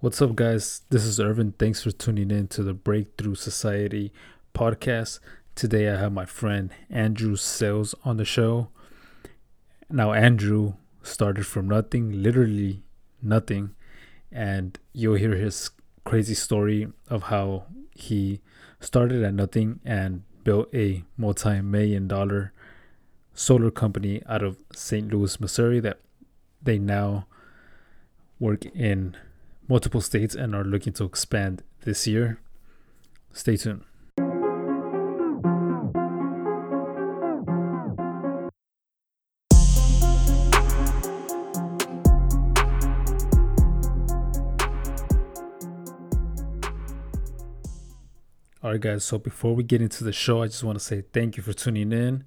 What's 0.00 0.22
up, 0.22 0.36
guys? 0.36 0.82
This 0.90 1.04
is 1.04 1.18
Irvin. 1.18 1.54
Thanks 1.58 1.82
for 1.82 1.90
tuning 1.90 2.30
in 2.30 2.46
to 2.48 2.62
the 2.62 2.72
Breakthrough 2.72 3.34
Society 3.34 4.12
podcast. 4.54 5.18
Today, 5.56 5.88
I 5.88 5.96
have 5.98 6.12
my 6.12 6.24
friend 6.24 6.70
Andrew 6.88 7.34
Sales 7.34 7.96
on 8.04 8.16
the 8.16 8.24
show. 8.24 8.68
Now, 9.90 10.12
Andrew 10.12 10.74
started 11.02 11.48
from 11.48 11.66
nothing, 11.66 12.22
literally 12.22 12.84
nothing, 13.20 13.74
and 14.30 14.78
you'll 14.92 15.16
hear 15.16 15.34
his 15.34 15.70
crazy 16.04 16.34
story 16.34 16.86
of 17.08 17.24
how 17.24 17.64
he 17.90 18.40
started 18.78 19.24
at 19.24 19.34
nothing 19.34 19.80
and 19.84 20.22
built 20.44 20.72
a 20.72 21.02
multi 21.16 21.60
million 21.60 22.06
dollar 22.06 22.52
solar 23.34 23.72
company 23.72 24.22
out 24.28 24.44
of 24.44 24.58
St. 24.76 25.12
Louis, 25.12 25.40
Missouri 25.40 25.80
that 25.80 25.98
they 26.62 26.78
now 26.78 27.26
work 28.38 28.64
in 28.66 29.16
multiple 29.68 30.00
states 30.00 30.34
and 30.34 30.54
are 30.54 30.64
looking 30.64 30.92
to 30.94 31.04
expand 31.04 31.62
this 31.82 32.06
year. 32.06 32.40
Stay 33.32 33.56
tuned. 33.56 33.84
All 48.60 48.72
right, 48.72 48.80
guys. 48.80 49.04
So 49.04 49.18
before 49.18 49.54
we 49.54 49.62
get 49.62 49.80
into 49.80 50.02
the 50.02 50.12
show, 50.12 50.42
I 50.42 50.46
just 50.46 50.64
want 50.64 50.78
to 50.78 50.84
say 50.84 51.04
thank 51.12 51.36
you 51.36 51.42
for 51.42 51.52
tuning 51.52 51.92
in. 51.92 52.24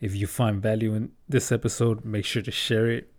If 0.00 0.14
you 0.14 0.26
find 0.26 0.62
value 0.62 0.94
in 0.94 1.12
this 1.28 1.52
episode, 1.52 2.04
make 2.04 2.24
sure 2.24 2.42
to 2.42 2.50
share 2.50 2.88
it. 2.88 3.12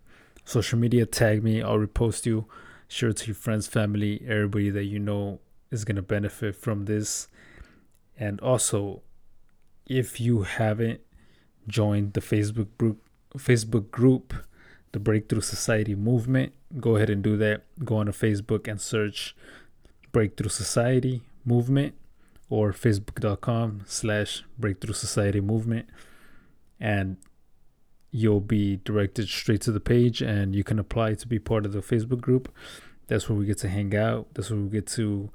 Social 0.44 0.78
media, 0.78 1.06
tag 1.06 1.42
me, 1.42 1.62
I'll 1.62 1.78
repost 1.78 2.26
you 2.26 2.46
share 2.88 3.12
to 3.12 3.26
your 3.26 3.34
friends, 3.34 3.66
family, 3.66 4.22
everybody 4.26 4.70
that 4.70 4.84
you 4.84 4.98
know 4.98 5.40
is 5.70 5.84
going 5.84 5.96
to 5.96 6.02
benefit 6.02 6.56
from 6.56 6.86
this. 6.86 7.28
And 8.18 8.40
also, 8.40 9.02
if 9.86 10.20
you 10.20 10.42
haven't 10.42 11.00
joined 11.68 12.14
the 12.14 12.20
Facebook 12.20 12.68
group, 12.78 13.02
Facebook 13.36 13.90
group, 13.90 14.34
the 14.92 14.98
Breakthrough 14.98 15.42
Society 15.42 15.94
Movement, 15.94 16.52
go 16.80 16.96
ahead 16.96 17.10
and 17.10 17.22
do 17.22 17.36
that. 17.36 17.64
Go 17.84 17.96
on 17.96 18.06
to 18.06 18.12
Facebook 18.12 18.66
and 18.66 18.80
search 18.80 19.36
Breakthrough 20.10 20.48
Society 20.48 21.22
Movement 21.44 21.94
or 22.48 22.72
facebook.com 22.72 23.82
slash 23.86 24.44
Breakthrough 24.58 24.94
Society 24.94 25.40
Movement. 25.40 25.86
And 26.80 27.18
you'll 28.10 28.40
be 28.40 28.76
directed 28.84 29.28
straight 29.28 29.60
to 29.62 29.72
the 29.72 29.80
page 29.80 30.22
and 30.22 30.54
you 30.54 30.64
can 30.64 30.78
apply 30.78 31.14
to 31.14 31.26
be 31.26 31.38
part 31.38 31.66
of 31.66 31.72
the 31.72 31.80
Facebook 31.80 32.20
group. 32.20 32.50
That's 33.08 33.28
where 33.28 33.38
we 33.38 33.46
get 33.46 33.58
to 33.58 33.68
hang 33.68 33.96
out. 33.96 34.28
That's 34.34 34.50
where 34.50 34.60
we 34.60 34.68
get 34.68 34.86
to 34.88 35.30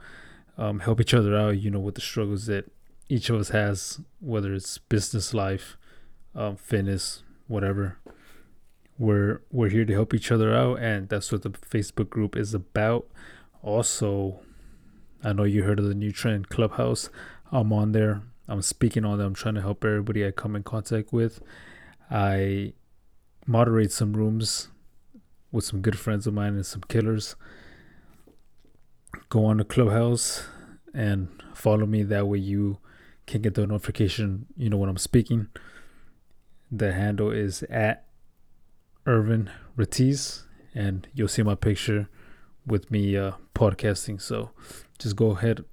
um, 0.58 0.80
help 0.80 1.02
each 1.02 1.14
other 1.14 1.36
out, 1.36 1.60
you 1.60 1.70
know, 1.72 1.80
with 1.80 1.96
the 1.96 2.02
struggles 2.02 2.46
that 2.46 2.72
each 3.10 3.30
of 3.30 3.36
us 3.40 3.50
has, 3.50 4.00
whether 4.22 4.54
it's 4.54 4.78
business 4.78 5.34
life, 5.34 5.78
um, 6.36 6.56
fitness, 6.56 7.24
whatever. 7.48 7.98
We're 8.98 9.42
we're 9.52 9.70
here 9.70 9.86
to 9.86 9.94
help 9.94 10.14
each 10.14 10.32
other 10.32 10.54
out, 10.54 10.80
and 10.80 11.10
that's 11.10 11.32
what 11.32 11.42
the 11.42 11.50
Facebook 11.50 12.10
group 12.10 12.38
is 12.38 12.54
about. 12.54 13.08
Also, 13.64 14.40
I 15.24 15.34
know 15.34 15.44
you 15.44 15.64
heard 15.64 15.80
of 15.80 15.86
the 15.86 15.96
new 15.96 16.12
trend 16.12 16.50
Clubhouse. 16.50 17.10
I'm 17.52 17.74
on 17.74 17.92
there. 17.92 18.22
I'm 18.48 18.62
speaking 18.62 19.06
on 19.06 19.18
them. 19.18 19.28
I'm 19.28 19.34
trying 19.34 19.56
to 19.56 19.62
help 19.62 19.84
everybody 19.84 20.26
I 20.26 20.32
come 20.32 20.56
in 20.56 20.64
contact 20.64 21.12
with. 21.12 21.42
I 22.12 22.74
moderate 23.48 23.92
some 23.92 24.14
rooms 24.14 24.70
with 25.52 25.66
some 25.66 25.82
good 25.82 25.98
friends 25.98 26.28
of 26.28 26.34
mine 26.34 26.56
and 26.56 26.66
some 26.66 26.82
killers. 26.88 27.36
Go 29.30 29.46
on 29.46 29.58
to 29.58 29.64
Clubhouse 29.64 30.46
and 30.94 31.30
follow 31.54 31.86
me. 31.86 32.04
That 32.04 32.28
way 32.28 32.40
you 32.40 32.80
can 33.26 33.42
get 33.42 33.56
the 33.56 33.66
notification, 33.66 34.46
you 34.58 34.70
know, 34.70 34.78
when 34.78 34.90
I'm 34.90 34.98
speaking. 34.98 35.48
The 36.72 36.94
handle 36.94 37.32
is 37.32 37.64
at 37.64 38.06
Irvin 39.06 39.50
Ratiz, 39.78 40.44
and 40.74 41.08
you'll 41.14 41.28
see 41.28 41.44
my 41.44 41.56
picture 41.56 42.10
with 42.66 42.90
me 42.90 43.16
uh, 43.18 43.34
podcasting. 43.56 44.22
So 44.22 44.52
just 44.98 45.16
go 45.16 45.32
ahead, 45.32 45.66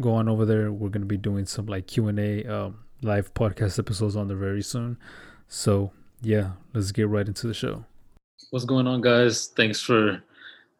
go 0.00 0.14
on 0.14 0.28
over 0.28 0.44
there. 0.44 0.72
We're 0.72 0.88
gonna 0.88 1.06
be 1.06 1.16
doing 1.16 1.46
some 1.46 1.66
like 1.66 1.86
Q 1.86 2.08
and 2.08 2.18
A 2.18 2.44
um, 2.44 2.78
live 3.02 3.32
podcast 3.34 3.78
episodes 3.78 4.16
on 4.16 4.28
there 4.28 4.36
very 4.36 4.62
soon. 4.62 4.98
So, 5.46 5.92
yeah, 6.20 6.52
let's 6.74 6.92
get 6.92 7.08
right 7.08 7.26
into 7.26 7.46
the 7.46 7.54
show. 7.54 7.84
What's 8.50 8.64
going 8.64 8.86
on, 8.86 9.00
guys? 9.00 9.48
Thanks 9.48 9.80
for 9.80 10.22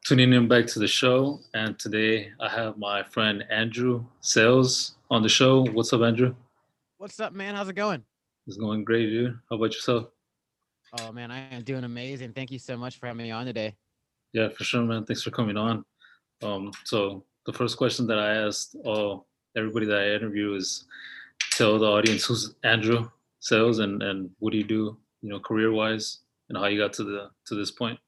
tuning 0.06 0.32
in 0.32 0.48
back 0.48 0.66
to 0.66 0.78
the 0.78 0.86
show. 0.86 1.40
And 1.54 1.78
today 1.78 2.30
I 2.40 2.48
have 2.48 2.78
my 2.78 3.02
friend 3.02 3.44
Andrew 3.50 4.04
Sales 4.20 4.96
on 5.10 5.22
the 5.22 5.28
show. 5.28 5.64
What's 5.66 5.92
up, 5.92 6.02
Andrew? 6.02 6.34
What's 6.98 7.20
up, 7.20 7.32
man? 7.32 7.54
How's 7.54 7.68
it 7.68 7.74
going? 7.74 8.04
It's 8.46 8.56
going 8.56 8.84
great, 8.84 9.06
dude. 9.06 9.38
How 9.50 9.56
about 9.56 9.74
yourself? 9.74 10.08
Oh, 11.00 11.12
man, 11.12 11.30
I 11.30 11.40
am 11.54 11.62
doing 11.62 11.84
amazing. 11.84 12.32
Thank 12.32 12.50
you 12.50 12.58
so 12.58 12.76
much 12.76 12.98
for 12.98 13.06
having 13.06 13.22
me 13.22 13.30
on 13.30 13.46
today. 13.46 13.76
Yeah, 14.32 14.48
for 14.48 14.64
sure, 14.64 14.82
man. 14.82 15.04
Thanks 15.04 15.22
for 15.22 15.30
coming 15.30 15.56
on. 15.56 15.84
Um, 16.42 16.72
so 16.84 17.24
the 17.46 17.52
first 17.52 17.76
question 17.76 18.06
that 18.06 18.18
I 18.18 18.34
asked 18.34 18.76
all 18.84 19.26
everybody 19.56 19.86
that 19.86 19.98
I 19.98 20.14
interview 20.14 20.54
is 20.54 20.86
tell 21.52 21.78
the 21.78 21.86
audience 21.86 22.24
who's 22.24 22.54
Andrew 22.62 23.08
sales 23.40 23.78
and 23.78 24.02
and 24.02 24.30
what 24.40 24.50
do 24.50 24.58
you 24.58 24.64
do 24.64 24.96
you 25.22 25.28
know 25.28 25.38
career 25.38 25.72
wise 25.72 26.18
and 26.48 26.58
how 26.58 26.66
you 26.66 26.78
got 26.78 26.92
to 26.92 27.04
the 27.04 27.30
to 27.46 27.54
this 27.54 27.70
point 27.70 27.98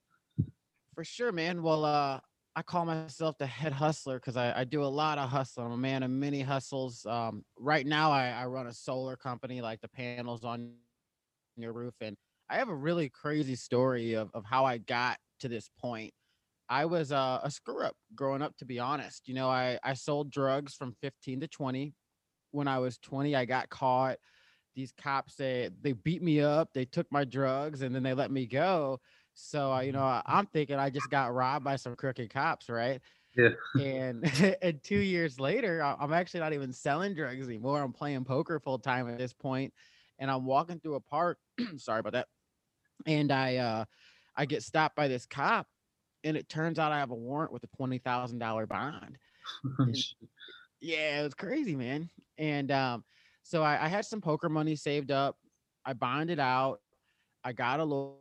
for 1.00 1.04
sure 1.04 1.32
man. 1.32 1.62
Well 1.62 1.86
uh 1.86 2.20
i 2.54 2.60
call 2.60 2.84
myself 2.84 3.38
the 3.38 3.46
head 3.46 3.72
hustler 3.72 4.18
because 4.18 4.36
I, 4.36 4.52
I 4.60 4.64
do 4.64 4.84
a 4.84 4.92
lot 5.02 5.16
of 5.16 5.30
hustling 5.30 5.68
i'm 5.68 5.72
a 5.72 5.76
man 5.78 6.02
of 6.02 6.10
many 6.10 6.42
hustles. 6.42 7.06
Um 7.06 7.42
right 7.58 7.86
now 7.86 8.12
I, 8.12 8.28
I 8.28 8.44
run 8.44 8.66
a 8.66 8.74
solar 8.74 9.16
company 9.16 9.62
like 9.62 9.80
the 9.80 9.88
panels 9.88 10.44
on 10.44 10.72
your 11.56 11.72
roof 11.72 11.94
and 12.02 12.18
i 12.50 12.56
have 12.56 12.68
a 12.68 12.74
really 12.74 13.08
crazy 13.08 13.54
story 13.54 14.12
of, 14.12 14.28
of 14.34 14.44
how 14.44 14.66
i 14.66 14.76
got 14.76 15.16
to 15.38 15.48
this 15.48 15.70
point. 15.80 16.12
I 16.68 16.84
was 16.84 17.12
uh, 17.12 17.40
a 17.42 17.50
screw 17.50 17.82
up 17.82 17.94
growing 18.14 18.42
up 18.42 18.54
to 18.58 18.66
be 18.66 18.78
honest. 18.78 19.26
You 19.26 19.32
know 19.32 19.48
i 19.48 19.78
i 19.82 19.94
sold 19.94 20.30
drugs 20.30 20.74
from 20.74 20.94
15 21.00 21.40
to 21.40 21.48
20 21.48 21.94
when 22.50 22.68
i 22.68 22.78
was 22.78 22.98
20 22.98 23.34
i 23.34 23.46
got 23.46 23.70
caught. 23.70 24.18
These 24.76 24.92
cops 25.00 25.36
they 25.36 25.70
they 25.80 25.92
beat 25.92 26.22
me 26.22 26.42
up. 26.42 26.68
They 26.74 26.84
took 26.84 27.06
my 27.10 27.24
drugs 27.24 27.80
and 27.80 27.94
then 27.94 28.02
they 28.02 28.12
let 28.12 28.30
me 28.30 28.44
go 28.44 29.00
so 29.40 29.72
uh, 29.72 29.80
you 29.80 29.92
know 29.92 30.00
mm-hmm. 30.00 30.32
i'm 30.32 30.46
thinking 30.46 30.76
i 30.76 30.90
just 30.90 31.10
got 31.10 31.34
robbed 31.34 31.64
by 31.64 31.76
some 31.76 31.94
crooked 31.94 32.30
cops 32.30 32.68
right 32.68 33.00
yeah 33.36 33.50
and 33.80 34.24
and 34.62 34.82
two 34.82 34.98
years 34.98 35.38
later 35.38 35.82
i'm 35.82 36.12
actually 36.12 36.40
not 36.40 36.52
even 36.52 36.72
selling 36.72 37.14
drugs 37.14 37.46
anymore 37.46 37.80
i'm 37.80 37.92
playing 37.92 38.24
poker 38.24 38.58
full 38.60 38.78
time 38.78 39.08
at 39.08 39.18
this 39.18 39.32
point 39.32 39.72
and 40.18 40.30
i'm 40.30 40.44
walking 40.44 40.78
through 40.80 40.94
a 40.94 41.00
park 41.00 41.38
sorry 41.76 42.00
about 42.00 42.12
that 42.12 42.28
and 43.06 43.32
i 43.32 43.56
uh 43.56 43.84
i 44.36 44.44
get 44.44 44.62
stopped 44.62 44.96
by 44.96 45.08
this 45.08 45.26
cop 45.26 45.66
and 46.24 46.36
it 46.36 46.48
turns 46.48 46.78
out 46.78 46.92
i 46.92 46.98
have 46.98 47.10
a 47.10 47.14
warrant 47.14 47.52
with 47.52 47.64
a 47.64 47.82
$20000 47.82 48.68
bond 48.68 49.18
yeah 50.80 51.20
it 51.20 51.22
was 51.22 51.34
crazy 51.34 51.76
man 51.76 52.10
and 52.38 52.70
um 52.70 53.04
so 53.50 53.62
I, 53.62 53.84
I 53.84 53.88
had 53.88 54.04
some 54.04 54.20
poker 54.20 54.48
money 54.48 54.76
saved 54.76 55.10
up. 55.10 55.36
I 55.84 55.92
bonded 55.92 56.38
out. 56.38 56.80
I 57.42 57.52
got 57.52 57.80
a 57.80 57.84
lawyer. 57.84 58.14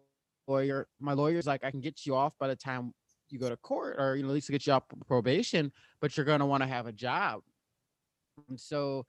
My 1.00 1.14
lawyer's 1.14 1.48
like, 1.48 1.64
I 1.64 1.72
can 1.72 1.82
get 1.82 2.06
you 2.06 2.16
off 2.16 2.34
by 2.40 2.48
the 2.48 2.56
time 2.56 2.94
you 3.30 3.40
go 3.40 3.50
to 3.50 3.58
court, 3.58 3.98
or 4.00 4.16
you 4.16 4.24
know, 4.24 4.30
at 4.30 4.34
least 4.34 4.50
get 4.50 4.66
you 4.66 4.74
off 4.74 4.84
probation, 5.08 5.72
but 6.02 6.16
you're 6.18 6.26
gonna 6.26 6.46
want 6.46 6.64
to 6.64 6.68
have 6.68 6.88
a 6.88 6.92
job. 6.92 7.42
And 8.50 8.60
so 8.60 9.06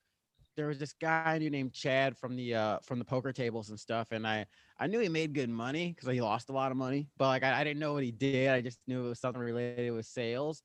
there 0.57 0.67
was 0.67 0.79
this 0.79 0.93
guy 0.93 1.39
named 1.39 1.73
Chad 1.73 2.19
from 2.19 2.37
the 2.37 2.55
uh 2.55 2.79
from 2.85 2.99
the 2.99 3.05
poker 3.05 3.33
tables 3.33 3.71
and 3.71 3.81
stuff, 3.81 4.09
and 4.11 4.27
I 4.27 4.47
I 4.79 4.87
knew 4.87 4.99
he 4.99 5.09
made 5.09 5.35
good 5.35 5.51
money 5.51 5.93
because 5.95 6.13
he 6.13 6.21
lost 6.21 6.51
a 6.51 6.53
lot 6.53 6.71
of 6.71 6.77
money, 6.77 7.09
but 7.17 7.29
like 7.29 7.43
I, 7.43 7.61
I 7.61 7.65
didn't 7.65 7.81
know 7.81 7.95
what 7.95 8.05
he 8.05 8.13
did. 8.13 8.51
I 8.51 8.61
just 8.61 8.79
knew 8.87 9.07
it 9.07 9.09
was 9.09 9.21
something 9.21 9.43
related 9.43 9.93
with 9.93 10.07
sales. 10.07 10.63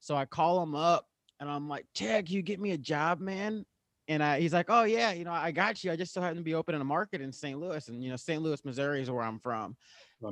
So 0.00 0.16
I 0.16 0.24
call 0.24 0.62
him 0.62 0.74
up 0.74 1.06
and 1.40 1.48
I'm 1.48 1.68
like, 1.68 1.86
Chad, 1.94 2.26
can 2.26 2.34
you 2.34 2.42
get 2.42 2.60
me 2.60 2.72
a 2.72 2.78
job, 2.78 3.20
man? 3.20 3.64
And 4.08 4.22
I, 4.22 4.40
he's 4.40 4.52
like, 4.52 4.66
"Oh 4.68 4.84
yeah, 4.84 5.12
you 5.12 5.24
know, 5.24 5.32
I 5.32 5.52
got 5.52 5.82
you. 5.84 5.92
I 5.92 5.96
just 5.96 6.12
so 6.12 6.20
happen 6.20 6.36
to 6.36 6.42
be 6.42 6.54
open 6.54 6.74
in 6.74 6.80
a 6.80 6.84
market 6.84 7.20
in 7.20 7.32
St. 7.32 7.58
Louis, 7.58 7.86
and 7.88 8.02
you 8.02 8.10
know, 8.10 8.16
St. 8.16 8.42
Louis, 8.42 8.64
Missouri 8.64 9.00
is 9.00 9.10
where 9.10 9.22
I'm 9.22 9.38
from." 9.38 9.76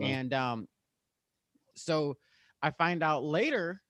And 0.03 0.33
um, 0.35 0.69
so 1.77 2.17
I 2.63 2.71
find 2.71 3.03
out 3.03 3.25
later 3.25 3.81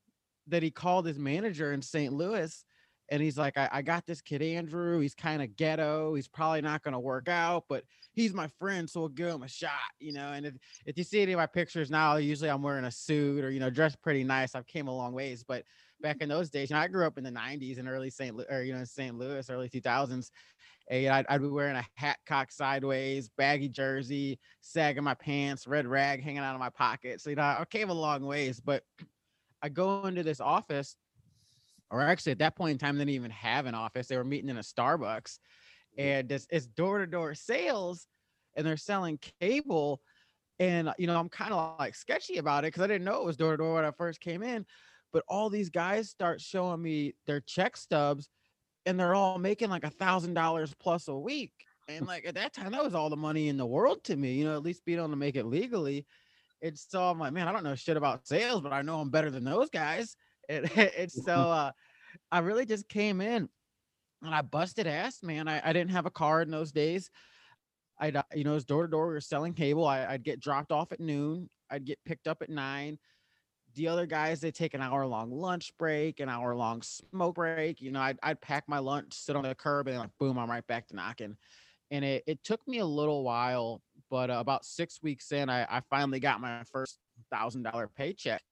that 0.49 0.63
he 0.63 0.71
called 0.71 1.07
his 1.07 1.19
manager 1.19 1.73
in 1.73 1.83
St. 1.83 2.13
Louis, 2.13 2.65
and 3.11 3.23
he's 3.23 3.39
like, 3.39 3.57
I, 3.57 3.69
I 3.73 3.83
got 3.83 4.07
this 4.07 4.21
kid 4.21 4.43
Andrew. 4.43 5.01
He's 5.01 5.15
kind 5.15 5.43
of 5.43 5.57
ghetto. 5.57 6.15
He's 6.15 6.29
probably 6.29 6.61
not 6.61 6.83
going 6.83 6.93
to 6.93 7.01
work 7.01 7.29
out, 7.29 7.65
but 7.69 7.85
he's 8.13 8.33
my 8.33 8.49
friend, 8.59 8.89
so 8.89 9.01
we'll 9.01 9.09
give 9.09 9.29
him 9.29 9.43
a 9.43 9.49
shot, 9.49 9.71
you 9.99 10.13
know." 10.13 10.33
And 10.33 10.45
if 10.45 10.55
if 10.85 10.99
you 10.99 11.05
see 11.05 11.23
any 11.23 11.33
of 11.33 11.39
my 11.39 11.47
pictures 11.47 11.91
now, 11.91 12.17
usually 12.17 12.51
I'm 12.51 12.63
wearing 12.63 12.85
a 12.85 12.91
suit 12.91 13.45
or 13.45 13.51
you 13.51 13.61
know, 13.61 13.71
dressed 13.71 14.03
pretty 14.03 14.25
nice. 14.25 14.55
I've 14.55 14.67
came 14.67 14.89
a 14.89 14.95
long 14.95 15.15
ways, 15.15 15.43
but 15.43 15.65
back 16.03 16.19
in 16.21 16.29
those 16.29 16.51
days. 16.51 16.71
You 16.71 16.77
know, 16.77 16.83
I 16.83 16.89
grew 16.89 17.07
up 17.07 17.19
in 17.19 17.25
the 17.25 17.31
90s 17.31 17.79
and 17.79 17.89
early 17.89 18.11
St. 18.11 18.35
Louis, 18.35 18.47
or 18.51 18.63
you 18.63 18.75
know, 18.75 18.85
St. 18.85 19.17
Louis, 19.17 19.49
early 19.51 19.69
2000s. 19.69 20.31
And 20.91 21.09
I'd, 21.09 21.27
I'd, 21.29 21.41
be 21.41 21.49
wearing 21.49 21.77
a 21.77 21.87
hat 21.95 22.19
cocked 22.27 22.53
sideways, 22.53 23.31
baggy 23.37 23.69
jersey, 23.69 24.41
sagging 24.61 25.05
my 25.05 25.15
pants, 25.15 25.69
red 25.69 25.87
rag 25.87 26.21
hanging 26.21 26.41
out 26.41 26.55
of 26.55 26.61
my 26.61 26.71
pocket. 26.71 27.21
So, 27.21 27.31
you 27.31 27.37
know, 27.37 27.43
I 27.43 27.65
came 27.71 27.91
a 27.91 27.95
long 27.95 28.25
ways, 28.25 28.59
but 28.59 28.83
I 29.63 29.69
go 29.69 30.05
into 30.07 30.25
this 30.25 30.41
office, 30.41 30.97
or 31.91 32.01
actually 32.01 32.33
at 32.33 32.39
that 32.39 32.57
point 32.57 32.73
in 32.73 32.79
time, 32.79 32.97
they 32.97 33.05
didn't 33.05 33.15
even 33.15 33.31
have 33.31 33.67
an 33.67 33.75
office. 33.75 34.09
They 34.09 34.17
were 34.17 34.25
meeting 34.25 34.49
in 34.49 34.57
a 34.57 34.63
Starbucks, 34.63 35.39
mm-hmm. 35.39 36.01
and 36.01 36.33
it's, 36.33 36.47
it's 36.51 36.67
door-to-door 36.67 37.35
sales, 37.35 38.07
and 38.57 38.67
they're 38.67 38.77
selling 38.77 39.19
cable. 39.41 40.01
And 40.59 40.93
you 40.99 41.07
know, 41.07 41.19
I'm 41.19 41.29
kind 41.29 41.53
of 41.53 41.79
like 41.79 41.95
sketchy 41.95 42.39
about 42.39 42.65
it 42.65 42.69
because 42.69 42.83
I 42.83 42.87
didn't 42.87 43.05
know 43.05 43.21
it 43.21 43.27
was 43.27 43.37
door 43.37 43.53
to 43.53 43.57
door 43.57 43.75
when 43.75 43.85
I 43.85 43.93
first 43.93 44.21
came 44.21 44.43
in. 44.43 44.67
But 45.13 45.25
all 45.29 45.51
these 45.51 45.71
guys 45.71 46.09
start 46.09 46.41
showing 46.41 46.81
me 46.81 47.15
their 47.27 47.41
check 47.41 47.77
stubs, 47.77 48.29
and 48.87 48.99
they're 48.99 49.15
all 49.15 49.39
making 49.39 49.71
like 49.71 49.85
a 49.85 49.91
thousand 49.91 50.35
dollars 50.35 50.75
plus 50.81 51.09
a 51.09 51.17
week. 51.17 51.53
And 51.89 52.07
like 52.07 52.25
at 52.27 52.35
that 52.35 52.53
time, 52.53 52.73
that 52.73 52.85
was 52.85 52.95
all 52.95 53.11
the 53.11 53.17
money 53.17 53.49
in 53.49 53.57
the 53.57 53.67
world 53.67 54.05
to 54.05 54.17
me. 54.17 54.35
You 54.35 54.45
know, 54.45 54.55
at 54.55 54.63
least 54.63 54.85
being 54.85 54.99
able 54.99 55.11
to 55.11 55.17
make 55.17 55.37
it 55.37 55.47
legally. 55.47 56.07
It's 56.61 56.87
so 56.89 57.03
I'm 57.03 57.19
like, 57.19 57.33
man, 57.33 57.49
I 57.49 57.53
don't 57.53 57.65
know 57.65 57.75
shit 57.75 57.97
about 57.97 58.27
sales, 58.27 58.61
but 58.61 58.73
I 58.73 58.83
know 58.83 59.01
I'm 59.01 59.11
better 59.11 59.31
than 59.31 59.45
those 59.45 59.71
guys. 59.71 60.17
And 60.49 60.71
it's 60.77 61.25
so 61.25 61.35
uh, 61.35 61.73
I 62.31 62.39
really 62.41 62.67
just 62.67 62.89
came 62.89 63.21
in 63.21 63.49
and 64.23 64.35
I 64.35 64.43
busted 64.43 64.87
ass, 64.87 65.23
man. 65.23 65.49
I, 65.49 65.61
I 65.69 65.73
didn't 65.73 65.93
have 65.93 66.07
a 66.07 66.11
car 66.11 66.43
in 66.43 66.51
those 66.51 66.73
days. 66.73 67.11
I'd, 67.99 68.17
uh, 68.17 68.23
you 68.35 68.45
know, 68.45 68.53
it 68.53 68.55
was 68.55 68.65
door 68.65 68.83
to 68.83 68.89
door. 68.89 69.09
We 69.09 69.15
were 69.15 69.21
selling 69.21 69.53
cable. 69.53 69.87
I, 69.87 70.07
I'd 70.07 70.25
get 70.25 70.41
dropped 70.41 70.73
off 70.73 70.93
at 70.93 71.01
noon. 71.01 71.49
I'd 71.71 71.85
get 71.85 71.99
picked 72.05 72.29
up 72.29 72.43
at 72.43 72.49
nine. 72.51 72.99
The 73.75 73.89
other 73.89 74.07
guys, 74.07 74.41
they 74.41 74.51
take 74.51 74.75
an 74.75 74.81
hour 74.81 75.07
long 75.07 75.31
lunch 75.31 75.73
break, 75.79 76.21
an 76.21 76.29
hour 76.29 76.55
long 76.55 76.83
smoke 76.83 77.37
break. 77.37 77.81
You 77.81 77.93
know, 77.93 78.01
I'd, 78.01 78.19
I'd 78.23 78.41
pack 78.41 78.65
my 78.69 78.79
lunch, 78.79 79.15
sit 79.15 79.37
on 79.37 79.45
the 79.45 79.55
curb, 79.55 79.87
and 79.87 79.99
like, 79.99 80.11
boom, 80.19 80.39
I'm 80.39 80.51
right 80.51 80.67
back 80.67 80.89
to 80.89 80.97
knocking. 80.97 81.37
And 81.93 82.05
it, 82.05 82.25
it 82.27 82.43
took 82.43 82.67
me 82.67 82.79
a 82.79 82.87
little 82.87 83.23
while, 83.23 83.81
but 84.11 84.31
uh, 84.31 84.35
about 84.35 84.65
six 84.65 85.01
weeks 85.03 85.31
in, 85.33 85.49
I, 85.49 85.63
I 85.71 85.83
finally 85.89 86.21
got 86.21 86.41
my 86.41 86.63
first 86.73 86.99
thousand 87.33 87.63
dollar 87.63 87.89
paycheck. 87.89 88.43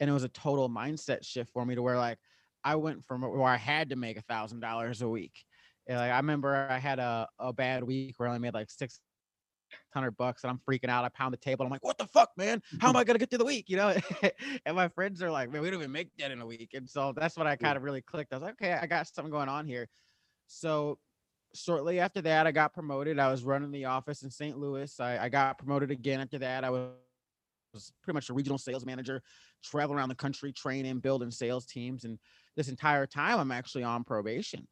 And 0.00 0.10
it 0.10 0.12
was 0.12 0.24
a 0.24 0.28
total 0.28 0.68
mindset 0.68 1.24
shift 1.24 1.52
for 1.52 1.64
me 1.64 1.76
to 1.76 1.82
where 1.82 1.96
like 1.96 2.18
I 2.64 2.76
went 2.76 3.04
from 3.04 3.22
where 3.22 3.42
I 3.42 3.56
had 3.56 3.90
to 3.90 3.96
make 3.96 4.16
a 4.16 4.22
thousand 4.22 4.60
dollars 4.60 5.02
a 5.02 5.08
week. 5.08 5.44
And, 5.86 5.98
like 5.98 6.10
I 6.10 6.16
remember 6.16 6.66
I 6.68 6.78
had 6.78 6.98
a, 6.98 7.28
a 7.38 7.52
bad 7.52 7.84
week 7.84 8.14
where 8.16 8.28
I 8.28 8.32
only 8.32 8.40
made 8.40 8.54
like 8.54 8.70
six 8.70 9.00
hundred 9.92 10.12
bucks 10.12 10.44
and 10.44 10.50
I'm 10.50 10.58
freaking 10.58 10.88
out. 10.88 11.04
I 11.04 11.08
pound 11.08 11.32
the 11.32 11.38
table. 11.38 11.64
I'm 11.64 11.70
like, 11.70 11.84
what 11.84 11.98
the 11.98 12.06
fuck, 12.06 12.30
man? 12.36 12.62
How 12.80 12.88
am 12.88 12.96
I 12.96 13.04
gonna 13.04 13.18
get 13.18 13.30
through 13.30 13.38
the 13.38 13.44
week? 13.44 13.68
You 13.68 13.76
know? 13.76 13.96
and 14.66 14.76
my 14.76 14.88
friends 14.88 15.22
are 15.22 15.30
like, 15.30 15.50
man, 15.50 15.62
we 15.62 15.70
don't 15.70 15.80
even 15.80 15.92
make 15.92 16.10
that 16.18 16.30
in 16.30 16.40
a 16.40 16.46
week. 16.46 16.70
And 16.74 16.88
so 16.88 17.12
that's 17.16 17.36
what 17.36 17.46
I 17.46 17.56
kind 17.56 17.76
of 17.76 17.82
really 17.82 18.02
clicked. 18.02 18.32
I 18.32 18.36
was 18.36 18.42
like, 18.42 18.54
okay, 18.62 18.72
I 18.72 18.86
got 18.86 19.06
something 19.06 19.30
going 19.30 19.48
on 19.48 19.66
here. 19.66 19.88
So 20.46 20.98
shortly 21.54 22.00
after 22.00 22.20
that, 22.22 22.46
I 22.46 22.52
got 22.52 22.74
promoted. 22.74 23.18
I 23.18 23.30
was 23.30 23.44
running 23.44 23.70
the 23.70 23.86
office 23.86 24.22
in 24.22 24.30
St. 24.30 24.58
Louis. 24.58 24.98
I, 25.00 25.24
I 25.24 25.28
got 25.28 25.58
promoted 25.58 25.90
again 25.90 26.20
after 26.20 26.38
that. 26.38 26.64
I 26.64 26.70
was 26.70 26.90
was 27.74 27.92
pretty 28.02 28.14
much 28.14 28.30
a 28.30 28.32
regional 28.32 28.56
sales 28.56 28.86
manager, 28.86 29.20
traveling 29.62 29.98
around 29.98 30.08
the 30.08 30.14
country, 30.14 30.52
training, 30.52 31.00
building 31.00 31.30
sales 31.30 31.66
teams. 31.66 32.04
And 32.04 32.18
this 32.56 32.68
entire 32.68 33.06
time, 33.06 33.38
I'm 33.38 33.50
actually 33.50 33.82
on 33.82 34.04
probation. 34.04 34.66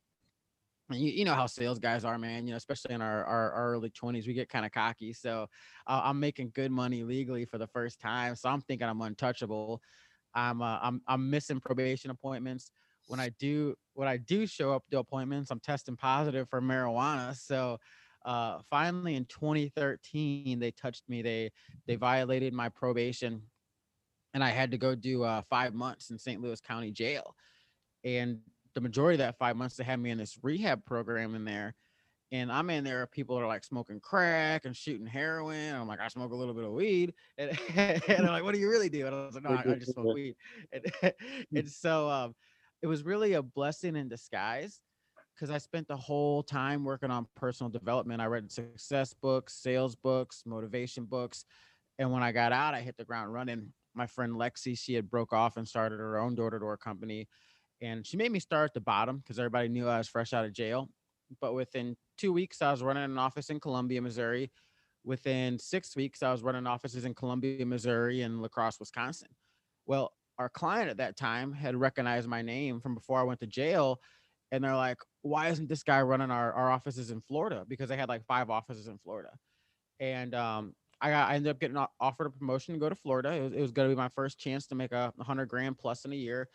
You, 0.93 1.11
you 1.11 1.25
know 1.25 1.35
how 1.35 1.47
sales 1.47 1.79
guys 1.79 2.05
are, 2.05 2.19
man. 2.19 2.47
You 2.47 2.53
know, 2.53 2.57
especially 2.57 2.95
in 2.95 3.03
our, 3.03 3.25
our, 3.25 3.53
our 3.53 3.73
early 3.73 3.91
20s, 3.91 4.27
we 4.27 4.35
get 4.35 4.49
kind 4.49 4.67
of 4.67 4.73
cocky. 4.73 5.13
So 5.13 5.49
uh, 5.87 6.01
I'm 6.05 6.21
making 6.21 6.53
good 6.55 6.71
money 6.71 7.03
legally 7.03 7.45
for 7.45 7.59
the 7.59 7.67
first 7.67 8.01
time. 8.01 8.37
So 8.37 8.49
I'm 8.49 8.61
thinking 8.61 8.89
I'm 8.89 9.01
untouchable. 9.01 9.83
I'm 10.35 10.63
uh, 10.63 10.79
I'm 10.83 11.03
I'm 11.07 11.29
missing 11.31 11.61
probation 11.61 12.11
appointments. 12.11 12.71
When 13.09 13.21
I 13.21 13.31
do 13.39 13.75
when 13.95 14.09
I 14.09 14.17
do 14.17 14.47
show 14.47 14.73
up 14.73 14.85
to 14.91 14.99
appointments, 14.99 15.51
I'm 15.51 15.61
testing 15.61 15.97
positive 15.97 16.49
for 16.49 16.61
marijuana. 16.61 17.37
So 17.37 17.79
uh, 18.25 18.59
finally 18.71 19.17
in 19.17 19.25
2013 19.27 20.59
they 20.59 20.71
touched 20.71 21.03
me 21.09 21.23
they 21.23 21.51
they 21.87 21.97
violated 21.97 22.53
my 22.53 22.69
probation 22.69 23.43
and 24.35 24.45
i 24.45 24.51
had 24.51 24.71
to 24.71 24.79
go 24.79 24.95
do 24.95 25.23
uh, 25.23 25.43
five 25.51 25.75
months 25.75 26.11
in 26.11 26.19
st 26.19 26.41
louis 26.41 26.61
county 26.61 26.91
jail 26.91 27.35
and 28.05 28.41
the 28.75 28.81
majority 28.81 29.15
of 29.15 29.19
that 29.19 29.39
five 29.39 29.57
months 29.57 29.77
they 29.77 29.85
had 29.85 30.01
me 30.01 30.11
in 30.11 30.19
this 30.19 30.39
rehab 30.43 30.85
program 30.85 31.35
in 31.35 31.45
there 31.45 31.75
and 32.31 32.51
i'm 32.51 32.71
in 32.71 32.85
there 32.85 33.07
people 33.07 33.39
are 33.39 33.47
like 33.47 33.65
smoking 33.65 34.01
crack 34.01 34.65
and 34.65 34.77
shooting 34.77 35.07
heroin 35.07 35.75
i'm 35.75 35.89
like 35.89 36.01
i 36.01 36.09
smoke 36.09 36.33
a 36.33 36.37
little 36.37 36.55
bit 36.55 36.65
of 36.65 36.73
weed 36.73 37.13
and, 37.39 37.51
and 37.77 38.03
they're 38.07 38.23
like 38.23 38.43
what 38.43 38.55
do 38.55 38.61
you 38.61 38.69
really 38.69 38.89
do 38.89 39.07
and 39.07 39.15
i 39.15 39.27
was 39.27 39.35
like 39.35 39.45
no 39.45 39.51
i, 39.51 39.73
I 39.73 39.75
just 39.75 39.93
smoke 39.93 40.07
weed 40.15 40.35
and, 40.73 41.15
and 41.55 41.69
so 41.69 42.09
um, 42.09 42.35
it 42.83 42.87
was 42.87 43.05
really 43.05 43.35
a 43.35 43.43
blessing 43.43 43.97
in 43.97 44.09
disguise 44.09 44.81
because 45.35 45.51
I 45.51 45.59
spent 45.59 45.89
the 45.89 45.97
whole 45.97 46.43
time 46.43 46.85
working 46.85 47.11
on 47.11 47.27
personal 47.37 47.71
development. 47.71 48.21
I 48.21 48.27
read 48.27 48.51
success 48.51 49.15
books, 49.15 49.55
sales 49.55 49.97
books, 49.97 50.43
motivation 50.47 51.05
books. 51.05 51.45
And 51.99 52.11
when 52.13 52.23
I 52.23 52.33
got 52.33 52.53
out, 52.53 52.75
I 52.75 52.81
hit 52.81 52.97
the 52.97 53.05
ground 53.05 53.33
running. 53.33 53.73
My 53.95 54.07
friend 54.07 54.35
Lexi, 54.35 54.79
she 54.79 54.95
had 54.95 55.11
broke 55.11 55.33
off 55.33 55.57
and 55.57 55.67
started 55.67 55.99
her 55.99 56.19
own 56.19 56.35
door-to-door 56.35 56.77
company. 56.79 57.29
And 57.83 58.07
she 58.07 58.17
made 58.17 58.33
me 58.33 58.39
start 58.39 58.71
at 58.71 58.75
the 58.75 58.81
bottom 58.81 59.19
because 59.19 59.39
everybody 59.39 59.69
knew 59.69 59.89
I 59.89 59.99
was 59.99 60.09
fresh 60.09 60.33
out 60.33 60.45
of 60.45 60.53
jail. 60.53 60.89
But 61.41 61.55
within 61.55 61.97
two 62.17 62.33
weeks, 62.33 62.63
I 62.63 62.71
was 62.71 62.83
running 62.83 63.03
an 63.03 63.19
office 63.19 63.51
in 63.51 63.59
Columbia, 63.59 64.01
Missouri. 64.01 64.51
Within 65.05 65.59
six 65.59 65.97
weeks, 65.97 66.23
I 66.23 66.31
was 66.31 66.43
running 66.43 66.67
offices 66.67 67.05
in 67.05 67.15
Columbia, 67.15 67.67
Missouri 67.67 68.23
and 68.23 68.41
La 68.41 68.49
Crosse, 68.49 68.79
Wisconsin. 68.79 69.29
Well, 69.85 70.13
our 70.39 70.49
client 70.49 70.91
at 70.91 70.99
that 70.99 71.17
time 71.17 71.53
had 71.53 71.75
recognized 71.75 72.29
my 72.29 72.41
name 72.41 72.81
from 72.81 72.95
before 72.95 73.19
I 73.19 73.25
went 73.25 73.41
to 73.41 73.47
jail 73.47 74.01
and 74.53 74.63
they're 74.63 74.77
like, 74.77 74.99
why 75.23 75.49
isn't 75.49 75.69
this 75.69 75.83
guy 75.83 76.03
running 76.03 76.31
our, 76.31 76.53
our 76.53 76.71
offices 76.71 77.11
in 77.11 77.21
Florida? 77.23 77.65
Because 77.67 77.89
they 77.89 77.97
had 77.97 78.09
like 78.09 78.25
five 78.27 78.51
offices 78.51 78.87
in 78.87 78.99
Florida. 78.99 79.31
And 79.99 80.35
um, 80.35 80.75
I 81.01 81.11
got, 81.11 81.31
I 81.31 81.35
ended 81.35 81.51
up 81.51 81.59
getting 81.59 81.77
offered 82.01 82.27
a 82.27 82.31
promotion 82.31 82.75
to 82.75 82.81
go 82.81 82.89
to 82.89 82.95
Florida. 82.95 83.33
It 83.33 83.43
was, 83.43 83.53
it 83.55 83.61
was 83.61 83.73
going 83.73 83.89
to 83.89 83.95
be 83.95 83.99
my 83.99 84.11
first 84.11 84.39
chance 84.39 84.67
to 84.69 84.75
make 84.75 84.93
a 84.93 85.13
hundred 85.21 85.47
grand 85.47 85.79
plus 85.79 86.05
in 86.05 86.13
a 86.13 86.17
year. 86.17 86.49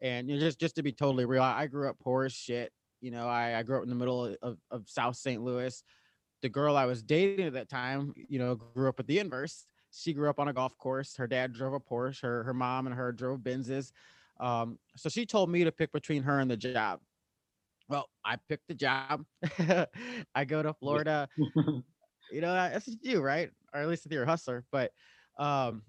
And 0.00 0.28
you 0.28 0.36
know, 0.36 0.40
just, 0.40 0.60
just 0.60 0.76
to 0.76 0.82
be 0.82 0.92
totally 0.92 1.24
real, 1.24 1.42
I, 1.42 1.66
grew 1.66 1.88
up 1.88 1.98
poor 1.98 2.24
as 2.24 2.32
shit. 2.32 2.72
You 3.00 3.10
know, 3.10 3.28
I, 3.28 3.58
I 3.58 3.62
grew 3.62 3.78
up 3.78 3.82
in 3.82 3.88
the 3.88 3.94
middle 3.94 4.36
of, 4.42 4.58
of 4.70 4.88
South 4.88 5.16
St. 5.16 5.42
Louis. 5.42 5.82
The 6.42 6.48
girl 6.48 6.76
I 6.76 6.84
was 6.84 7.02
dating 7.02 7.46
at 7.46 7.54
that 7.54 7.68
time, 7.68 8.12
you 8.28 8.38
know, 8.38 8.54
grew 8.54 8.88
up 8.88 9.00
at 9.00 9.06
the 9.06 9.18
inverse. 9.18 9.66
She 9.92 10.12
grew 10.12 10.28
up 10.28 10.38
on 10.38 10.48
a 10.48 10.52
golf 10.52 10.76
course. 10.76 11.16
Her 11.16 11.26
dad 11.26 11.52
drove 11.52 11.72
a 11.72 11.80
Porsche. 11.80 12.22
Her, 12.22 12.42
her 12.44 12.54
mom 12.54 12.86
and 12.86 12.94
her 12.94 13.12
drove 13.12 13.40
Benzes. 13.40 13.92
Um, 14.38 14.78
so 14.96 15.08
she 15.08 15.24
told 15.24 15.48
me 15.48 15.64
to 15.64 15.72
pick 15.72 15.92
between 15.92 16.22
her 16.24 16.40
and 16.40 16.50
the 16.50 16.56
job 16.56 17.00
well, 17.88 18.08
I 18.24 18.36
picked 18.48 18.68
the 18.68 18.74
job. 18.74 19.24
I 20.34 20.44
go 20.44 20.62
to 20.62 20.72
Florida. 20.74 21.28
you 21.36 22.40
know, 22.40 22.52
that's 22.52 22.86
what 22.86 22.96
you 23.00 23.12
do, 23.14 23.22
right? 23.22 23.50
Or 23.72 23.80
at 23.80 23.88
least 23.88 24.06
if 24.06 24.12
you're 24.12 24.24
a 24.24 24.26
hustler. 24.26 24.64
But 24.72 24.92
um, 25.38 25.82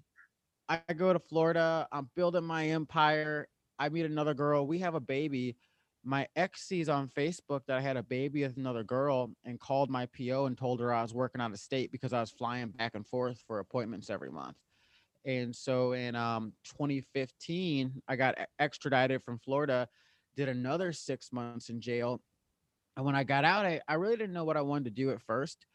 I 0.68 0.80
go 0.96 1.12
to 1.12 1.18
Florida. 1.18 1.88
I'm 1.90 2.08
building 2.14 2.44
my 2.44 2.66
empire. 2.68 3.48
I 3.78 3.88
meet 3.88 4.06
another 4.06 4.34
girl. 4.34 4.66
We 4.66 4.78
have 4.80 4.94
a 4.94 5.00
baby. 5.00 5.56
My 6.04 6.26
ex 6.36 6.62
sees 6.62 6.88
on 6.88 7.08
Facebook 7.08 7.62
that 7.66 7.76
I 7.76 7.80
had 7.80 7.96
a 7.96 8.02
baby 8.02 8.42
with 8.42 8.56
another 8.56 8.84
girl 8.84 9.30
and 9.44 9.58
called 9.60 9.90
my 9.90 10.06
PO 10.06 10.46
and 10.46 10.56
told 10.56 10.80
her 10.80 10.92
I 10.92 11.02
was 11.02 11.14
working 11.14 11.40
out 11.40 11.52
of 11.52 11.58
state 11.58 11.92
because 11.92 12.12
I 12.12 12.20
was 12.20 12.30
flying 12.30 12.68
back 12.68 12.94
and 12.94 13.06
forth 13.06 13.42
for 13.46 13.58
appointments 13.58 14.10
every 14.10 14.30
month. 14.30 14.56
And 15.24 15.54
so 15.54 15.92
in 15.92 16.14
um, 16.14 16.52
2015, 16.64 18.02
I 18.08 18.16
got 18.16 18.38
extradited 18.58 19.22
from 19.22 19.38
Florida 19.38 19.88
did 20.38 20.48
another 20.48 20.92
six 20.92 21.32
months 21.32 21.68
in 21.68 21.80
jail. 21.80 22.22
And 22.96 23.04
when 23.04 23.16
I 23.16 23.24
got 23.24 23.44
out, 23.44 23.66
I, 23.66 23.80
I 23.88 23.94
really 23.94 24.16
didn't 24.16 24.32
know 24.32 24.44
what 24.44 24.56
I 24.56 24.60
wanted 24.60 24.84
to 24.84 24.90
do 24.90 25.10
at 25.10 25.20
first 25.20 25.66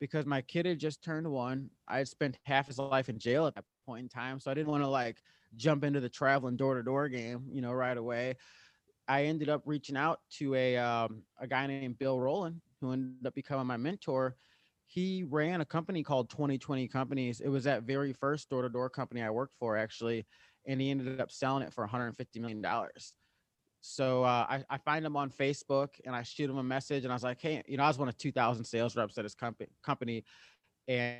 because 0.00 0.26
my 0.26 0.42
kid 0.42 0.64
had 0.64 0.78
just 0.78 1.02
turned 1.02 1.26
one. 1.26 1.70
I 1.88 1.98
had 1.98 2.08
spent 2.08 2.38
half 2.44 2.68
his 2.68 2.78
life 2.78 3.08
in 3.08 3.18
jail 3.18 3.46
at 3.46 3.56
that 3.56 3.64
point 3.84 4.04
in 4.04 4.08
time. 4.08 4.38
So 4.38 4.50
I 4.50 4.54
didn't 4.54 4.70
want 4.70 4.84
to 4.84 4.88
like 4.88 5.20
jump 5.56 5.84
into 5.84 6.00
the 6.00 6.08
traveling 6.08 6.56
door 6.56 6.74
to 6.74 6.82
door 6.82 7.08
game, 7.08 7.46
you 7.50 7.60
know, 7.60 7.72
right 7.72 7.96
away. 7.96 8.36
I 9.08 9.24
ended 9.24 9.48
up 9.48 9.62
reaching 9.66 9.96
out 9.96 10.20
to 10.38 10.54
a 10.54 10.76
um, 10.76 11.22
a 11.40 11.46
guy 11.46 11.66
named 11.66 11.98
Bill 11.98 12.18
Rowland, 12.18 12.60
who 12.80 12.92
ended 12.92 13.26
up 13.26 13.34
becoming 13.34 13.66
my 13.66 13.76
mentor. 13.76 14.36
He 14.86 15.24
ran 15.24 15.60
a 15.60 15.64
company 15.64 16.02
called 16.02 16.30
2020 16.30 16.86
Companies. 16.88 17.40
It 17.40 17.48
was 17.48 17.64
that 17.64 17.84
very 17.84 18.12
first 18.12 18.48
door 18.50 18.62
to 18.62 18.68
door 18.68 18.90
company 18.90 19.22
I 19.22 19.30
worked 19.30 19.56
for, 19.58 19.76
actually, 19.76 20.26
and 20.66 20.80
he 20.80 20.90
ended 20.90 21.20
up 21.20 21.30
selling 21.30 21.62
it 21.62 21.72
for 21.72 21.82
150 21.82 22.40
million 22.40 22.60
dollars. 22.60 23.14
So 23.82 24.22
uh, 24.22 24.46
I, 24.48 24.64
I 24.70 24.78
find 24.78 25.04
him 25.04 25.16
on 25.16 25.30
Facebook 25.30 25.88
and 26.06 26.14
I 26.14 26.22
shoot 26.22 26.48
him 26.48 26.56
a 26.56 26.62
message 26.62 27.02
and 27.02 27.12
I 27.12 27.16
was 27.16 27.24
like, 27.24 27.40
hey, 27.40 27.62
you 27.66 27.76
know, 27.76 27.82
I 27.82 27.88
was 27.88 27.98
one 27.98 28.08
of 28.08 28.16
2,000 28.16 28.64
sales 28.64 28.94
reps 28.96 29.18
at 29.18 29.24
his 29.24 29.34
company, 29.34 29.70
company, 29.82 30.24
and 30.86 31.18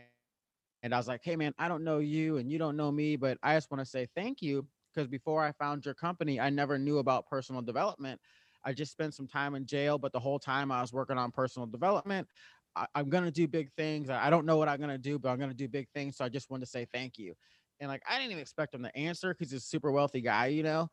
and 0.82 0.94
I 0.94 0.98
was 0.98 1.08
like, 1.08 1.20
hey 1.22 1.36
man, 1.36 1.54
I 1.58 1.68
don't 1.68 1.84
know 1.84 1.98
you 1.98 2.38
and 2.38 2.50
you 2.50 2.58
don't 2.58 2.76
know 2.76 2.90
me, 2.90 3.16
but 3.16 3.38
I 3.42 3.54
just 3.54 3.70
want 3.70 3.80
to 3.80 3.86
say 3.86 4.08
thank 4.14 4.42
you 4.42 4.66
because 4.92 5.08
before 5.08 5.42
I 5.42 5.52
found 5.52 5.84
your 5.84 5.94
company, 5.94 6.40
I 6.40 6.50
never 6.50 6.78
knew 6.78 6.98
about 6.98 7.26
personal 7.26 7.62
development. 7.62 8.20
I 8.64 8.72
just 8.72 8.92
spent 8.92 9.14
some 9.14 9.26
time 9.26 9.54
in 9.54 9.66
jail, 9.66 9.98
but 9.98 10.12
the 10.12 10.20
whole 10.20 10.38
time 10.38 10.70
I 10.70 10.80
was 10.80 10.92
working 10.92 11.18
on 11.18 11.30
personal 11.30 11.66
development. 11.66 12.28
I, 12.74 12.86
am 12.94 13.10
gonna 13.10 13.30
do 13.30 13.46
big 13.46 13.70
things. 13.76 14.08
I 14.08 14.30
don't 14.30 14.46
know 14.46 14.56
what 14.56 14.68
I'm 14.68 14.80
gonna 14.80 14.98
do, 14.98 15.18
but 15.18 15.30
I'm 15.30 15.38
gonna 15.38 15.54
do 15.54 15.68
big 15.68 15.88
things. 15.94 16.16
So 16.16 16.24
I 16.24 16.28
just 16.28 16.50
wanted 16.50 16.64
to 16.64 16.70
say 16.70 16.86
thank 16.92 17.18
you. 17.18 17.34
And 17.80 17.88
like 17.88 18.02
I 18.08 18.18
didn't 18.18 18.30
even 18.30 18.40
expect 18.40 18.74
him 18.74 18.82
to 18.82 18.96
answer 18.96 19.34
because 19.34 19.50
he's 19.50 19.62
a 19.62 19.64
super 19.64 19.90
wealthy 19.90 20.20
guy, 20.20 20.46
you 20.46 20.62
know. 20.62 20.88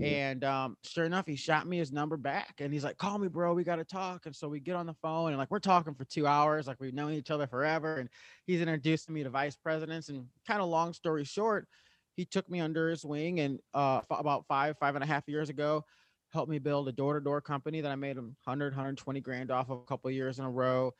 And 0.00 0.42
um, 0.42 0.76
sure 0.82 1.04
enough, 1.04 1.26
he 1.26 1.36
shot 1.36 1.66
me 1.66 1.78
his 1.78 1.92
number 1.92 2.16
back 2.16 2.54
and 2.58 2.72
he's 2.72 2.82
like, 2.82 2.98
call 2.98 3.18
me, 3.18 3.28
bro. 3.28 3.54
We 3.54 3.62
got 3.62 3.76
to 3.76 3.84
talk. 3.84 4.26
And 4.26 4.34
so 4.34 4.48
we 4.48 4.58
get 4.58 4.74
on 4.74 4.86
the 4.86 4.94
phone 4.94 5.28
and 5.28 5.38
like 5.38 5.50
we're 5.50 5.60
talking 5.60 5.94
for 5.94 6.04
two 6.04 6.26
hours, 6.26 6.66
like 6.66 6.80
we've 6.80 6.94
known 6.94 7.12
each 7.12 7.30
other 7.30 7.46
forever. 7.46 7.98
And 7.98 8.08
he's 8.46 8.60
introducing 8.60 9.14
me 9.14 9.22
to 9.22 9.30
vice 9.30 9.56
presidents. 9.56 10.08
And 10.08 10.26
kind 10.46 10.60
of 10.60 10.68
long 10.68 10.92
story 10.92 11.24
short, 11.24 11.68
he 12.16 12.24
took 12.24 12.48
me 12.50 12.60
under 12.60 12.90
his 12.90 13.04
wing 13.04 13.40
and 13.40 13.60
uh, 13.74 13.98
f- 13.98 14.20
about 14.20 14.46
five 14.46 14.76
five 14.78 14.94
and 14.94 15.04
a 15.04 15.06
half 15.06 15.28
years 15.28 15.48
ago 15.48 15.84
helped 16.32 16.50
me 16.50 16.58
build 16.58 16.88
a 16.88 16.92
door-to-door 16.92 17.40
company 17.42 17.80
that 17.80 17.92
i 17.92 17.94
made 17.94 18.16
him 18.16 18.36
100 18.44 18.72
120 18.72 19.20
grand 19.20 19.50
off 19.50 19.70
of 19.70 19.80
a 19.80 19.84
couple 19.84 20.08
of 20.08 20.14
years 20.14 20.38
in 20.38 20.44
a 20.44 20.50
row 20.50 20.92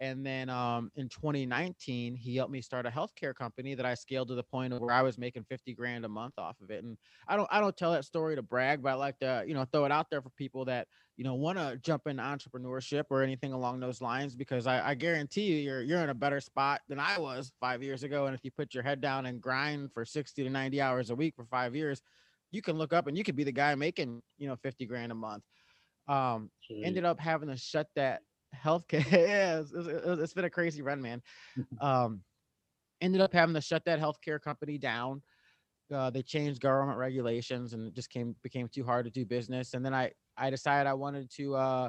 and 0.00 0.24
then 0.24 0.48
um, 0.48 0.90
in 0.96 1.08
2019 1.08 2.14
he 2.14 2.36
helped 2.36 2.52
me 2.52 2.60
start 2.60 2.86
a 2.86 2.90
healthcare 2.90 3.34
company 3.34 3.74
that 3.74 3.86
i 3.86 3.94
scaled 3.94 4.28
to 4.28 4.34
the 4.34 4.42
point 4.42 4.72
of 4.72 4.80
where 4.80 4.94
i 4.94 5.02
was 5.02 5.18
making 5.18 5.44
50 5.44 5.74
grand 5.74 6.04
a 6.04 6.08
month 6.08 6.34
off 6.38 6.56
of 6.60 6.70
it 6.70 6.84
and 6.84 6.96
i 7.28 7.36
don't 7.36 7.48
i 7.50 7.60
don't 7.60 7.76
tell 7.76 7.92
that 7.92 8.04
story 8.04 8.36
to 8.36 8.42
brag 8.42 8.82
but 8.82 8.90
i 8.90 8.94
like 8.94 9.18
to 9.18 9.44
you 9.46 9.54
know 9.54 9.64
throw 9.72 9.84
it 9.84 9.92
out 9.92 10.10
there 10.10 10.20
for 10.20 10.30
people 10.30 10.64
that 10.64 10.86
you 11.16 11.24
know 11.24 11.34
want 11.34 11.58
to 11.58 11.78
jump 11.82 12.06
into 12.06 12.22
entrepreneurship 12.22 13.04
or 13.10 13.22
anything 13.22 13.52
along 13.52 13.80
those 13.80 14.00
lines 14.00 14.36
because 14.36 14.66
I, 14.66 14.90
I 14.90 14.94
guarantee 14.94 15.42
you 15.42 15.56
you're 15.56 15.82
you're 15.82 16.00
in 16.00 16.10
a 16.10 16.14
better 16.14 16.40
spot 16.40 16.82
than 16.88 17.00
I 17.00 17.18
was 17.18 17.52
five 17.60 17.82
years 17.82 18.02
ago. 18.02 18.26
And 18.26 18.34
if 18.34 18.44
you 18.44 18.50
put 18.50 18.74
your 18.74 18.82
head 18.82 19.00
down 19.00 19.26
and 19.26 19.40
grind 19.40 19.92
for 19.92 20.04
60 20.04 20.44
to 20.44 20.50
90 20.50 20.80
hours 20.80 21.10
a 21.10 21.14
week 21.14 21.34
for 21.34 21.44
five 21.46 21.74
years, 21.74 22.02
you 22.50 22.62
can 22.62 22.76
look 22.76 22.92
up 22.92 23.06
and 23.06 23.16
you 23.16 23.24
could 23.24 23.36
be 23.36 23.44
the 23.44 23.52
guy 23.52 23.74
making 23.74 24.22
you 24.38 24.46
know 24.46 24.56
50 24.56 24.86
grand 24.86 25.12
a 25.12 25.14
month. 25.14 25.42
Um, 26.08 26.50
ended 26.84 27.04
up 27.04 27.18
having 27.18 27.48
to 27.48 27.56
shut 27.56 27.88
that 27.96 28.20
healthcare. 28.54 29.04
yeah, 29.10 29.60
it's, 29.60 29.72
it's, 29.72 30.20
it's 30.20 30.34
been 30.34 30.44
a 30.44 30.50
crazy 30.50 30.82
run, 30.82 31.00
man. 31.00 31.22
um, 31.80 32.22
ended 33.00 33.20
up 33.20 33.32
having 33.32 33.54
to 33.54 33.60
shut 33.60 33.84
that 33.84 34.00
healthcare 34.00 34.40
company 34.40 34.78
down. 34.78 35.22
Uh, 35.92 36.10
they 36.10 36.22
changed 36.22 36.60
government 36.60 36.98
regulations 36.98 37.72
and 37.72 37.86
it 37.86 37.94
just 37.94 38.10
came 38.10 38.34
became 38.42 38.68
too 38.68 38.84
hard 38.84 39.04
to 39.04 39.10
do 39.10 39.24
business. 39.24 39.74
And 39.74 39.84
then 39.84 39.94
I 39.94 40.10
I 40.36 40.50
decided 40.50 40.88
I 40.88 40.94
wanted 40.94 41.30
to 41.36 41.54
uh, 41.54 41.88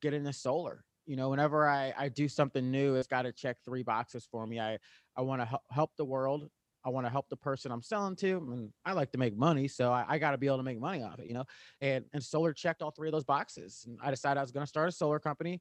get 0.00 0.14
into 0.14 0.32
solar. 0.32 0.84
You 1.06 1.16
know, 1.16 1.28
whenever 1.28 1.68
I, 1.68 1.92
I 1.98 2.08
do 2.08 2.28
something 2.28 2.70
new, 2.70 2.94
it's 2.94 3.06
got 3.06 3.22
to 3.22 3.32
check 3.32 3.58
three 3.62 3.82
boxes 3.82 4.26
for 4.30 4.46
me. 4.46 4.58
I, 4.58 4.78
I 5.16 5.20
want 5.20 5.42
to 5.42 5.58
help 5.70 5.90
the 5.96 6.04
world. 6.04 6.48
I 6.84 6.90
want 6.90 7.06
to 7.06 7.10
help 7.10 7.28
the 7.30 7.36
person 7.36 7.72
I'm 7.72 7.82
selling 7.82 8.14
to, 8.16 8.36
and 8.52 8.70
I 8.84 8.92
like 8.92 9.10
to 9.12 9.18
make 9.18 9.34
money, 9.34 9.68
so 9.68 9.90
I, 9.90 10.04
I 10.06 10.18
got 10.18 10.32
to 10.32 10.38
be 10.38 10.46
able 10.46 10.58
to 10.58 10.62
make 10.62 10.78
money 10.78 11.02
off 11.02 11.18
it, 11.18 11.26
you 11.26 11.32
know. 11.32 11.44
And 11.80 12.04
and 12.12 12.22
solar 12.22 12.52
checked 12.52 12.82
all 12.82 12.90
three 12.90 13.08
of 13.08 13.12
those 13.12 13.24
boxes, 13.24 13.84
and 13.86 13.98
I 14.02 14.10
decided 14.10 14.38
I 14.38 14.42
was 14.42 14.52
going 14.52 14.64
to 14.64 14.68
start 14.68 14.90
a 14.90 14.92
solar 14.92 15.18
company. 15.18 15.60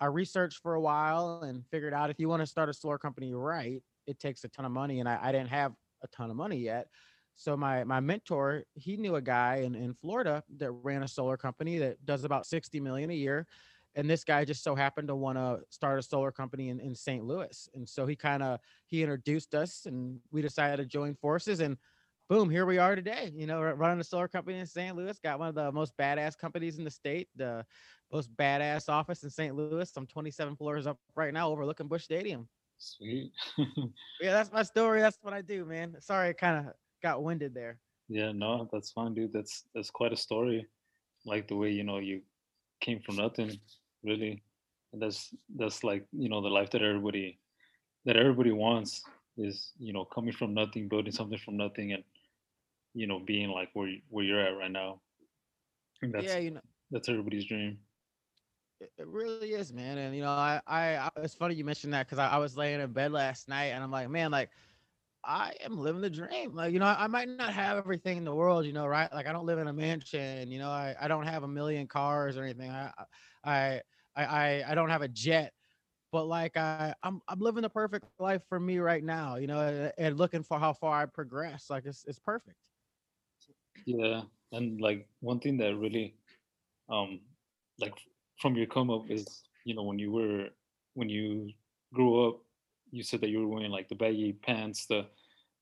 I 0.00 0.06
researched 0.06 0.60
for 0.62 0.74
a 0.74 0.80
while 0.80 1.42
and 1.42 1.64
figured 1.70 1.94
out 1.94 2.10
if 2.10 2.18
you 2.18 2.28
want 2.28 2.40
to 2.40 2.46
start 2.46 2.68
a 2.68 2.74
solar 2.74 2.98
company 2.98 3.32
right, 3.32 3.82
it 4.06 4.20
takes 4.20 4.44
a 4.44 4.48
ton 4.48 4.64
of 4.64 4.72
money, 4.72 5.00
and 5.00 5.08
I, 5.08 5.18
I 5.20 5.32
didn't 5.32 5.48
have 5.48 5.72
a 6.02 6.08
ton 6.08 6.30
of 6.30 6.36
money 6.36 6.58
yet. 6.58 6.88
So 7.36 7.56
my 7.56 7.84
my 7.84 8.00
mentor, 8.00 8.64
he 8.74 8.96
knew 8.96 9.16
a 9.16 9.22
guy 9.22 9.56
in, 9.56 9.74
in 9.74 9.94
Florida 9.94 10.42
that 10.56 10.70
ran 10.70 11.02
a 11.02 11.08
solar 11.08 11.36
company 11.36 11.78
that 11.78 12.04
does 12.04 12.24
about 12.24 12.46
60 12.46 12.80
million 12.80 13.10
a 13.10 13.14
year. 13.14 13.46
And 13.94 14.08
this 14.08 14.24
guy 14.24 14.44
just 14.44 14.62
so 14.62 14.74
happened 14.74 15.08
to 15.08 15.16
want 15.16 15.38
to 15.38 15.60
start 15.70 15.98
a 15.98 16.02
solar 16.02 16.30
company 16.30 16.68
in, 16.68 16.80
in 16.80 16.94
St. 16.94 17.24
Louis. 17.24 17.68
And 17.74 17.88
so 17.88 18.06
he 18.06 18.14
kind 18.14 18.42
of 18.42 18.60
he 18.86 19.02
introduced 19.02 19.54
us 19.54 19.86
and 19.86 20.18
we 20.30 20.42
decided 20.42 20.78
to 20.78 20.86
join 20.86 21.14
forces 21.14 21.60
and 21.60 21.78
boom, 22.28 22.50
here 22.50 22.66
we 22.66 22.78
are 22.78 22.96
today. 22.96 23.32
You 23.34 23.46
know, 23.46 23.60
running 23.62 24.00
a 24.00 24.04
solar 24.04 24.28
company 24.28 24.58
in 24.58 24.66
St. 24.66 24.96
Louis, 24.96 25.18
got 25.22 25.38
one 25.38 25.48
of 25.48 25.54
the 25.54 25.70
most 25.72 25.96
badass 25.96 26.36
companies 26.36 26.78
in 26.78 26.84
the 26.84 26.90
state, 26.90 27.28
the 27.36 27.64
most 28.12 28.34
badass 28.36 28.88
office 28.88 29.22
in 29.22 29.30
St. 29.30 29.54
Louis. 29.54 29.90
I'm 29.96 30.06
27 30.06 30.56
floors 30.56 30.86
up 30.86 30.98
right 31.14 31.32
now 31.32 31.48
overlooking 31.48 31.88
Busch 31.88 32.04
Stadium. 32.04 32.48
Sweet. 32.78 33.32
yeah, 33.58 34.32
that's 34.32 34.52
my 34.52 34.62
story. 34.62 35.00
That's 35.00 35.18
what 35.22 35.34
I 35.34 35.40
do, 35.40 35.64
man. 35.64 35.96
Sorry, 36.00 36.28
I 36.28 36.32
kind 36.32 36.66
of 36.66 36.72
got 37.02 37.22
winded 37.22 37.54
there. 37.54 37.78
Yeah, 38.08 38.32
no, 38.32 38.68
that's 38.72 38.90
fine, 38.90 39.14
dude. 39.14 39.32
That's 39.32 39.64
that's 39.74 39.90
quite 39.90 40.12
a 40.12 40.16
story. 40.16 40.66
Like 41.24 41.48
the 41.48 41.56
way 41.56 41.70
you 41.70 41.84
know 41.84 41.98
you 41.98 42.20
came 42.80 43.00
from 43.00 43.16
nothing, 43.16 43.58
really. 44.04 44.42
And 44.92 45.02
that's 45.02 45.34
that's 45.56 45.82
like 45.82 46.06
you 46.12 46.28
know 46.28 46.40
the 46.40 46.48
life 46.48 46.70
that 46.70 46.82
everybody 46.82 47.38
that 48.04 48.16
everybody 48.16 48.52
wants 48.52 49.02
is 49.38 49.72
you 49.78 49.92
know 49.92 50.04
coming 50.04 50.32
from 50.32 50.54
nothing, 50.54 50.88
building 50.88 51.12
something 51.12 51.38
from 51.38 51.56
nothing, 51.56 51.92
and 51.92 52.04
you 52.96 53.06
know 53.06 53.20
being 53.20 53.50
like 53.50 53.68
where 53.74 53.94
where 54.08 54.24
you're 54.24 54.40
at 54.40 54.56
right 54.56 54.70
now. 54.70 55.00
And 56.02 56.12
that's 56.12 56.26
yeah, 56.26 56.38
you 56.38 56.50
know, 56.52 56.60
that's 56.90 57.08
everybody's 57.08 57.44
dream. 57.44 57.78
It, 58.80 59.06
really 59.06 59.52
is, 59.52 59.72
man. 59.72 59.98
And 59.98 60.14
you 60.14 60.22
know, 60.22 60.30
I, 60.30 60.60
I, 60.66 60.96
I 60.96 61.10
it's 61.18 61.34
funny 61.34 61.54
you 61.54 61.64
mentioned 61.64 61.94
that 61.94 62.06
because 62.06 62.18
I, 62.18 62.28
I 62.28 62.38
was 62.38 62.56
laying 62.56 62.80
in 62.80 62.92
bed 62.92 63.12
last 63.12 63.48
night 63.48 63.66
and 63.66 63.82
I'm 63.82 63.90
like, 63.90 64.10
man, 64.10 64.30
like 64.30 64.50
I 65.24 65.54
am 65.64 65.78
living 65.78 66.02
the 66.02 66.10
dream. 66.10 66.54
Like, 66.54 66.72
you 66.72 66.78
know, 66.78 66.86
I, 66.86 67.04
I 67.04 67.06
might 67.06 67.28
not 67.28 67.52
have 67.52 67.78
everything 67.78 68.18
in 68.18 68.24
the 68.24 68.34
world, 68.34 68.66
you 68.66 68.72
know, 68.72 68.86
right? 68.86 69.12
Like 69.12 69.26
I 69.26 69.32
don't 69.32 69.46
live 69.46 69.58
in 69.58 69.68
a 69.68 69.72
mansion, 69.72 70.50
you 70.50 70.58
know, 70.58 70.68
I, 70.68 70.94
I 71.00 71.08
don't 71.08 71.26
have 71.26 71.42
a 71.42 71.48
million 71.48 71.86
cars 71.86 72.36
or 72.36 72.44
anything. 72.44 72.70
I 72.70 72.92
I 73.44 73.80
I 74.16 74.64
I 74.68 74.74
don't 74.74 74.90
have 74.90 75.02
a 75.02 75.08
jet, 75.08 75.52
but 76.12 76.26
like 76.26 76.56
I 76.58 76.94
I'm 77.02 77.20
I'm 77.28 77.40
living 77.40 77.62
the 77.62 77.70
perfect 77.70 78.06
life 78.18 78.42
for 78.48 78.60
me 78.60 78.78
right 78.78 79.02
now, 79.02 79.36
you 79.36 79.46
know, 79.46 79.90
and 79.98 80.18
looking 80.18 80.42
for 80.42 80.58
how 80.58 80.74
far 80.74 81.02
I 81.02 81.06
progress. 81.06 81.70
Like 81.70 81.86
it's 81.86 82.04
it's 82.06 82.18
perfect. 82.18 82.56
Yeah. 83.86 84.22
And 84.52 84.80
like 84.80 85.08
one 85.20 85.40
thing 85.40 85.56
that 85.58 85.74
really 85.76 86.14
um 86.88 87.20
like 87.80 87.94
from 88.40 88.54
your 88.54 88.66
come 88.66 88.90
up 88.90 89.10
is, 89.10 89.42
you 89.64 89.74
know, 89.74 89.82
when 89.82 89.98
you 89.98 90.12
were 90.12 90.48
when 90.94 91.08
you 91.08 91.50
grew 91.94 92.28
up 92.28 92.40
you 92.90 93.02
said 93.02 93.20
that 93.20 93.28
you 93.28 93.40
were 93.40 93.48
wearing 93.48 93.70
like 93.70 93.88
the 93.88 93.94
baggy 93.94 94.32
pants, 94.32 94.86
the 94.86 95.06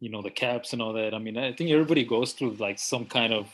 you 0.01 0.11
know 0.11 0.23
the 0.23 0.31
caps 0.31 0.73
and 0.73 0.83
all 0.83 0.93
that. 0.93 1.15
I 1.15 1.19
mean, 1.19 1.37
I 1.37 1.53
think 1.53 1.71
everybody 1.71 2.05
goes 2.05 2.33
through 2.33 2.55
like 2.55 2.79
some 2.79 3.07
kind 3.07 3.33
of 3.33 3.49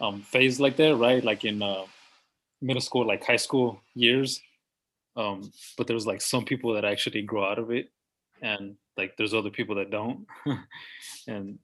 um, 0.00 0.22
phase 0.22 0.60
like 0.60 0.76
that, 0.76 0.96
right? 0.96 1.22
Like 1.22 1.44
in 1.44 1.62
uh, 1.62 1.84
middle 2.60 2.80
school, 2.80 3.06
like 3.06 3.24
high 3.24 3.36
school 3.36 3.80
years. 3.94 4.40
Um, 5.16 5.50
but 5.76 5.86
there's 5.86 6.06
like 6.06 6.20
some 6.20 6.44
people 6.44 6.74
that 6.74 6.84
actually 6.84 7.22
grow 7.22 7.44
out 7.44 7.58
of 7.58 7.70
it, 7.70 7.90
and 8.42 8.76
like 8.96 9.16
there's 9.16 9.34
other 9.34 9.50
people 9.50 9.74
that 9.76 9.90
don't. 9.90 10.26
and 11.28 11.58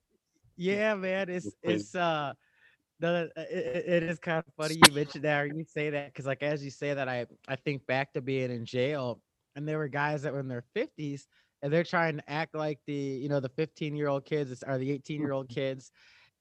yeah, 0.56 0.94
man, 0.94 1.28
it's 1.28 1.54
it's 1.62 1.94
uh 1.94 2.32
the 2.98 3.30
it, 3.36 3.84
it 3.86 4.02
is 4.02 4.18
kind 4.18 4.38
of 4.46 4.54
funny 4.56 4.74
you 4.74 4.94
mentioned 4.94 5.24
that 5.24 5.42
or 5.42 5.46
you 5.46 5.64
say 5.64 5.90
that 5.90 6.06
because 6.06 6.26
like 6.26 6.42
as 6.42 6.64
you 6.64 6.70
say 6.70 6.94
that 6.94 7.08
I 7.08 7.26
I 7.48 7.56
think 7.56 7.86
back 7.86 8.12
to 8.14 8.22
being 8.22 8.50
in 8.50 8.64
jail 8.64 9.20
and 9.54 9.68
there 9.68 9.78
were 9.78 9.88
guys 9.88 10.22
that 10.22 10.32
were 10.32 10.40
in 10.40 10.48
their 10.48 10.64
50s 10.74 11.26
and 11.62 11.72
they're 11.72 11.84
trying 11.84 12.16
to 12.16 12.30
act 12.30 12.54
like 12.54 12.78
the 12.86 12.94
you 12.94 13.28
know 13.28 13.40
the 13.40 13.50
15 13.50 13.96
year 13.96 14.08
old 14.08 14.24
kids 14.24 14.62
or 14.66 14.78
the 14.78 14.90
18 14.90 15.20
year 15.20 15.32
old 15.32 15.48
kids 15.50 15.90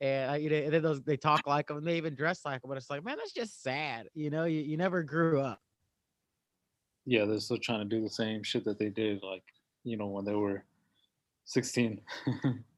and 0.02 0.42
you 0.42 0.50
know 0.50 0.56
and 0.56 0.74
then 0.74 0.82
those 0.82 1.02
they 1.02 1.18
talk 1.18 1.46
like 1.48 1.68
them 1.68 1.78
and 1.78 1.88
they 1.88 1.98
even 1.98 2.16
dress 2.16 2.46
like 2.46 2.62
them 2.62 2.70
but 2.70 2.78
it's 2.78 2.90
like 2.90 3.04
man 3.04 3.18
that's 3.18 3.34
just 3.34 3.62
sad 3.62 4.08
you 4.14 4.30
know 4.30 4.46
you, 4.46 4.62
you 4.62 4.78
never 4.78 5.04
grew 5.04 5.42
up. 5.42 5.62
Yeah 7.06 7.26
they're 7.26 7.40
still 7.40 7.58
trying 7.58 7.88
to 7.88 7.96
do 7.96 8.02
the 8.02 8.10
same 8.10 8.44
shit 8.44 8.66
that 8.66 8.80
they 8.80 8.90
did 8.90 9.22
like 9.24 9.44
you 9.84 9.98
know 9.98 10.08
when 10.08 10.26
they 10.26 10.36
were 10.36 10.64
16 11.46 12.02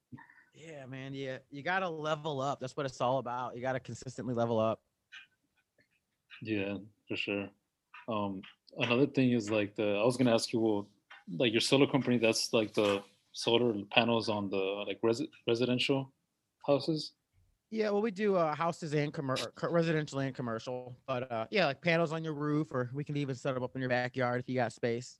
yeah 0.67 0.85
man 0.85 1.13
yeah 1.13 1.37
you 1.49 1.63
gotta 1.63 1.89
level 1.89 2.41
up 2.41 2.59
that's 2.59 2.75
what 2.75 2.85
it's 2.85 2.99
all 2.99 3.19
about 3.19 3.55
you 3.55 3.61
gotta 3.61 3.79
consistently 3.79 4.33
level 4.33 4.59
up 4.59 4.81
yeah 6.41 6.75
for 7.07 7.15
sure 7.15 7.47
um 8.09 8.41
another 8.79 9.07
thing 9.07 9.31
is 9.31 9.49
like 9.49 9.75
the 9.75 9.97
I 9.97 10.03
was 10.03 10.17
gonna 10.17 10.33
ask 10.33 10.53
you, 10.53 10.59
well, 10.59 10.87
like 11.37 11.51
your 11.51 11.61
solar 11.61 11.87
company, 11.87 12.17
that's 12.17 12.53
like 12.53 12.73
the 12.73 13.03
solar 13.31 13.73
panels 13.91 14.29
on 14.29 14.49
the 14.49 14.83
like 14.87 14.99
res- 15.03 15.27
residential 15.47 16.11
houses. 16.65 17.13
Yeah, 17.69 17.89
well, 17.89 18.01
we 18.01 18.11
do 18.11 18.35
uh, 18.35 18.55
houses 18.55 18.93
and 18.93 19.13
commercial, 19.13 19.51
residential 19.63 20.19
and 20.19 20.33
commercial. 20.33 20.95
But 21.05 21.29
uh, 21.31 21.47
yeah, 21.49 21.65
like 21.65 21.81
panels 21.81 22.13
on 22.13 22.23
your 22.23 22.33
roof, 22.33 22.67
or 22.71 22.89
we 22.93 23.03
can 23.03 23.17
even 23.17 23.35
set 23.35 23.53
them 23.55 23.63
up 23.63 23.75
in 23.75 23.81
your 23.81 23.89
backyard 23.89 24.39
if 24.39 24.47
you 24.47 24.55
got 24.55 24.71
space. 24.71 25.19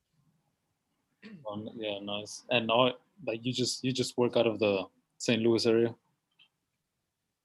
Um, 1.50 1.68
yeah, 1.76 2.00
nice. 2.02 2.44
And 2.50 2.68
now, 2.68 2.94
like 3.26 3.44
you 3.44 3.52
just 3.52 3.84
you 3.84 3.92
just 3.92 4.18
work 4.18 4.38
out 4.38 4.48
of 4.48 4.60
the 4.60 4.86
St. 5.18 5.42
Louis 5.42 5.66
area. 5.66 5.96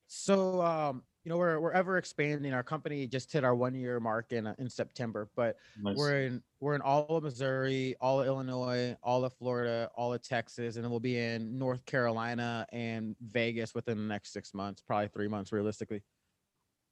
So 0.06 0.60
um, 0.60 1.02
you 1.24 1.30
know 1.30 1.36
we're 1.36 1.60
we're 1.60 1.72
ever 1.72 1.98
expanding 1.98 2.52
our 2.52 2.62
company 2.62 3.06
just 3.06 3.32
hit 3.32 3.44
our 3.44 3.54
one 3.54 3.74
year 3.74 4.00
mark 4.00 4.32
in 4.32 4.52
in 4.58 4.68
september 4.68 5.28
but 5.36 5.56
nice. 5.80 5.96
we're 5.96 6.22
in 6.22 6.42
we're 6.60 6.74
in 6.74 6.80
all 6.80 7.06
of 7.08 7.22
missouri 7.22 7.94
all 8.00 8.20
of 8.20 8.26
illinois 8.26 8.96
all 9.02 9.24
of 9.24 9.32
florida 9.34 9.88
all 9.94 10.12
of 10.12 10.22
texas 10.22 10.76
and 10.76 10.84
then 10.84 10.90
we'll 10.90 11.00
be 11.00 11.18
in 11.18 11.56
north 11.58 11.84
carolina 11.86 12.66
and 12.72 13.14
vegas 13.20 13.74
within 13.74 13.96
the 13.96 14.04
next 14.04 14.32
six 14.32 14.52
months 14.52 14.82
probably 14.84 15.08
three 15.08 15.28
months 15.28 15.52
realistically 15.52 16.02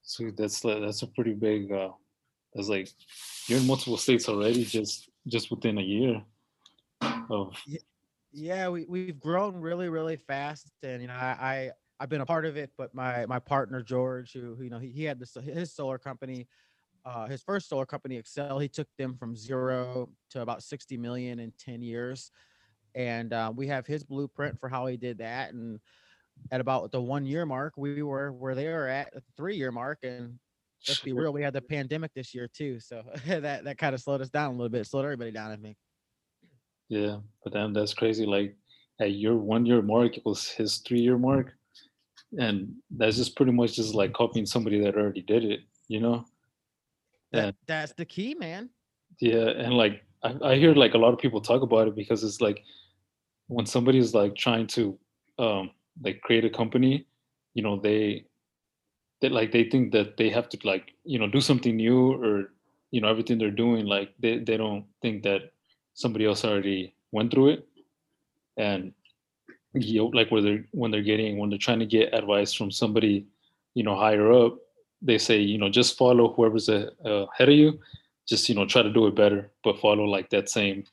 so 0.01 0.31
that's 0.37 0.61
that's 0.61 1.01
a 1.01 1.07
pretty 1.07 1.33
big 1.33 1.71
uh 1.71 1.89
that's 2.53 2.69
like 2.69 2.89
you're 3.47 3.59
in 3.59 3.67
multiple 3.67 3.97
states 3.97 4.29
already 4.29 4.63
just 4.63 5.09
just 5.27 5.51
within 5.51 5.77
a 5.77 5.81
year 5.81 6.21
of 7.29 7.53
yeah 8.31 8.69
we, 8.69 8.85
we've 8.85 9.19
grown 9.19 9.55
really 9.55 9.89
really 9.89 10.15
fast 10.15 10.71
and 10.83 11.01
you 11.01 11.07
know 11.07 11.13
i, 11.13 11.37
I 11.39 11.71
I've 12.01 12.09
been 12.09 12.21
a 12.21 12.25
part 12.25 12.47
of 12.47 12.57
it, 12.57 12.71
but 12.79 12.95
my 12.95 13.27
my 13.27 13.37
partner 13.37 13.83
George, 13.83 14.33
who, 14.33 14.55
who 14.55 14.63
you 14.63 14.71
know 14.71 14.79
he, 14.79 14.89
he 14.89 15.03
had 15.03 15.19
this 15.19 15.35
his 15.35 15.71
solar 15.71 15.99
company, 15.99 16.47
uh, 17.05 17.27
his 17.27 17.43
first 17.43 17.69
solar 17.69 17.85
company 17.85 18.17
Excel, 18.17 18.57
he 18.57 18.67
took 18.67 18.87
them 18.97 19.15
from 19.15 19.35
zero 19.35 20.09
to 20.31 20.41
about 20.41 20.63
60 20.63 20.97
million 20.97 21.39
in 21.39 21.53
10 21.59 21.83
years, 21.83 22.31
and 22.95 23.33
uh, 23.33 23.53
we 23.55 23.67
have 23.67 23.85
his 23.85 24.03
blueprint 24.03 24.59
for 24.59 24.67
how 24.67 24.87
he 24.87 24.97
did 24.97 25.19
that. 25.19 25.53
And 25.53 25.79
at 26.49 26.59
about 26.59 26.91
the 26.91 26.99
one 26.99 27.23
year 27.23 27.45
mark, 27.45 27.75
we 27.77 28.01
were 28.01 28.31
where 28.31 28.55
they 28.55 28.67
were 28.67 28.87
at, 28.87 29.13
the 29.13 29.21
three 29.37 29.55
year 29.55 29.71
mark, 29.71 29.99
and 30.01 30.39
let's 30.87 31.01
be 31.01 31.13
real, 31.13 31.31
we 31.31 31.43
had 31.43 31.53
the 31.53 31.61
pandemic 31.61 32.15
this 32.15 32.33
year 32.33 32.47
too, 32.47 32.79
so 32.79 33.03
that 33.27 33.63
that 33.63 33.77
kind 33.77 33.93
of 33.93 34.01
slowed 34.01 34.21
us 34.21 34.29
down 34.31 34.47
a 34.47 34.57
little 34.57 34.69
bit, 34.69 34.87
slowed 34.87 35.05
everybody 35.05 35.29
down, 35.29 35.51
I 35.51 35.57
think. 35.57 35.77
Yeah, 36.91 37.19
but 37.41 37.53
then 37.53 37.71
that's 37.71 37.93
crazy. 37.93 38.25
Like 38.25 38.57
at 38.99 39.13
your 39.13 39.37
one 39.37 39.65
year 39.65 39.81
mark 39.81 40.17
equals 40.17 40.49
his 40.49 40.79
three 40.79 40.99
year 40.99 41.17
mark, 41.17 41.53
and 42.37 42.75
that's 42.91 43.15
just 43.15 43.37
pretty 43.37 43.53
much 43.53 43.75
just 43.77 43.95
like 43.95 44.13
copying 44.13 44.45
somebody 44.45 44.81
that 44.81 44.95
already 44.95 45.21
did 45.21 45.45
it, 45.45 45.61
you 45.87 46.01
know. 46.01 46.25
That, 47.31 47.45
And 47.45 47.55
that's 47.65 47.93
the 47.93 48.05
key, 48.05 48.35
man. 48.35 48.69
yeah, 49.19 49.49
and 49.51 49.73
like 49.73 50.03
I, 50.23 50.35
I 50.43 50.55
hear 50.57 50.73
like 50.75 50.93
a 50.93 50.97
lot 50.97 51.13
of 51.13 51.19
people 51.19 51.39
talk 51.39 51.61
about 51.61 51.87
it 51.87 51.95
because 51.95 52.25
it's 52.25 52.41
like 52.41 52.61
when 53.47 53.65
somebody's 53.65 54.13
like 54.13 54.35
trying 54.35 54.67
to 54.67 54.99
um 55.39 55.71
like 56.03 56.21
create 56.21 56.45
a 56.45 56.49
company, 56.49 57.07
you 57.53 57.63
know, 57.63 57.79
they 57.79 58.25
they 59.21 59.29
like 59.29 59.53
they 59.53 59.63
think 59.69 59.93
that 59.93 60.17
they 60.17 60.29
have 60.29 60.49
to 60.49 60.59
like 60.65 60.93
you 61.05 61.19
know 61.19 61.27
do 61.29 61.39
something 61.39 61.77
new 61.77 62.13
or 62.21 62.51
you 62.91 62.99
know 62.99 63.07
everything 63.07 63.37
they're 63.37 63.51
doing 63.51 63.85
like 63.85 64.13
they, 64.19 64.39
they 64.39 64.57
don't 64.57 64.85
think 65.01 65.23
that 65.23 65.53
somebody 65.93 66.25
else 66.25 66.45
already 66.45 66.93
went 67.11 67.31
through 67.31 67.49
it. 67.49 67.67
And 68.57 68.93
you 69.73 69.99
know, 69.99 70.07
like 70.07 70.31
where 70.31 70.41
they're 70.41 70.65
when 70.71 70.91
they're 70.91 71.01
getting 71.01 71.37
when 71.37 71.49
they're 71.49 71.59
trying 71.59 71.79
to 71.79 71.85
get 71.85 72.13
advice 72.13 72.53
from 72.53 72.71
somebody 72.71 73.25
you 73.73 73.83
know 73.83 73.95
higher 73.95 74.31
up 74.33 74.57
they 75.01 75.17
say 75.17 75.39
you 75.39 75.57
know 75.57 75.69
just 75.69 75.97
follow 75.97 76.33
whoever's 76.33 76.69
ahead 76.69 76.93
of 77.39 77.49
you. 77.49 77.79
Just 78.27 78.47
you 78.49 78.55
know 78.55 78.65
try 78.65 78.81
to 78.81 78.93
do 78.93 79.07
it 79.07 79.15
better 79.15 79.51
but 79.63 79.79
follow 79.79 80.03
like 80.03 80.29
that 80.29 80.49
same 80.49 80.83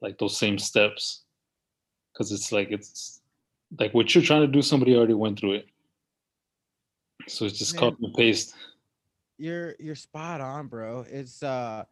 like 0.00 0.18
those 0.18 0.36
same 0.36 0.58
steps. 0.58 1.22
Because 2.12 2.30
it's 2.30 2.52
like 2.52 2.70
it's 2.70 3.20
like 3.78 3.94
what 3.94 4.14
you're 4.14 4.24
trying 4.24 4.42
to 4.42 4.46
do 4.46 4.60
somebody 4.60 4.96
already 4.96 5.14
went 5.14 5.38
through 5.38 5.54
it. 5.54 5.66
So 7.28 7.46
it's 7.46 7.58
just 7.58 7.74
Man. 7.74 7.80
copy 7.80 8.04
and 8.04 8.14
paste. 8.14 8.54
You're 9.38 9.74
you're 9.78 9.94
spot 9.94 10.40
on, 10.40 10.66
bro. 10.66 11.06
It's 11.08 11.42
uh 11.42 11.84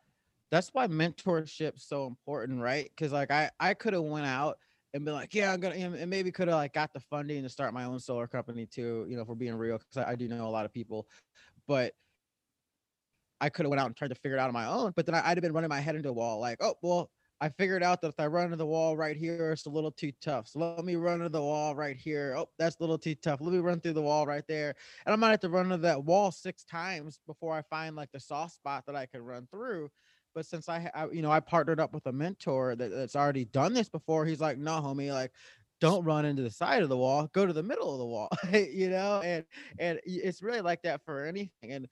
that's 0.51 0.71
why 0.71 0.87
mentorship's 0.87 1.85
so 1.85 2.07
important, 2.07 2.61
right? 2.61 2.85
Because 2.85 3.13
like 3.13 3.31
I 3.31 3.51
I 3.61 3.75
could 3.75 3.93
have 3.95 4.03
went 4.03 4.27
out 4.27 4.59
and 4.93 5.05
been 5.05 5.15
like, 5.15 5.35
yeah, 5.35 5.53
I'm 5.53 5.61
gonna 5.61 5.77
and 5.77 6.11
maybe 6.11 6.33
could 6.33 6.49
have 6.49 6.57
like 6.57 6.73
got 6.73 6.93
the 6.93 7.01
funding 7.01 7.43
to 7.43 7.49
start 7.49 7.73
my 7.75 7.85
own 7.85 8.01
solar 8.01 8.27
company 8.27 8.67
too. 8.67 9.07
You 9.09 9.17
know, 9.17 9.23
if 9.23 9.29
we're 9.29 9.35
being 9.37 9.55
real, 9.55 9.79
because 9.79 9.97
I, 9.99 10.13
I 10.13 10.15
do 10.17 10.29
know 10.29 10.47
a 10.47 10.51
lot 10.51 10.65
of 10.67 10.73
people, 10.73 11.09
but 11.67 11.95
I 13.41 13.49
could 13.49 13.65
have 13.65 13.71
went 13.71 13.81
out 13.81 13.87
and 13.87 13.97
tried 13.97 14.09
to 14.09 14.15
figure 14.15 14.37
it 14.37 14.41
out 14.41 14.49
on 14.49 14.55
my 14.55 14.67
own. 14.67 14.93
But 14.95 15.07
then 15.07 15.15
I, 15.15 15.31
I'd 15.31 15.37
have 15.37 15.43
been 15.43 15.53
running 15.53 15.71
my 15.71 15.81
head 15.81 15.97
into 15.97 16.11
a 16.11 16.13
wall, 16.13 16.41
like, 16.41 16.59
oh 16.61 16.75
well, 16.83 17.11
I 17.41 17.49
figured 17.49 17.83
out 17.83 18.03
that 18.03 18.09
if 18.09 18.21
I 18.21 18.27
run 18.27 18.45
into 18.47 18.57
the 18.57 18.67
wall 18.67 18.97
right 18.99 19.17
here, 19.17 19.53
it's 19.53 19.65
a 19.65 19.71
little 19.71 19.91
too 19.91 20.13
tough. 20.21 20.49
So 20.49 20.59
let 20.59 20.85
me 20.85 20.97
run 20.97 21.17
into 21.17 21.31
the 21.31 21.41
wall 21.41 21.75
right 21.75 21.97
here. 21.97 22.35
Oh, 22.37 22.49
that's 22.59 22.77
a 22.77 22.83
little 22.83 22.99
too 22.99 23.15
tough. 23.15 23.41
Let 23.41 23.53
me 23.53 23.61
run 23.61 23.81
through 23.81 23.95
the 23.95 24.03
wall 24.03 24.27
right 24.27 24.45
there. 24.47 24.75
And 25.07 25.13
I 25.15 25.17
might 25.17 25.31
have 25.31 25.41
to 25.41 25.49
run 25.49 25.67
into 25.67 25.79
that 25.79 26.05
wall 26.05 26.31
six 26.33 26.65
times 26.65 27.19
before 27.27 27.55
I 27.55 27.63
find 27.63 27.97
like 27.97 28.11
the 28.13 28.21
soft 28.21 28.57
spot 28.57 28.85
that 28.87 28.97
I 28.97 29.07
can 29.07 29.23
run 29.23 29.49
through. 29.51 29.91
But 30.35 30.47
since 30.47 30.69
I, 30.69 30.91
I 30.95 31.09
you 31.11 31.23
know, 31.23 31.31
I 31.31 31.41
partnered 31.41 31.81
up 31.81 31.93
with 31.93 32.07
a 32.07 32.13
mentor 32.13 32.77
that, 32.77 32.89
that's 32.91 33.17
already 33.17 33.45
done 33.45 33.75
this 33.75 33.89
before, 33.89 34.25
he's 34.27 34.41
like, 34.41 34.59
no, 34.59 34.73
homie, 34.81 35.13
like, 35.13 35.33
don't 35.81 36.05
run 36.05 36.25
into 36.27 36.43
the 36.43 36.51
side 36.51 36.83
of 36.83 36.89
the 36.89 36.97
wall, 36.97 37.29
go 37.33 37.47
to 37.47 37.53
the 37.53 37.63
middle 37.63 37.93
of 37.93 37.99
the 37.99 38.07
wall, 38.07 38.29
you 38.53 38.91
know, 38.91 39.21
and 39.23 39.47
and 39.79 40.01
it's 40.05 40.43
really 40.43 40.61
like 40.61 40.83
that 40.83 41.03
for 41.05 41.25
anything. 41.25 41.73
And 41.73 41.89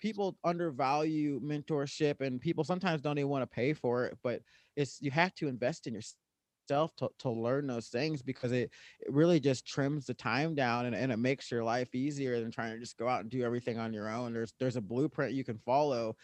people 0.00 0.38
undervalue 0.44 1.40
mentorship, 1.40 2.20
and 2.20 2.40
people 2.40 2.64
sometimes 2.64 3.02
don't 3.02 3.18
even 3.18 3.30
want 3.30 3.42
to 3.42 3.54
pay 3.54 3.72
for 3.74 4.06
it, 4.06 4.18
but 4.22 4.42
it's 4.76 5.00
you 5.00 5.10
have 5.10 5.34
to 5.36 5.48
invest 5.48 5.86
in 5.86 5.94
yourself 5.94 6.94
to, 6.96 7.10
to 7.18 7.30
learn 7.30 7.66
those 7.66 7.88
things 7.88 8.22
because 8.22 8.52
it, 8.52 8.70
it 9.00 9.10
really 9.12 9.40
just 9.40 9.66
trims 9.66 10.06
the 10.06 10.14
time 10.14 10.54
down 10.54 10.86
and, 10.86 10.94
and 10.94 11.10
it 11.10 11.16
makes 11.16 11.50
your 11.50 11.64
life 11.64 11.94
easier 11.94 12.40
than 12.40 12.50
trying 12.50 12.72
to 12.74 12.78
just 12.78 12.98
go 12.98 13.08
out 13.08 13.22
and 13.22 13.30
do 13.30 13.42
everything 13.42 13.78
on 13.78 13.92
your 13.92 14.08
own. 14.08 14.32
There's 14.34 14.54
there's 14.58 14.76
a 14.76 14.82
blueprint 14.82 15.32
you 15.34 15.44
can 15.44 15.58
follow. 15.58 16.16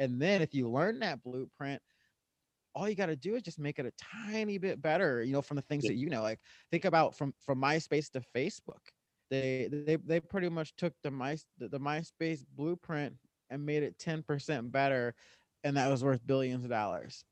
And 0.00 0.20
then 0.20 0.42
if 0.42 0.54
you 0.54 0.68
learn 0.68 0.98
that 1.00 1.22
blueprint, 1.22 1.80
all 2.74 2.88
you 2.88 2.96
got 2.96 3.06
to 3.06 3.16
do 3.16 3.36
is 3.36 3.42
just 3.42 3.58
make 3.58 3.78
it 3.78 3.86
a 3.86 3.92
tiny 4.26 4.58
bit 4.58 4.80
better, 4.80 5.22
you 5.22 5.32
know, 5.32 5.42
from 5.42 5.56
the 5.56 5.62
things 5.62 5.84
Yeah. 5.84 5.90
that 5.90 5.96
you 5.96 6.08
know. 6.10 6.22
Like 6.22 6.40
think 6.70 6.86
about 6.86 7.14
from 7.16 7.34
from 7.38 7.60
MySpace 7.60 8.10
to 8.12 8.22
Facebook. 8.34 8.80
They 9.30 9.68
they 9.70 9.96
they 9.96 10.20
pretty 10.20 10.48
much 10.48 10.74
took 10.76 10.94
the 11.02 11.10
my 11.10 11.36
the, 11.58 11.68
the 11.68 11.78
MySpace 11.80 12.44
blueprint 12.56 13.16
and 13.50 13.66
made 13.66 13.82
it 13.84 13.98
10% 13.98 14.72
better 14.72 15.14
and 15.64 15.76
that 15.76 15.90
was 15.90 16.02
worth 16.02 16.26
billions 16.26 16.64
of 16.64 16.70
dollars. 16.70 17.24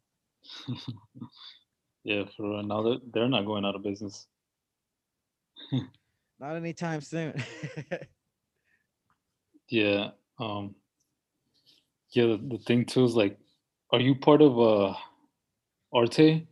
yeah 2.05 2.25
for 2.37 2.51
real. 2.51 2.63
now 2.63 2.83
that 2.83 3.01
they're 3.13 3.29
not 3.29 3.47
going 3.47 3.65
out 3.65 3.75
of 3.77 3.83
business 3.83 4.29
Not 6.41 6.57
anytime 6.57 7.01
soon. 7.01 7.35
Yeah. 9.69 10.13
Um 10.39 10.77
yeah, 12.13 12.27
the, 12.27 12.37
the 12.51 12.59
thing 12.59 12.85
too 12.85 13.05
is 13.05 13.15
like 13.15 13.39
are 13.93 14.01
you 14.01 14.15
part 14.15 14.43
of 14.43 14.59
uh 14.59 14.95
Arte? 15.93 16.47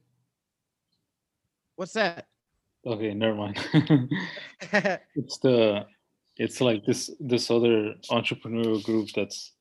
What's 1.76 1.92
that? 1.92 2.26
Okay, 2.86 3.12
never 3.14 3.34
mind. 3.34 3.58
it's 5.14 5.38
the 5.38 5.86
it's 6.36 6.60
like 6.60 6.84
this 6.84 7.10
this 7.20 7.50
other 7.50 7.94
entrepreneurial 8.10 8.82
group 8.82 9.08
that's 9.14 9.52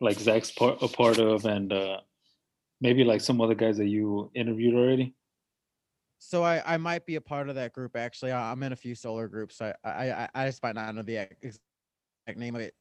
like 0.00 0.18
Zach's 0.18 0.50
part 0.50 0.82
a 0.82 0.88
part 0.88 1.18
of 1.18 1.44
and 1.44 1.72
uh 1.72 1.98
maybe 2.80 3.04
like 3.04 3.20
some 3.20 3.40
other 3.40 3.54
guys 3.54 3.76
that 3.76 3.86
you 3.88 4.30
interviewed 4.34 4.74
already. 4.74 5.14
so 6.18 6.42
I, 6.42 6.62
I 6.74 6.76
might 6.78 7.04
be 7.06 7.16
a 7.16 7.20
part 7.20 7.48
of 7.48 7.54
that 7.56 7.72
group 7.72 7.96
actually. 7.96 8.32
I'm 8.32 8.62
in 8.62 8.72
a 8.72 8.76
few 8.76 8.94
solar 8.94 9.28
groups. 9.28 9.60
I 9.60 9.74
I 9.84 10.10
I- 10.12 10.28
I 10.34 10.46
just 10.46 10.62
might 10.62 10.74
not 10.74 10.94
know 10.94 11.02
the 11.02 11.28
exact 11.42 11.60
name 12.36 12.54
of 12.56 12.62
it. 12.62 12.74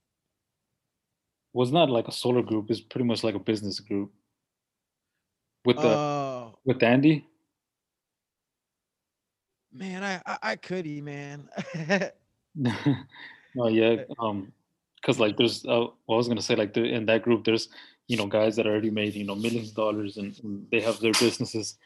Was 1.53 1.71
not 1.71 1.89
like 1.89 2.07
a 2.07 2.12
solar 2.12 2.43
group, 2.43 2.69
it's 2.69 2.79
pretty 2.79 3.05
much 3.05 3.23
like 3.23 3.35
a 3.35 3.39
business 3.39 3.79
group. 3.79 4.12
With 5.65 5.77
the 5.77 5.88
Oh 5.88 6.19
with 6.65 6.83
Andy. 6.83 7.25
man, 9.73 10.03
I 10.03 10.21
I, 10.25 10.38
I 10.51 10.55
could 10.55 10.83
be 10.83 11.01
man. 11.01 11.49
no, 12.55 13.67
yeah, 13.67 14.03
um, 14.19 14.51
because 14.95 15.19
like 15.19 15.38
there's, 15.38 15.65
uh, 15.65 15.88
well, 16.07 16.15
I 16.15 16.15
was 16.15 16.27
gonna 16.27 16.41
say 16.41 16.55
like 16.55 16.73
the, 16.73 16.83
in 16.83 17.05
that 17.07 17.23
group, 17.23 17.43
there's 17.45 17.69
you 18.07 18.17
know 18.17 18.27
guys 18.27 18.55
that 18.55 18.67
already 18.67 18.89
made 18.89 19.13
you 19.15 19.25
know 19.25 19.35
millions 19.35 19.69
of 19.69 19.75
dollars 19.75 20.17
and, 20.17 20.38
and 20.43 20.65
they 20.71 20.81
have 20.81 20.99
their 20.99 21.13
businesses, 21.13 21.77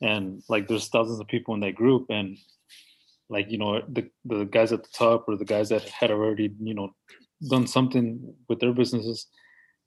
and 0.00 0.42
like 0.48 0.68
there's 0.68 0.88
thousands 0.88 1.20
of 1.20 1.28
people 1.28 1.54
in 1.54 1.60
that 1.60 1.74
group, 1.74 2.06
and 2.10 2.36
like 3.28 3.50
you 3.50 3.58
know 3.58 3.82
the 3.88 4.08
the 4.24 4.44
guys 4.44 4.72
at 4.72 4.82
the 4.82 4.90
top 4.92 5.24
or 5.28 5.36
the 5.36 5.44
guys 5.44 5.68
that 5.70 5.82
had 5.88 6.10
already 6.10 6.54
you 6.60 6.74
know 6.74 6.90
done 7.48 7.66
something 7.66 8.34
with 8.48 8.60
their 8.60 8.72
businesses, 8.72 9.26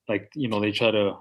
like 0.09 0.31
you 0.35 0.47
know 0.47 0.59
they 0.59 0.71
try 0.71 0.91
to 0.91 1.17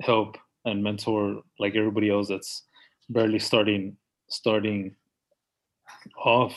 help 0.00 0.36
and 0.64 0.82
mentor 0.82 1.42
like 1.58 1.74
everybody 1.76 2.10
else 2.10 2.28
that's 2.28 2.64
barely 3.08 3.38
starting 3.38 3.96
starting 4.28 4.94
off. 6.16 6.54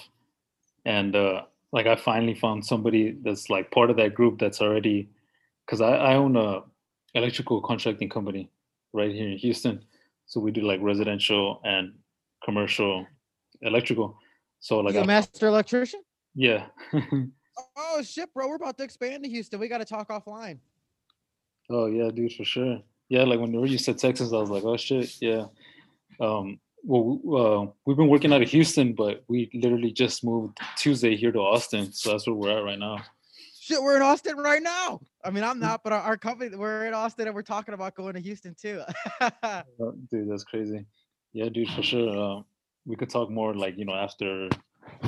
And 0.86 1.16
uh 1.16 1.44
like 1.72 1.88
i 1.88 1.96
finally 1.96 2.36
found 2.36 2.66
somebody 2.66 3.18
that's 3.24 3.50
like 3.50 3.72
part 3.72 3.90
of 3.90 3.98
that 3.98 4.14
group 4.14 4.40
that's 4.40 4.62
already 4.62 5.10
because 5.66 5.82
I, 5.82 5.96
I 5.96 6.16
own 6.16 6.36
a 6.36 6.62
electrical 7.14 7.62
contracting 7.62 8.10
company 8.10 8.50
right 8.94 9.14
here 9.14 9.28
in 9.28 9.38
houston. 9.38 9.84
So 10.26 10.40
we 10.40 10.52
do 10.52 10.62
like 10.62 10.80
residential 10.82 11.60
and 11.64 11.94
commercial 12.44 13.06
electrical. 13.62 14.18
So 14.60 14.80
like 14.80 14.94
you 14.94 15.02
a 15.02 15.06
master 15.06 15.48
electrician? 15.48 16.02
yeah 16.36 16.68
Oh 17.78 18.02
shit, 18.04 18.34
bro, 18.34 18.48
we're 18.48 18.56
about 18.56 18.78
to 18.78 18.84
expand 18.84 19.24
to 19.24 19.30
Houston. 19.30 19.60
We 19.60 19.68
got 19.68 19.80
to 19.80 19.86
talk 19.86 20.10
offline. 20.10 20.60
oh 21.70 21.86
yeah 21.88 22.10
dude 22.12 22.34
for 22.34 22.44
sure 22.44 22.82
yeah 23.10 23.24
like 23.24 23.40
when 23.40 23.54
you 23.54 23.78
said 23.78 23.98
texas 23.98 24.34
i 24.34 24.38
was 24.38 24.50
like 24.50 24.64
oh 24.64 24.76
shit 24.78 25.16
yeah 25.22 25.46
um 26.20 26.60
well 26.84 27.20
uh, 27.42 27.72
we've 27.86 27.98
been 27.98 28.10
working 28.10 28.34
out 28.34 28.42
of 28.42 28.50
houston 28.50 28.94
but 28.94 29.24
we 29.28 29.50
literally 29.54 29.92
just 29.92 30.24
moved 30.24 30.58
tuesday 30.76 31.16
here 31.16 31.32
to 31.32 31.40
austin 31.40 31.92
so 31.94 32.12
that's 32.12 32.26
where 32.28 32.36
we're 32.36 32.58
at 32.58 32.64
right 32.64 32.80
now 32.80 32.98
Shit, 33.64 33.82
we're 33.82 33.96
in 33.96 34.02
Austin 34.02 34.38
right 34.38 34.62
now. 34.62 35.00
I 35.24 35.30
mean, 35.30 35.44
I'm 35.44 35.60
not, 35.60 35.84
but 35.84 35.94
our, 35.94 36.02
our 36.02 36.18
company, 36.18 36.54
we're 36.58 36.88
in 36.88 36.96
Austin 36.96 37.28
and 37.28 37.36
we're 37.36 37.44
talking 37.44 37.76
about 37.76 37.94
going 37.94 38.16
to 38.16 38.20
Houston 38.20 38.56
too. 38.60 38.82
Uh, 39.22 39.62
dude 40.10 40.28
that's 40.30 40.44
crazy 40.44 40.84
yeah 41.34 41.48
dude 41.48 41.70
for 41.70 41.84
sure 41.84 42.10
uh, 42.10 42.42
we 42.86 42.96
could 42.96 43.10
talk 43.10 43.30
more 43.30 43.54
like 43.54 43.78
you 43.78 43.86
know 43.86 43.94
after 43.94 44.50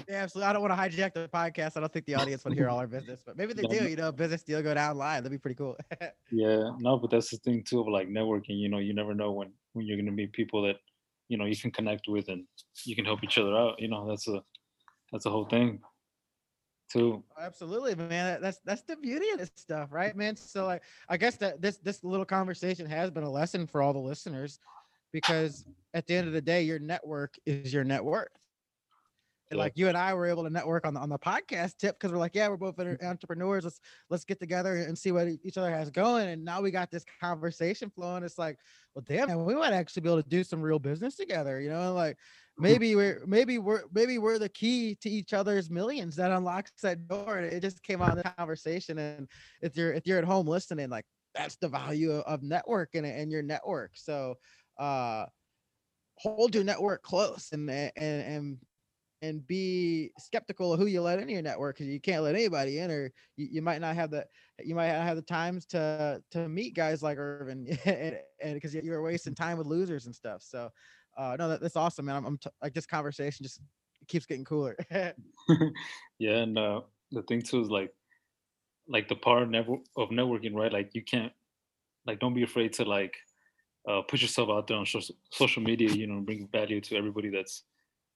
yeah, 0.08 0.24
absolutely. 0.24 0.50
I 0.50 0.54
don't 0.54 0.62
want 0.62 0.74
to 0.74 0.78
hijack 0.78 1.14
the 1.14 1.30
podcast. 1.34 1.78
I 1.78 1.80
don't 1.80 1.92
think 1.92 2.06
the 2.06 2.16
audience 2.16 2.46
want 2.46 2.56
to 2.56 2.62
hear 2.62 2.70
all 2.70 2.80
our 2.80 2.88
business, 2.88 3.22
but 3.26 3.38
maybe 3.38 3.54
they 3.54 3.64
do. 3.64 3.88
You 3.88 3.96
know, 3.96 4.12
business 4.12 4.44
deal 4.44 4.62
go 4.62 4.74
down 4.74 4.98
live. 4.98 5.24
That'd 5.24 5.38
be 5.38 5.42
pretty 5.42 5.56
cool. 5.56 5.78
yeah 6.32 6.72
no 6.80 6.98
but 6.98 7.12
that's 7.12 7.30
the 7.30 7.38
thing 7.38 7.64
too 7.64 7.80
of 7.80 7.88
like 7.88 8.08
networking 8.08 8.60
you 8.60 8.70
know 8.70 8.80
you 8.80 8.94
never 8.94 9.14
know 9.14 9.32
when 9.32 9.52
when 9.74 9.86
you're 9.86 9.98
going 9.98 10.06
to 10.06 10.12
meet 10.12 10.34
people 10.34 10.62
that 10.64 10.78
you 11.30 11.38
know 11.38 11.46
you 11.46 11.56
can 11.56 11.72
connect 11.72 12.08
with 12.08 12.28
and 12.28 12.46
you 12.86 12.96
can 12.96 13.06
help 13.06 13.24
each 13.24 13.38
other 13.38 13.56
out 13.56 13.80
you 13.80 13.88
know 13.88 14.08
that's 14.08 14.28
a 14.28 14.42
that's 15.12 15.26
a 15.26 15.30
whole 15.30 15.46
thing 15.46 15.80
too 16.92 17.24
Absolutely, 17.40 17.96
man. 17.96 18.40
That's 18.42 18.60
that's 18.66 18.84
the 18.84 18.96
beauty 18.96 19.30
of 19.30 19.40
this 19.40 19.52
stuff, 19.56 19.90
right, 19.92 20.16
man? 20.16 20.36
So 20.36 20.66
like 20.66 20.84
I 21.10 21.18
guess 21.18 21.38
that 21.38 21.62
this 21.62 21.78
this 21.78 22.04
little 22.04 22.26
conversation 22.26 22.86
has 22.86 23.10
been 23.10 23.24
a 23.24 23.30
lesson 23.30 23.66
for 23.66 23.82
all 23.82 23.94
the 23.94 24.00
listeners 24.00 24.60
because 25.12 25.66
at 25.94 26.06
the 26.06 26.16
end 26.16 26.28
of 26.28 26.34
the 26.34 26.42
day, 26.42 26.62
your 26.64 26.80
network 26.80 27.36
is 27.46 27.74
your 27.74 27.84
net 27.84 28.04
worth. 28.04 28.28
Yeah. 29.56 29.64
like 29.64 29.74
you 29.76 29.88
and 29.88 29.98
I 29.98 30.14
were 30.14 30.26
able 30.26 30.44
to 30.44 30.50
network 30.50 30.86
on 30.86 30.94
the 30.94 31.00
on 31.00 31.10
the 31.10 31.20
podcast 31.20 31.78
tip 31.78 31.98
because 32.00 32.12
we're 32.12 32.20
like, 32.20 32.36
yeah, 32.36 32.48
we're 32.48 32.58
both 32.58 32.80
entrepreneurs. 32.80 33.64
Let's 33.64 33.80
let's 34.10 34.26
get 34.26 34.40
together 34.40 34.76
and 34.76 34.98
see 34.98 35.12
what 35.12 35.28
each 35.44 35.58
other 35.58 35.72
has 35.72 35.90
going. 35.90 36.30
And 36.30 36.44
now 36.44 36.62
we 36.62 36.72
got 36.72 36.92
this 36.92 37.06
conversation 37.22 37.90
flowing. 37.90 38.24
It's 38.24 38.38
like, 38.38 38.58
well, 38.96 39.04
damn, 39.08 39.28
man, 39.28 39.46
we 39.46 39.56
might 39.56 39.74
actually 39.74 40.02
be 40.02 40.10
able 40.10 40.22
to 40.22 40.30
do 40.30 40.44
some 40.44 40.62
real 40.62 40.80
business 40.80 41.16
together, 41.16 41.60
you 41.60 41.70
know, 41.70 41.94
like 41.94 42.18
maybe 42.58 42.96
we're 42.96 43.24
maybe 43.26 43.58
we're 43.58 43.84
maybe 43.94 44.18
we're 44.18 44.40
the 44.40 44.50
key 44.50 44.96
to 45.02 45.10
each 45.10 45.34
other's 45.34 45.70
millions 45.70 46.16
that 46.16 46.32
unlocks 46.32 46.72
that 46.82 47.08
door. 47.08 47.38
And 47.38 47.52
it 47.52 47.62
just 47.62 47.82
came 47.84 48.02
out 48.02 48.12
in 48.12 48.18
the 48.18 48.34
conversation. 48.38 48.98
And 49.00 49.28
if 49.62 49.76
you're 49.76 49.94
if 49.94 50.06
you're 50.06 50.20
at 50.20 50.26
home 50.26 50.48
listening, 50.48 50.90
like 50.90 51.06
that's 51.34 51.56
the 51.56 51.68
value 51.68 52.12
of, 52.12 52.24
of 52.26 52.44
network 52.44 52.90
and, 52.94 53.06
and 53.06 53.32
your 53.32 53.42
network. 53.42 53.92
So 53.96 54.36
uh 54.78 55.26
hold 56.16 56.54
your 56.54 56.64
network 56.64 57.02
close 57.02 57.50
and 57.52 57.70
and 57.70 57.92
and 57.96 58.58
and 59.24 59.48
be 59.48 60.12
skeptical 60.20 60.74
of 60.74 60.80
who 60.80 60.86
you 60.86 61.02
let 61.02 61.18
into 61.18 61.32
your 61.32 61.42
network 61.42 61.78
because 61.78 61.88
you 61.88 62.00
can't 62.00 62.24
let 62.24 62.36
anybody 62.36 62.80
in 62.80 62.92
or 62.92 63.10
you, 63.38 63.48
you 63.54 63.62
might 63.62 63.80
not 63.80 63.96
have 63.96 64.12
the 64.12 64.26
you 64.60 64.76
might 64.76 64.92
not 64.92 65.04
have 65.04 65.16
the 65.16 65.22
times 65.22 65.66
to 65.66 66.22
to 66.30 66.50
meet 66.50 66.76
guys 66.76 67.02
like 67.02 67.18
Irvin 67.18 67.66
and 67.86 68.20
because 68.54 68.76
you're 68.76 69.02
wasting 69.02 69.34
time 69.44 69.58
with 69.58 69.66
losers 69.66 70.06
and 70.06 70.14
stuff. 70.14 70.44
So 70.44 70.70
uh 71.18 71.38
no 71.40 71.48
that, 71.48 71.62
that's 71.62 71.78
awesome 71.78 72.06
man. 72.06 72.18
I'm, 72.18 72.26
I'm 72.26 72.38
t- 72.38 72.50
like 72.62 72.74
this 72.74 72.86
conversation 72.86 73.44
just 73.44 73.62
keeps 74.10 74.26
getting 74.26 74.44
cooler. 74.44 74.76
yeah, 76.20 76.38
and 76.38 76.58
uh, 76.58 76.82
the 77.12 77.24
thing 77.24 77.42
too 77.42 77.62
is 77.62 77.70
like 77.70 77.94
like 78.90 79.08
the 79.08 79.16
power 79.16 79.44
of, 79.44 79.50
network- 79.50 79.88
of 79.96 80.10
networking, 80.10 80.54
right? 80.54 80.74
Like 80.74 80.90
you 80.94 81.02
can't 81.02 81.32
like 82.06 82.20
don't 82.20 82.34
be 82.34 82.44
afraid 82.44 82.74
to 82.74 82.84
like 82.84 83.16
uh, 83.88 84.02
put 84.02 84.22
yourself 84.22 84.50
out 84.50 84.68
there 84.68 84.78
on 84.78 84.86
social 84.86 85.16
social 85.32 85.64
media, 85.64 85.90
you 85.90 86.08
know, 86.08 86.20
bring 86.20 86.48
value 86.52 86.82
to 86.82 86.98
everybody 86.98 87.30
that's 87.30 87.64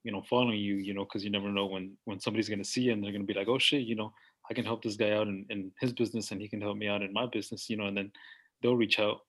you 0.07 0.13
know 0.13 0.23
following 0.29 0.57
you 0.57 0.75
you 0.75 0.93
know 0.93 1.03
because 1.03 1.23
you 1.23 1.29
never 1.29 1.49
know 1.49 1.65
when 1.65 1.95
when 2.05 2.19
somebody's 2.19 2.49
going 2.49 2.63
to 2.65 2.71
see 2.73 2.83
you 2.83 2.93
and 2.93 3.03
they're 3.03 3.11
going 3.11 3.27
to 3.27 3.33
be 3.33 3.37
like 3.37 3.49
oh 3.49 3.59
shit 3.59 3.81
you 3.81 3.95
know 3.95 4.11
i 4.49 4.53
can 4.53 4.63
help 4.63 4.81
this 4.81 4.95
guy 4.95 5.11
out 5.11 5.27
in, 5.27 5.45
in 5.49 5.69
his 5.81 5.91
business 5.91 6.31
and 6.31 6.41
he 6.41 6.47
can 6.47 6.61
help 6.61 6.77
me 6.77 6.87
out 6.87 7.01
in 7.01 7.11
my 7.11 7.25
business 7.25 7.69
you 7.69 7.77
know 7.77 7.87
and 7.87 7.97
then 7.97 8.09
they'll 8.61 8.75
reach 8.75 8.99
out. 8.99 9.19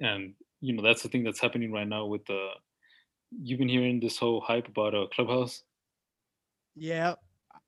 And 0.00 0.34
you 0.60 0.74
know 0.74 0.82
that's 0.82 1.02
the 1.02 1.08
thing 1.08 1.24
that's 1.24 1.40
happening 1.40 1.72
right 1.72 1.86
now 1.86 2.06
with 2.06 2.24
the 2.26 2.48
you've 3.42 3.58
been 3.58 3.68
hearing 3.68 4.00
this 4.00 4.16
whole 4.16 4.40
hype 4.40 4.68
about 4.68 4.94
a 4.94 5.02
uh, 5.02 5.06
clubhouse? 5.08 5.62
Yeah 6.74 7.14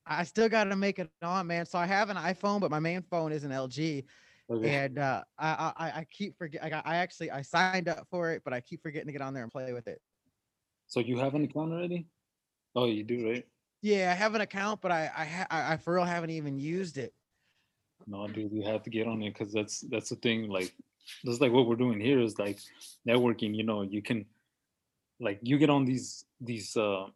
i 0.06 0.24
still 0.24 0.48
got 0.48 0.64
to 0.64 0.76
make 0.76 0.98
it 0.98 1.08
on 1.22 1.46
man. 1.46 1.66
So 1.66 1.78
i 1.78 1.86
have 1.86 2.10
an 2.10 2.16
iphone 2.16 2.60
but 2.60 2.70
my 2.70 2.80
main 2.80 3.02
phone 3.10 3.32
is 3.32 3.44
an 3.44 3.50
lg 3.50 4.04
okay. 4.50 4.74
and 4.74 4.98
uh, 4.98 5.22
I, 5.38 5.72
I 5.76 5.84
i 6.00 6.06
keep 6.10 6.36
forget 6.38 6.64
I, 6.64 6.70
got, 6.70 6.86
I 6.86 6.96
actually 6.96 7.30
i 7.30 7.42
signed 7.42 7.88
up 7.88 8.06
for 8.10 8.30
it 8.32 8.42
but 8.44 8.52
i 8.52 8.60
keep 8.60 8.82
forgetting 8.82 9.06
to 9.06 9.12
get 9.12 9.20
on 9.20 9.34
there 9.34 9.42
and 9.42 9.52
play 9.52 9.72
with 9.72 9.86
it 9.86 10.00
so 10.90 11.00
you 11.00 11.18
have 11.18 11.34
an 11.34 11.44
account 11.44 11.72
already? 11.72 12.06
Oh, 12.74 12.86
you 12.86 13.04
do, 13.04 13.30
right? 13.30 13.46
Yeah, 13.80 14.10
I 14.10 14.14
have 14.14 14.34
an 14.34 14.40
account, 14.42 14.80
but 14.80 14.90
I 14.92 15.10
I 15.16 15.24
ha- 15.24 15.46
I, 15.50 15.76
for 15.78 15.94
real 15.94 16.04
haven't 16.04 16.30
even 16.30 16.58
used 16.58 16.98
it. 16.98 17.14
No, 18.06 18.26
dude, 18.26 18.52
you 18.52 18.62
have 18.64 18.82
to 18.82 18.90
get 18.90 19.06
on 19.06 19.22
it 19.22 19.32
because 19.32 19.52
that's 19.52 19.80
that's 19.88 20.10
the 20.10 20.16
thing. 20.16 20.48
Like, 20.48 20.74
that's 21.24 21.40
like 21.40 21.52
what 21.52 21.66
we're 21.66 21.76
doing 21.76 22.00
here 22.00 22.20
is 22.20 22.38
like 22.38 22.58
networking. 23.08 23.56
You 23.56 23.62
know, 23.64 23.82
you 23.82 24.02
can 24.02 24.26
like 25.20 25.38
you 25.42 25.58
get 25.58 25.70
on 25.70 25.84
these 25.84 26.24
these 26.40 26.76
uh 26.76 27.06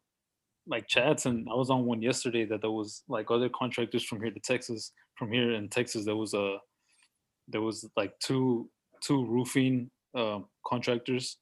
like 0.66 0.86
chats, 0.86 1.26
and 1.26 1.48
I 1.50 1.54
was 1.54 1.68
on 1.68 1.84
one 1.84 2.00
yesterday 2.00 2.44
that 2.46 2.62
there 2.62 2.70
was 2.70 3.02
like 3.08 3.30
other 3.30 3.48
contractors 3.48 4.04
from 4.04 4.22
here 4.22 4.30
to 4.30 4.40
Texas. 4.40 4.92
From 5.18 5.32
here 5.32 5.52
in 5.52 5.68
Texas, 5.68 6.04
there 6.04 6.16
was 6.16 6.32
a 6.32 6.58
there 7.48 7.60
was 7.60 7.88
like 7.96 8.18
two 8.20 8.70
two 9.02 9.26
roofing 9.26 9.90
uh, 10.16 10.40
contractors 10.66 11.38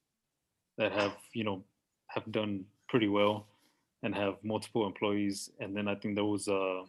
that 0.79 0.92
have 0.92 1.14
you 1.35 1.45
know 1.45 1.64
have 2.14 2.31
done 2.31 2.64
pretty 2.88 3.09
well 3.09 3.46
and 4.03 4.14
have 4.14 4.35
multiple 4.42 4.87
employees. 4.87 5.51
And 5.61 5.77
then 5.77 5.88
I 5.88 5.94
think 5.94 6.14
there 6.14 6.25
was 6.25 6.48
uh 6.48 6.83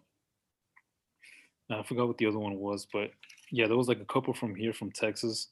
I 1.69 1.83
forgot 1.83 2.07
what 2.07 2.17
the 2.17 2.27
other 2.27 2.39
one 2.39 2.55
was, 2.59 2.87
but 2.91 3.11
yeah, 3.51 3.67
there 3.67 3.77
was 3.77 3.87
like 3.87 4.01
a 4.01 4.05
couple 4.05 4.33
from 4.33 4.55
here 4.55 4.73
from 4.73 4.91
Texas, 4.91 5.49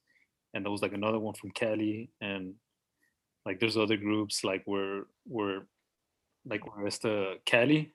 and 0.54 0.66
there 0.66 0.72
was 0.72 0.82
like 0.82 0.94
another 0.94 1.20
one 1.20 1.34
from 1.34 1.52
Cali, 1.52 2.10
and 2.20 2.54
like 3.46 3.60
there's 3.60 3.78
other 3.78 3.98
groups 3.98 4.44
like 4.44 4.64
where 4.66 5.04
where 5.26 5.64
like 6.46 6.76
where 6.76 6.88
it's 6.88 7.00
the 7.00 7.40
Cali, 7.46 7.92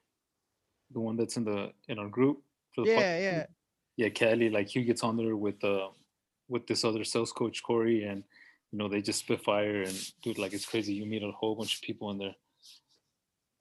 the 0.93 1.01
one 1.01 1.17
that's 1.17 1.37
in 1.37 1.45
the 1.45 1.73
in 1.89 1.99
our 1.99 2.09
group. 2.09 2.43
For 2.75 2.85
the 2.85 2.91
yeah, 2.91 3.19
yeah, 3.19 3.47
yeah. 3.97 4.09
Cali, 4.09 4.51
like 4.51 4.69
he 4.69 4.85
gets 4.85 5.03
on 5.03 5.17
there 5.17 5.37
with 5.37 5.63
uh 5.63 5.89
with 6.49 6.67
this 6.67 6.85
other 6.85 7.05
sales 7.05 7.33
coach 7.33 7.63
Corey, 7.63 8.05
and 8.05 8.25
you 8.77 8.83
know 8.83 8.91
they 8.91 9.01
just 9.01 9.21
spit 9.21 9.43
fire 9.43 9.81
and 9.81 10.13
dude 10.23 10.37
like 10.37 10.53
it's 10.53 10.67
crazy. 10.67 10.93
You 10.93 11.07
meet 11.07 11.23
a 11.23 11.31
whole 11.31 11.55
bunch 11.55 11.77
of 11.77 11.81
people 11.81 12.11
in 12.11 12.19
there. 12.19 12.35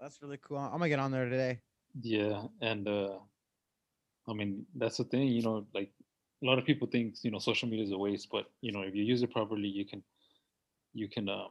That's 0.02 0.22
really 0.22 0.40
cool. 0.46 0.58
I'm 0.58 0.72
gonna 0.72 0.90
get 0.90 1.00
on 1.00 1.10
there 1.10 1.30
today. 1.30 1.62
Yeah 2.02 2.42
and 2.62 2.86
uh 2.90 3.20
i 4.28 4.34
mean 4.34 4.66
that's 4.76 4.98
the 4.98 5.06
thing 5.06 5.30
you 5.30 5.42
know 5.42 5.66
like 5.74 5.90
a 6.44 6.46
lot 6.46 6.60
of 6.60 6.66
people 6.66 6.90
think 6.92 7.16
you 7.22 7.32
know 7.32 7.40
social 7.40 7.70
media 7.70 7.86
is 7.86 7.94
a 7.94 7.98
waste 7.98 8.28
but 8.30 8.48
you 8.60 8.74
know 8.74 8.82
if 8.82 8.94
you 8.94 9.04
use 9.04 9.24
it 9.24 9.32
properly 9.32 9.70
you 9.70 9.86
can 9.86 10.04
you 10.94 11.08
can 11.08 11.30
uh, 11.30 11.48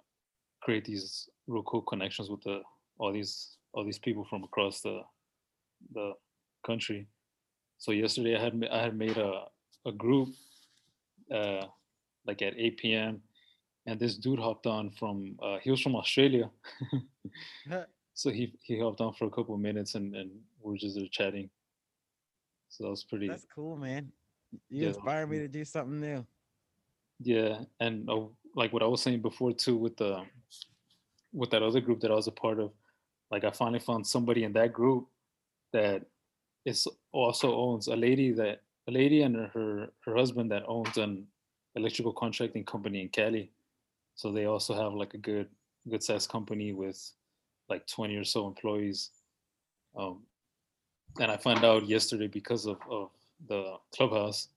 create 0.60 0.84
these 0.84 1.30
real 1.46 1.62
cool 1.62 1.80
connections 1.80 2.28
with 2.28 2.42
the 2.42 2.60
all 2.98 3.10
these 3.10 3.56
all 3.72 3.84
these 3.84 3.98
people 3.98 4.26
from 4.28 4.44
across 4.44 4.82
the 4.82 5.00
the 5.94 6.12
country. 6.66 7.06
So 7.78 7.92
yesterday 7.92 8.36
i 8.36 8.42
had 8.44 8.68
i 8.70 8.82
had 8.82 8.98
made 8.98 9.16
a 9.16 9.32
a 9.86 9.92
group 9.92 10.28
uh 11.34 11.64
like 12.26 12.42
at 12.42 12.54
8 12.58 12.76
p.m 12.76 13.22
and 13.86 14.00
this 14.00 14.16
dude 14.16 14.38
hopped 14.38 14.66
on 14.66 14.90
from 14.90 15.36
uh, 15.42 15.58
he 15.62 15.70
was 15.70 15.80
from 15.80 15.96
Australia. 15.96 16.50
so 18.14 18.30
he 18.30 18.52
he 18.62 18.78
hopped 18.78 19.00
on 19.00 19.12
for 19.14 19.26
a 19.26 19.30
couple 19.30 19.54
of 19.54 19.60
minutes 19.60 19.94
and 19.94 20.14
and 20.14 20.30
we 20.62 20.74
are 20.74 20.78
just 20.78 20.96
there 20.96 21.06
chatting. 21.10 21.50
So 22.68 22.84
that 22.84 22.90
was 22.90 23.04
pretty. 23.04 23.28
That's 23.28 23.46
cool, 23.54 23.76
man. 23.76 24.10
You 24.68 24.82
yeah, 24.82 24.88
inspired 24.88 25.30
me 25.30 25.38
to 25.38 25.48
do 25.48 25.64
something 25.64 26.00
new. 26.00 26.26
Yeah, 27.20 27.60
and 27.80 28.08
uh, 28.08 28.22
like 28.54 28.72
what 28.72 28.82
I 28.82 28.86
was 28.86 29.02
saying 29.02 29.20
before 29.20 29.52
too, 29.52 29.76
with 29.76 29.96
the 29.96 30.22
with 31.32 31.50
that 31.50 31.62
other 31.62 31.80
group 31.80 32.00
that 32.00 32.10
I 32.10 32.14
was 32.14 32.26
a 32.26 32.32
part 32.32 32.58
of, 32.58 32.72
like 33.30 33.44
I 33.44 33.50
finally 33.50 33.80
found 33.80 34.06
somebody 34.06 34.44
in 34.44 34.52
that 34.54 34.72
group 34.72 35.08
that 35.72 36.02
is 36.64 36.86
also 37.12 37.54
owns 37.54 37.88
a 37.88 37.96
lady 37.96 38.32
that 38.32 38.62
a 38.88 38.90
lady 38.90 39.22
and 39.22 39.36
her 39.36 39.88
her 40.04 40.16
husband 40.16 40.50
that 40.50 40.62
owns 40.66 40.96
an 40.96 41.26
electrical 41.76 42.12
contracting 42.12 42.64
company 42.64 43.02
in 43.02 43.08
Cali 43.08 43.50
so 44.14 44.30
they 44.30 44.44
also 44.46 44.74
have 44.74 44.94
like 44.94 45.14
a 45.14 45.18
good 45.18 45.48
good 45.88 46.02
size 46.02 46.26
company 46.26 46.72
with 46.72 47.12
like 47.68 47.86
20 47.86 48.16
or 48.16 48.24
so 48.24 48.46
employees. 48.46 49.10
Um, 49.96 50.20
and 51.20 51.30
I 51.30 51.36
found 51.36 51.64
out 51.64 51.86
yesterday 51.86 52.26
because 52.26 52.66
of, 52.66 52.78
of 52.90 53.10
the 53.48 53.76
clubhouse. 53.94 54.48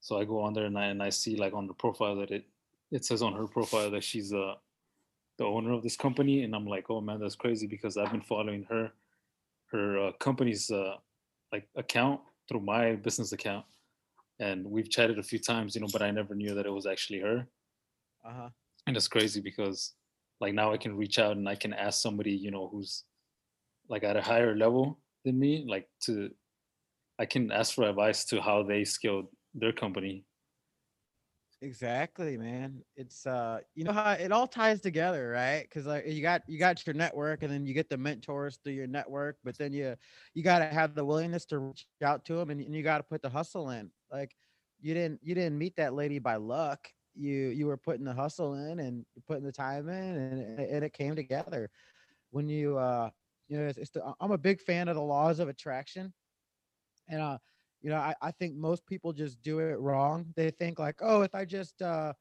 So 0.00 0.18
I 0.18 0.24
go 0.24 0.40
on 0.40 0.54
there 0.54 0.66
and 0.66 0.78
I 0.78 0.86
and 0.86 1.02
I 1.02 1.10
see 1.10 1.36
like 1.36 1.54
on 1.54 1.66
the 1.66 1.74
profile 1.74 2.16
that 2.16 2.30
it 2.30 2.44
it 2.90 3.04
says 3.04 3.22
on 3.22 3.34
her 3.34 3.46
profile 3.46 3.90
that 3.90 4.04
she's 4.04 4.32
uh 4.32 4.54
the 5.38 5.44
owner 5.44 5.72
of 5.72 5.82
this 5.82 5.96
company 5.96 6.44
and 6.44 6.54
I'm 6.54 6.66
like, 6.66 6.90
oh 6.90 7.00
man, 7.00 7.20
that's 7.20 7.34
crazy 7.34 7.66
because 7.66 7.96
I've 7.96 8.12
been 8.12 8.20
following 8.20 8.64
her 8.70 8.92
her 9.66 9.98
uh, 9.98 10.12
company's 10.12 10.70
uh, 10.70 10.96
like 11.50 11.66
account 11.74 12.20
through 12.48 12.60
my 12.60 12.92
business 12.92 13.32
account, 13.32 13.64
and 14.38 14.64
we've 14.64 14.90
chatted 14.90 15.18
a 15.18 15.22
few 15.22 15.40
times, 15.40 15.74
you 15.74 15.80
know, 15.80 15.88
but 15.92 16.02
I 16.02 16.12
never 16.12 16.34
knew 16.34 16.54
that 16.54 16.66
it 16.66 16.70
was 16.70 16.86
actually 16.86 17.20
her. 17.20 17.46
Uh-huh 18.24 18.50
and 18.86 18.96
it's 18.96 19.08
crazy 19.08 19.40
because 19.40 19.94
like 20.40 20.54
now 20.54 20.72
I 20.72 20.78
can 20.78 20.96
reach 20.96 21.18
out 21.18 21.36
and 21.36 21.48
I 21.48 21.54
can 21.56 21.72
ask 21.72 22.02
somebody, 22.02 22.32
you 22.32 22.50
know, 22.50 22.68
who's 22.68 23.04
like 23.88 24.04
at 24.04 24.16
a 24.16 24.22
higher 24.22 24.56
level 24.56 25.02
than 25.24 25.38
me, 25.38 25.66
like 25.68 25.88
to 26.04 26.30
I 27.18 27.26
can 27.26 27.52
ask 27.52 27.74
for 27.74 27.88
advice 27.88 28.24
to 28.26 28.42
how 28.42 28.62
they 28.64 28.84
scaled 28.84 29.28
their 29.54 29.72
company. 29.72 30.26
Exactly, 31.60 32.36
man. 32.36 32.82
It's 32.94 33.26
uh 33.26 33.60
you 33.74 33.84
know 33.84 33.92
how 33.92 34.12
it 34.12 34.32
all 34.32 34.46
ties 34.46 34.80
together, 34.82 35.30
right? 35.30 35.70
Cuz 35.70 35.86
like 35.86 36.04
you 36.06 36.20
got 36.20 36.42
you 36.46 36.58
got 36.58 36.86
your 36.86 36.94
network 36.94 37.42
and 37.42 37.50
then 37.50 37.64
you 37.64 37.72
get 37.72 37.88
the 37.88 37.96
mentors 37.96 38.58
through 38.58 38.74
your 38.74 38.86
network, 38.86 39.38
but 39.44 39.56
then 39.56 39.72
you 39.72 39.96
you 40.34 40.42
got 40.42 40.58
to 40.58 40.66
have 40.66 40.94
the 40.94 41.04
willingness 41.04 41.46
to 41.46 41.58
reach 41.60 41.86
out 42.02 42.24
to 42.26 42.34
them 42.34 42.50
and, 42.50 42.60
and 42.60 42.74
you 42.74 42.82
got 42.82 42.98
to 42.98 43.04
put 43.04 43.22
the 43.22 43.30
hustle 43.30 43.70
in. 43.70 43.90
Like 44.10 44.36
you 44.80 44.92
didn't 44.94 45.20
you 45.22 45.34
didn't 45.34 45.56
meet 45.56 45.76
that 45.76 45.94
lady 45.94 46.18
by 46.18 46.36
luck 46.36 46.88
you 47.14 47.48
you 47.48 47.66
were 47.66 47.76
putting 47.76 48.04
the 48.04 48.14
hustle 48.14 48.54
in 48.54 48.80
and 48.80 49.04
putting 49.26 49.44
the 49.44 49.52
time 49.52 49.88
in 49.88 50.16
and, 50.16 50.60
and 50.60 50.84
it 50.84 50.92
came 50.92 51.14
together. 51.14 51.70
When 52.30 52.48
you 52.48 52.78
uh 52.78 53.10
you 53.48 53.58
know 53.58 53.66
it's, 53.66 53.78
it's 53.78 53.90
the, 53.90 54.02
i'm 54.20 54.32
a 54.32 54.38
big 54.38 54.60
fan 54.60 54.88
of 54.88 54.96
the 54.96 55.02
laws 55.02 55.38
of 55.38 55.48
attraction. 55.48 56.12
And 57.08 57.20
uh 57.20 57.38
you 57.82 57.90
know 57.90 57.96
I, 57.96 58.14
I 58.20 58.30
think 58.32 58.56
most 58.56 58.86
people 58.86 59.12
just 59.12 59.42
do 59.42 59.60
it 59.60 59.78
wrong. 59.78 60.26
They 60.36 60.50
think 60.50 60.78
like 60.78 60.96
oh 61.00 61.22
if 61.22 61.34
i 61.34 61.44
just 61.44 61.82
uh 61.82 62.12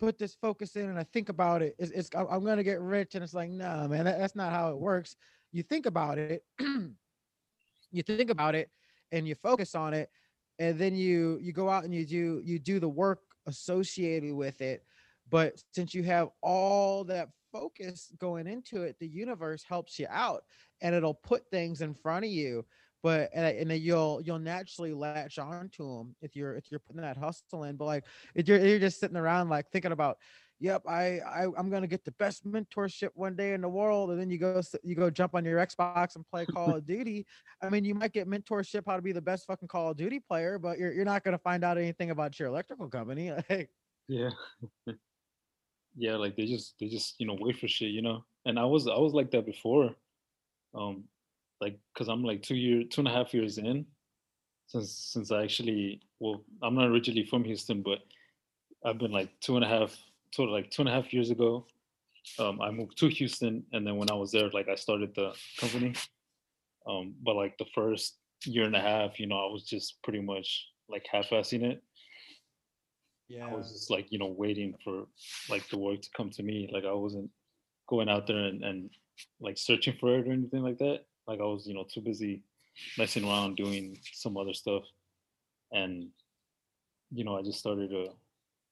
put 0.00 0.18
this 0.18 0.34
focus 0.34 0.74
in 0.74 0.88
and 0.88 0.98
i 0.98 1.04
think 1.04 1.28
about 1.28 1.62
it 1.62 1.76
it's, 1.78 1.92
it's 1.92 2.10
i'm 2.16 2.44
gonna 2.44 2.64
get 2.64 2.80
rich. 2.80 3.14
And 3.14 3.22
it's 3.22 3.34
like 3.34 3.50
no 3.50 3.86
man 3.88 4.04
that, 4.04 4.18
that's 4.18 4.36
not 4.36 4.52
how 4.52 4.70
it 4.70 4.78
works. 4.78 5.16
You 5.52 5.62
think 5.62 5.86
about 5.86 6.18
it 6.18 6.42
you 6.58 8.02
think 8.02 8.30
about 8.30 8.54
it 8.54 8.70
and 9.12 9.28
you 9.28 9.34
focus 9.34 9.74
on 9.74 9.92
it 9.94 10.10
and 10.58 10.78
then 10.78 10.94
you 10.94 11.38
you 11.42 11.52
go 11.52 11.68
out 11.68 11.84
and 11.84 11.94
you 11.94 12.06
do 12.06 12.40
you 12.44 12.58
do 12.58 12.80
the 12.80 12.88
work 12.88 13.20
associated 13.46 14.34
with 14.34 14.60
it. 14.60 14.84
But 15.30 15.62
since 15.72 15.94
you 15.94 16.02
have 16.04 16.28
all 16.42 17.04
that 17.04 17.28
focus 17.52 18.12
going 18.18 18.46
into 18.46 18.82
it, 18.82 18.96
the 18.98 19.06
universe 19.06 19.64
helps 19.66 19.98
you 19.98 20.06
out 20.10 20.44
and 20.80 20.94
it'll 20.94 21.14
put 21.14 21.48
things 21.50 21.80
in 21.80 21.94
front 21.94 22.24
of 22.24 22.30
you. 22.30 22.64
But 23.02 23.30
and, 23.34 23.70
and 23.70 23.82
you'll 23.82 24.20
you'll 24.24 24.38
naturally 24.38 24.92
latch 24.92 25.38
on 25.38 25.68
to 25.70 25.82
them 25.82 26.14
if 26.22 26.36
you're 26.36 26.54
if 26.54 26.70
you're 26.70 26.80
putting 26.80 27.02
that 27.02 27.16
hustle 27.16 27.64
in. 27.64 27.76
But 27.76 27.86
like 27.86 28.04
if 28.36 28.46
you're 28.46 28.64
you're 28.64 28.78
just 28.78 29.00
sitting 29.00 29.16
around 29.16 29.48
like 29.48 29.68
thinking 29.70 29.90
about 29.90 30.18
yep, 30.62 30.82
I, 30.86 31.18
I 31.18 31.46
I'm 31.58 31.68
gonna 31.68 31.88
get 31.88 32.04
the 32.04 32.12
best 32.12 32.46
mentorship 32.46 33.10
one 33.14 33.34
day 33.34 33.52
in 33.52 33.60
the 33.60 33.68
world, 33.68 34.10
and 34.10 34.20
then 34.20 34.30
you 34.30 34.38
go 34.38 34.62
you 34.84 34.94
go 34.94 35.10
jump 35.10 35.34
on 35.34 35.44
your 35.44 35.58
Xbox 35.58 36.14
and 36.14 36.24
play 36.30 36.46
Call 36.46 36.76
of 36.76 36.86
Duty. 36.86 37.26
I 37.60 37.68
mean, 37.68 37.84
you 37.84 37.94
might 37.94 38.12
get 38.12 38.28
mentorship 38.28 38.84
how 38.86 38.94
to 38.94 39.02
be 39.02 39.12
the 39.12 39.20
best 39.20 39.46
fucking 39.46 39.68
Call 39.68 39.90
of 39.90 39.96
Duty 39.96 40.20
player, 40.20 40.58
but 40.58 40.78
you're 40.78 40.92
you're 40.92 41.04
not 41.04 41.24
gonna 41.24 41.38
find 41.38 41.64
out 41.64 41.78
anything 41.78 42.10
about 42.10 42.38
your 42.38 42.48
electrical 42.48 42.88
company. 42.88 43.32
like 43.50 43.70
yeah, 44.06 44.30
yeah, 45.96 46.14
like 46.14 46.36
they 46.36 46.46
just 46.46 46.76
they 46.78 46.86
just 46.86 47.16
you 47.18 47.26
know 47.26 47.36
wait 47.38 47.58
for 47.58 47.66
shit, 47.66 47.90
you 47.90 48.02
know. 48.02 48.24
And 48.46 48.58
I 48.58 48.64
was 48.64 48.86
I 48.86 48.96
was 48.96 49.12
like 49.12 49.32
that 49.32 49.44
before, 49.44 49.96
um, 50.76 51.04
like 51.60 51.76
because 51.92 52.08
I'm 52.08 52.22
like 52.22 52.42
two 52.42 52.56
year 52.56 52.84
two 52.84 53.00
and 53.00 53.08
a 53.08 53.12
half 53.12 53.34
years 53.34 53.58
in 53.58 53.84
since 54.68 54.92
since 55.12 55.32
I 55.32 55.42
actually 55.42 56.02
well 56.20 56.44
I'm 56.62 56.76
not 56.76 56.86
originally 56.86 57.24
from 57.24 57.42
Houston, 57.42 57.82
but 57.82 57.98
I've 58.84 58.98
been 58.98 59.12
like 59.12 59.28
two 59.40 59.56
and 59.56 59.64
a 59.64 59.68
half 59.68 59.96
so 60.32 60.44
like 60.44 60.70
two 60.70 60.82
and 60.82 60.88
a 60.88 60.92
half 60.92 61.12
years 61.12 61.30
ago, 61.30 61.66
um, 62.38 62.60
I 62.60 62.70
moved 62.70 62.98
to 62.98 63.08
Houston, 63.08 63.64
and 63.72 63.86
then 63.86 63.96
when 63.96 64.10
I 64.10 64.14
was 64.14 64.32
there, 64.32 64.48
like 64.50 64.68
I 64.68 64.74
started 64.74 65.14
the 65.14 65.34
company. 65.58 65.94
Um, 66.86 67.14
but 67.22 67.36
like 67.36 67.56
the 67.58 67.66
first 67.74 68.18
year 68.44 68.64
and 68.64 68.74
a 68.74 68.80
half, 68.80 69.20
you 69.20 69.26
know, 69.26 69.36
I 69.36 69.52
was 69.52 69.64
just 69.64 70.02
pretty 70.02 70.20
much 70.20 70.66
like 70.88 71.06
half-assing 71.10 71.62
it. 71.62 71.82
Yeah. 73.28 73.46
I 73.46 73.54
was 73.54 73.72
just 73.72 73.90
like, 73.90 74.10
you 74.10 74.18
know, 74.18 74.34
waiting 74.36 74.74
for 74.84 75.06
like 75.48 75.68
the 75.68 75.78
work 75.78 76.02
to 76.02 76.08
come 76.16 76.30
to 76.30 76.42
me. 76.42 76.68
Like 76.72 76.84
I 76.84 76.92
wasn't 76.92 77.30
going 77.88 78.08
out 78.08 78.26
there 78.26 78.36
and, 78.36 78.64
and 78.64 78.90
like 79.40 79.58
searching 79.58 79.96
for 79.98 80.18
it 80.18 80.26
or 80.26 80.32
anything 80.32 80.62
like 80.62 80.78
that. 80.78 81.00
Like 81.26 81.40
I 81.40 81.44
was, 81.44 81.66
you 81.66 81.74
know, 81.74 81.84
too 81.84 82.00
busy 82.00 82.42
messing 82.98 83.24
around 83.24 83.56
doing 83.56 83.96
some 84.12 84.36
other 84.36 84.52
stuff. 84.52 84.82
And, 85.72 86.08
you 87.10 87.24
know, 87.24 87.38
I 87.38 87.42
just 87.42 87.58
started 87.58 87.90
to 87.90 88.08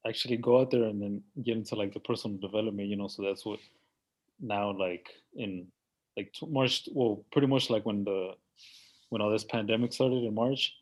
actually 0.07 0.37
go 0.37 0.61
out 0.61 0.71
there 0.71 0.85
and 0.85 1.03
then 1.03 1.23
get 1.45 1.57
into 1.57 1.75
like 1.75 1.93
the 1.93 2.01
personal 2.01 2.39
development 2.39 2.89
you 2.89 2.97
know 2.97 3.09
so 3.09 3.23
that's 3.23 3.45
what 3.45 3.59
now 4.41 4.71
like 4.73 5.11
in 5.37 5.67
like 6.17 6.35
march 6.49 6.89
well 6.93 7.25
pretty 7.33 7.47
much 7.47 7.69
like 7.69 7.85
when 7.85 8.05
the 8.05 8.33
when 9.11 9.21
all 9.21 9.31
this 9.31 9.45
pandemic 9.45 9.93
started 9.93 10.25
in 10.25 10.35
march 10.35 10.75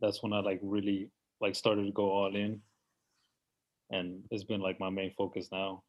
that's 0.00 0.22
when 0.22 0.32
i 0.32 0.40
like 0.40 0.60
really 0.62 1.10
like 1.40 1.54
started 1.54 1.84
to 1.84 1.92
go 1.92 2.10
all 2.10 2.34
in. 2.34 2.60
And 3.90 4.22
it's 4.30 4.44
been 4.44 4.60
like 4.60 4.80
my 4.80 4.90
main 4.90 5.12
focus 5.16 5.48
now 5.52 5.82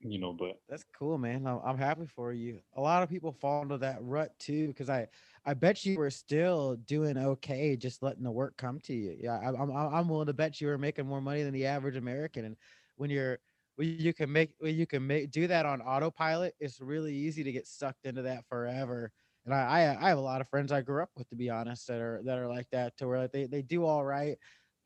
you 0.00 0.18
know 0.18 0.32
but 0.32 0.56
that's 0.68 0.84
cool 0.96 1.18
man 1.18 1.46
i'm, 1.46 1.60
I'm 1.64 1.76
happy 1.78 2.06
for 2.06 2.32
you. 2.32 2.62
A 2.74 2.80
lot 2.80 3.02
of 3.02 3.08
people 3.08 3.32
fall 3.32 3.62
into 3.62 3.78
that 3.78 3.98
rut 4.02 4.38
too 4.38 4.68
because 4.68 4.88
i 4.88 5.08
i 5.44 5.54
bet 5.54 5.84
you 5.84 5.98
were 5.98 6.10
still 6.10 6.76
doing 6.76 7.18
okay 7.18 7.76
just 7.76 8.02
letting 8.02 8.22
the 8.22 8.30
work 8.30 8.56
come 8.56 8.80
to 8.80 8.94
you. 8.94 9.16
Yeah 9.18 9.38
I, 9.38 9.48
i'm 9.60 9.70
i'm 9.70 10.08
willing 10.08 10.26
to 10.26 10.32
bet 10.34 10.60
you 10.60 10.68
were 10.68 10.78
making 10.78 11.06
more 11.06 11.20
money 11.20 11.42
than 11.42 11.52
the 11.52 11.66
average 11.66 11.96
american 11.96 12.44
and 12.44 12.56
when 12.96 13.10
you're 13.10 13.40
when 13.76 13.88
you 13.98 14.12
can 14.14 14.32
make 14.32 14.54
when 14.58 14.74
you 14.76 14.86
can 14.86 15.06
make 15.06 15.30
do 15.30 15.46
that 15.46 15.66
on 15.66 15.80
autopilot 15.82 16.54
it's 16.60 16.80
really 16.80 17.14
easy 17.14 17.42
to 17.44 17.52
get 17.52 17.66
sucked 17.66 18.06
into 18.06 18.22
that 18.22 18.46
forever. 18.48 19.12
And 19.46 19.54
I, 19.54 19.58
I 19.94 20.06
i 20.06 20.08
have 20.10 20.18
a 20.18 20.22
lot 20.22 20.40
of 20.40 20.48
friends 20.48 20.70
i 20.72 20.82
grew 20.82 21.02
up 21.02 21.10
with 21.16 21.28
to 21.30 21.36
be 21.36 21.48
honest 21.50 21.86
that 21.88 22.00
are 22.00 22.22
that 22.24 22.38
are 22.38 22.48
like 22.48 22.68
that 22.70 22.96
to 22.98 23.08
where 23.08 23.26
they, 23.28 23.46
they 23.46 23.62
do 23.62 23.84
all 23.84 24.04
right 24.04 24.38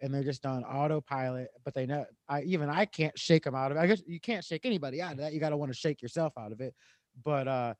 and 0.04 0.12
they're 0.12 0.22
just 0.22 0.44
on 0.44 0.62
autopilot. 0.64 1.48
But 1.64 1.72
they 1.72 1.86
know 1.86 2.04
I 2.28 2.42
even 2.42 2.68
I 2.68 2.84
can't 2.84 3.18
shake 3.18 3.44
them 3.44 3.54
out 3.54 3.70
of 3.70 3.78
it. 3.78 3.80
I 3.80 3.86
guess 3.86 4.02
you 4.06 4.20
can't 4.20 4.44
shake 4.44 4.66
anybody 4.66 5.00
out 5.00 5.12
of 5.12 5.18
that. 5.18 5.32
You 5.32 5.40
got 5.40 5.48
to 5.48 5.56
want 5.56 5.72
to 5.72 5.78
shake 5.78 6.02
yourself 6.02 6.34
out 6.38 6.52
of 6.52 6.60
it. 6.60 6.74
But 7.24 7.48
uh, 7.48 7.74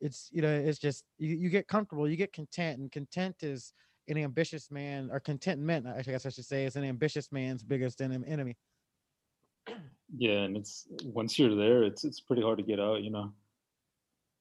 it's 0.00 0.28
you 0.30 0.42
know 0.42 0.54
it's 0.54 0.78
just 0.78 1.04
you, 1.18 1.34
you 1.34 1.48
get 1.48 1.66
comfortable, 1.68 2.06
you 2.06 2.16
get 2.16 2.34
content, 2.34 2.80
and 2.80 2.92
content 2.92 3.36
is 3.40 3.72
an 4.08 4.18
ambitious 4.18 4.70
man 4.70 5.08
or 5.10 5.20
contentment. 5.20 5.86
I 5.86 6.02
guess 6.02 6.26
I 6.26 6.28
should 6.28 6.44
say 6.44 6.66
is 6.66 6.76
an 6.76 6.84
ambitious 6.84 7.32
man's 7.32 7.62
biggest 7.62 8.02
enemy. 8.02 8.56
Yeah, 10.18 10.40
and 10.40 10.58
it's 10.58 10.86
once 11.04 11.38
you're 11.38 11.56
there, 11.56 11.82
it's 11.82 12.04
it's 12.04 12.20
pretty 12.20 12.42
hard 12.42 12.58
to 12.58 12.64
get 12.64 12.78
out. 12.78 13.02
You 13.02 13.10
know. 13.10 13.32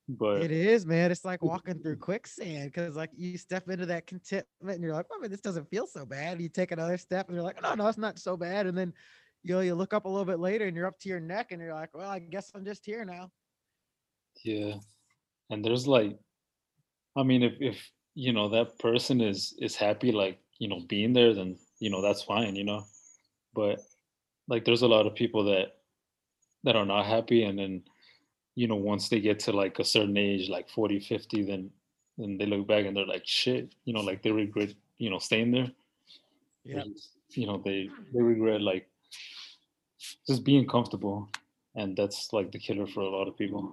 But 0.09 0.41
it 0.41 0.51
is, 0.51 0.85
man. 0.85 1.11
It's 1.11 1.25
like 1.25 1.41
walking 1.43 1.79
through 1.79 1.97
quicksand 1.97 2.71
because, 2.71 2.95
like, 2.95 3.11
you 3.15 3.37
step 3.37 3.67
into 3.69 3.85
that 3.87 4.07
contentment 4.07 4.75
and 4.75 4.83
you're 4.83 4.93
like, 4.93 5.07
"Oh, 5.11 5.19
man, 5.19 5.31
this 5.31 5.41
doesn't 5.41 5.69
feel 5.69 5.87
so 5.87 6.05
bad." 6.05 6.41
You 6.41 6.49
take 6.49 6.71
another 6.71 6.97
step 6.97 7.27
and 7.27 7.35
you're 7.35 7.43
like, 7.43 7.61
"No, 7.61 7.73
no, 7.75 7.87
it's 7.87 7.97
not 7.97 8.19
so 8.19 8.37
bad." 8.37 8.67
And 8.67 8.77
then, 8.77 8.93
you 9.43 9.53
know, 9.55 9.61
you 9.61 9.75
look 9.75 9.93
up 9.93 10.05
a 10.05 10.09
little 10.09 10.25
bit 10.25 10.39
later 10.39 10.65
and 10.67 10.75
you're 10.77 10.87
up 10.87 10.99
to 10.99 11.09
your 11.09 11.19
neck 11.19 11.51
and 11.51 11.61
you're 11.61 11.73
like, 11.73 11.93
"Well, 11.95 12.09
I 12.09 12.19
guess 12.19 12.51
I'm 12.55 12.65
just 12.65 12.85
here 12.85 13.05
now." 13.05 13.31
Yeah, 14.43 14.79
and 15.49 15.65
there's 15.65 15.87
like, 15.87 16.19
I 17.15 17.23
mean, 17.23 17.43
if 17.43 17.55
if 17.61 17.91
you 18.15 18.33
know 18.33 18.49
that 18.49 18.79
person 18.79 19.21
is 19.21 19.55
is 19.59 19.75
happy, 19.75 20.11
like 20.11 20.41
you 20.59 20.67
know, 20.67 20.81
being 20.87 21.13
there, 21.13 21.33
then 21.33 21.59
you 21.79 21.89
know 21.89 22.01
that's 22.01 22.23
fine, 22.23 22.55
you 22.55 22.63
know. 22.63 22.85
But 23.53 23.81
like, 24.47 24.65
there's 24.65 24.83
a 24.83 24.87
lot 24.89 25.07
of 25.07 25.15
people 25.15 25.45
that 25.45 25.81
that 26.63 26.75
are 26.75 26.85
not 26.85 27.05
happy, 27.07 27.43
and 27.43 27.59
then 27.59 27.85
you 28.59 28.67
know, 28.67 28.75
once 28.75 29.07
they 29.07 29.21
get 29.21 29.39
to 29.39 29.53
like 29.53 29.79
a 29.79 29.85
certain 29.85 30.17
age, 30.17 30.49
like 30.49 30.69
40, 30.69 30.99
50, 30.99 31.43
then 31.43 31.71
then 32.17 32.37
they 32.37 32.45
look 32.45 32.67
back 32.67 32.85
and 32.85 32.93
they're 32.95 33.05
like, 33.05 33.25
shit, 33.25 33.73
you 33.85 33.93
know, 33.93 34.01
like 34.01 34.21
they 34.21 34.31
regret, 34.31 34.73
you 34.97 35.09
know, 35.09 35.19
staying 35.19 35.51
there. 35.51 35.71
Yeah. 36.65 36.83
You 37.29 37.47
know, 37.47 37.61
they 37.63 37.89
they 38.13 38.21
regret 38.21 38.59
like 38.59 38.89
just 40.27 40.43
being 40.43 40.67
comfortable. 40.67 41.29
And 41.75 41.95
that's 41.95 42.33
like 42.33 42.51
the 42.51 42.59
killer 42.59 42.85
for 42.85 42.99
a 42.99 43.09
lot 43.09 43.29
of 43.29 43.37
people. 43.37 43.63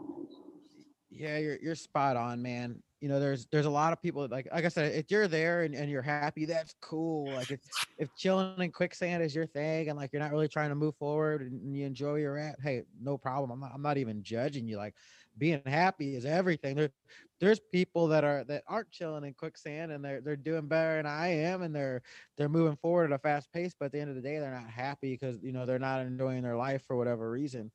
Yeah, 1.11 1.38
you're 1.38 1.59
you're 1.61 1.75
spot 1.75 2.16
on, 2.16 2.42
man. 2.42 2.83
You 3.01 3.09
know 3.09 3.21
there's 3.21 3.47
there's 3.53 3.66
a 3.66 3.71
lot 3.71 3.92
of 3.92 4.01
people 4.01 4.27
like 4.31 4.49
like 4.53 4.64
i 4.64 4.69
said 4.69 4.95
if 4.95 5.11
you're 5.11 5.29
there 5.29 5.62
and, 5.62 5.75
and 5.75 5.90
you're 5.90 6.03
happy 6.03 6.47
that's 6.47 6.75
cool. 6.81 7.31
Like 7.31 7.51
if 7.51 7.61
if 7.99 8.09
chilling 8.16 8.61
in 8.61 8.73
quicksand 8.73 9.23
is 9.23 9.35
your 9.35 9.47
thing 9.47 9.88
and 9.88 9.99
like 9.99 10.12
you're 10.12 10.23
not 10.23 10.33
really 10.33 10.49
trying 10.49 10.71
to 10.71 10.75
move 10.75 10.97
forward 10.97 11.42
and 11.42 11.77
you 11.77 11.85
enjoy 11.87 12.16
you're 12.16 12.38
at 12.38 12.57
hey 12.61 12.83
no 13.01 13.19
problem. 13.19 13.51
I'm 13.51 13.61
not, 13.61 13.71
I'm 13.75 13.83
not 13.83 13.99
even 13.99 14.23
judging 14.23 14.66
you. 14.66 14.79
Like 14.79 14.95
being 15.38 15.62
happy 15.66 16.16
is 16.16 16.25
everything. 16.25 16.75
There 16.75 16.90
there's 17.38 17.61
people 17.61 18.09
that 18.09 18.25
are 18.25 18.45
that 18.45 18.64
aren't 18.66 18.90
chilling 18.90 19.25
in 19.25 19.35
quicksand 19.35 19.92
and 19.92 20.05
they're 20.05 20.21
they're 20.23 20.37
doing 20.37 20.66
better 20.66 20.97
than 20.97 21.07
i 21.07 21.29
am 21.29 21.62
and 21.62 21.75
they're 21.75 22.03
they're 22.37 22.49
moving 22.49 22.77
forward 22.77 23.12
at 23.12 23.16
a 23.16 23.19
fast 23.19 23.53
pace 23.53 23.75
but 23.79 23.87
at 23.87 23.92
the 23.92 24.01
end 24.01 24.09
of 24.09 24.16
the 24.16 24.23
day 24.23 24.38
they're 24.38 24.51
not 24.59 24.71
happy 24.71 25.12
because 25.12 25.42
you 25.42 25.53
know 25.53 25.66
they're 25.66 25.79
not 25.79 26.01
enjoying 26.01 26.42
their 26.42 26.57
life 26.57 26.83
for 26.87 26.97
whatever 26.97 27.31
reason 27.31 27.71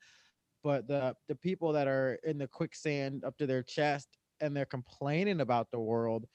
but 0.64 0.88
the 0.88 1.16
the 1.28 1.36
people 1.36 1.74
that 1.74 1.88
are 1.88 2.20
in 2.24 2.38
the 2.38 2.48
quicksand 2.48 3.24
up 3.24 3.38
to 3.38 3.48
their 3.48 3.64
chest 3.64 4.08
and 4.40 4.56
they're 4.56 4.66
complaining 4.66 5.42
about 5.42 5.70
the 5.72 5.80
world 5.80 6.26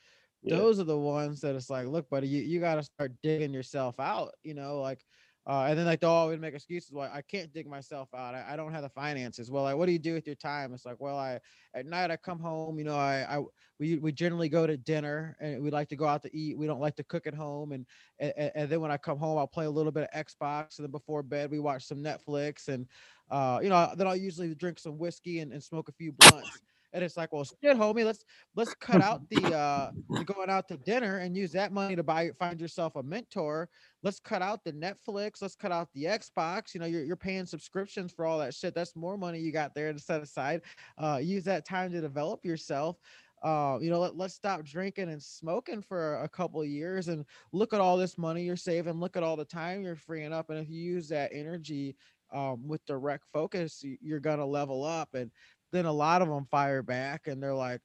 yeah. 0.42 0.56
those 0.56 0.78
are 0.78 0.84
the 0.84 0.98
ones 0.98 1.40
that 1.40 1.54
it's 1.54 1.70
like 1.70 1.86
look 1.86 2.08
buddy 2.10 2.28
you, 2.28 2.42
you 2.42 2.60
got 2.60 2.76
to 2.76 2.82
start 2.82 3.12
digging 3.22 3.52
yourself 3.52 3.98
out 3.98 4.32
you 4.42 4.54
know 4.54 4.80
like 4.80 5.00
uh, 5.46 5.66
and 5.68 5.78
then 5.78 5.86
like 5.86 6.00
they'll 6.00 6.10
always 6.10 6.40
make 6.40 6.54
excuses 6.54 6.92
why 6.92 7.08
I 7.08 7.22
can't 7.22 7.52
dig 7.52 7.68
myself 7.68 8.08
out. 8.14 8.34
I, 8.34 8.44
I 8.50 8.56
don't 8.56 8.72
have 8.72 8.82
the 8.82 8.88
finances. 8.88 9.50
Well, 9.50 9.62
like, 9.62 9.76
what 9.76 9.86
do 9.86 9.92
you 9.92 9.98
do 9.98 10.14
with 10.14 10.26
your 10.26 10.34
time? 10.34 10.74
It's 10.74 10.84
like, 10.84 10.96
well, 10.98 11.16
I 11.16 11.38
at 11.72 11.86
night 11.86 12.10
I 12.10 12.16
come 12.16 12.40
home. 12.40 12.78
You 12.78 12.84
know, 12.84 12.96
I, 12.96 13.26
I 13.28 13.42
we 13.78 13.96
we 13.98 14.10
generally 14.10 14.48
go 14.48 14.66
to 14.66 14.76
dinner 14.76 15.36
and 15.38 15.62
we 15.62 15.70
like 15.70 15.88
to 15.90 15.96
go 15.96 16.06
out 16.06 16.22
to 16.22 16.36
eat. 16.36 16.58
We 16.58 16.66
don't 16.66 16.80
like 16.80 16.96
to 16.96 17.04
cook 17.04 17.28
at 17.28 17.34
home. 17.34 17.72
And, 17.72 17.86
and 18.18 18.50
and 18.54 18.68
then 18.68 18.80
when 18.80 18.90
I 18.90 18.96
come 18.96 19.18
home, 19.18 19.38
I'll 19.38 19.46
play 19.46 19.66
a 19.66 19.70
little 19.70 19.92
bit 19.92 20.08
of 20.12 20.26
Xbox. 20.26 20.78
And 20.78 20.84
then 20.84 20.90
before 20.90 21.22
bed, 21.22 21.50
we 21.50 21.60
watch 21.60 21.84
some 21.84 21.98
Netflix. 21.98 22.66
And 22.66 22.86
uh, 23.30 23.60
you 23.62 23.68
know, 23.68 23.92
then 23.96 24.08
I'll 24.08 24.16
usually 24.16 24.52
drink 24.54 24.80
some 24.80 24.98
whiskey 24.98 25.40
and, 25.40 25.52
and 25.52 25.62
smoke 25.62 25.88
a 25.88 25.92
few 25.92 26.12
blunts 26.12 26.60
and 26.92 27.04
it's 27.04 27.16
like, 27.16 27.32
well, 27.32 27.44
shit, 27.44 27.76
homie, 27.76 28.04
let's 28.04 28.24
let's 28.54 28.74
cut 28.74 29.02
out 29.02 29.22
the 29.30 29.54
uh 29.54 29.90
the 30.10 30.24
going 30.24 30.50
out 30.50 30.68
to 30.68 30.76
dinner 30.78 31.18
and 31.18 31.36
use 31.36 31.52
that 31.52 31.72
money 31.72 31.96
to 31.96 32.02
buy 32.02 32.30
find 32.38 32.60
yourself 32.60 32.96
a 32.96 33.02
mentor. 33.02 33.68
Let's 34.02 34.20
cut 34.20 34.42
out 34.42 34.64
the 34.64 34.72
Netflix, 34.72 35.42
let's 35.42 35.56
cut 35.56 35.72
out 35.72 35.88
the 35.94 36.04
Xbox. 36.04 36.74
You 36.74 36.80
know, 36.80 36.86
you're 36.86 37.04
you're 37.04 37.16
paying 37.16 37.46
subscriptions 37.46 38.12
for 38.12 38.24
all 38.24 38.38
that 38.38 38.54
shit. 38.54 38.74
That's 38.74 38.96
more 38.96 39.16
money 39.16 39.38
you 39.40 39.52
got 39.52 39.74
there 39.74 39.92
to 39.92 39.98
set 39.98 40.22
aside. 40.22 40.62
Uh 40.98 41.18
use 41.22 41.44
that 41.44 41.66
time 41.66 41.92
to 41.92 42.00
develop 42.00 42.44
yourself. 42.44 42.98
Uh, 43.42 43.78
you 43.80 43.90
know, 43.90 44.00
let, 44.00 44.16
let's 44.16 44.34
stop 44.34 44.64
drinking 44.64 45.10
and 45.10 45.22
smoking 45.22 45.82
for 45.82 46.22
a 46.22 46.28
couple 46.28 46.60
of 46.60 46.68
years 46.68 47.08
and 47.08 47.24
look 47.52 47.74
at 47.74 47.80
all 47.80 47.96
this 47.96 48.16
money 48.16 48.42
you're 48.42 48.56
saving, 48.56 48.94
look 48.98 49.16
at 49.16 49.22
all 49.22 49.36
the 49.36 49.44
time 49.44 49.82
you're 49.82 49.94
freeing 49.94 50.32
up. 50.32 50.48
And 50.50 50.58
if 50.58 50.70
you 50.70 50.80
use 50.80 51.08
that 51.10 51.30
energy 51.34 51.96
um, 52.32 52.66
with 52.66 52.84
direct 52.86 53.24
focus, 53.32 53.84
you're 54.00 54.20
gonna 54.20 54.46
level 54.46 54.84
up. 54.84 55.14
And 55.14 55.30
then 55.72 55.86
a 55.86 55.92
lot 55.92 56.22
of 56.22 56.28
them 56.28 56.46
fire 56.50 56.82
back 56.82 57.26
and 57.26 57.42
they're 57.42 57.54
like, 57.54 57.80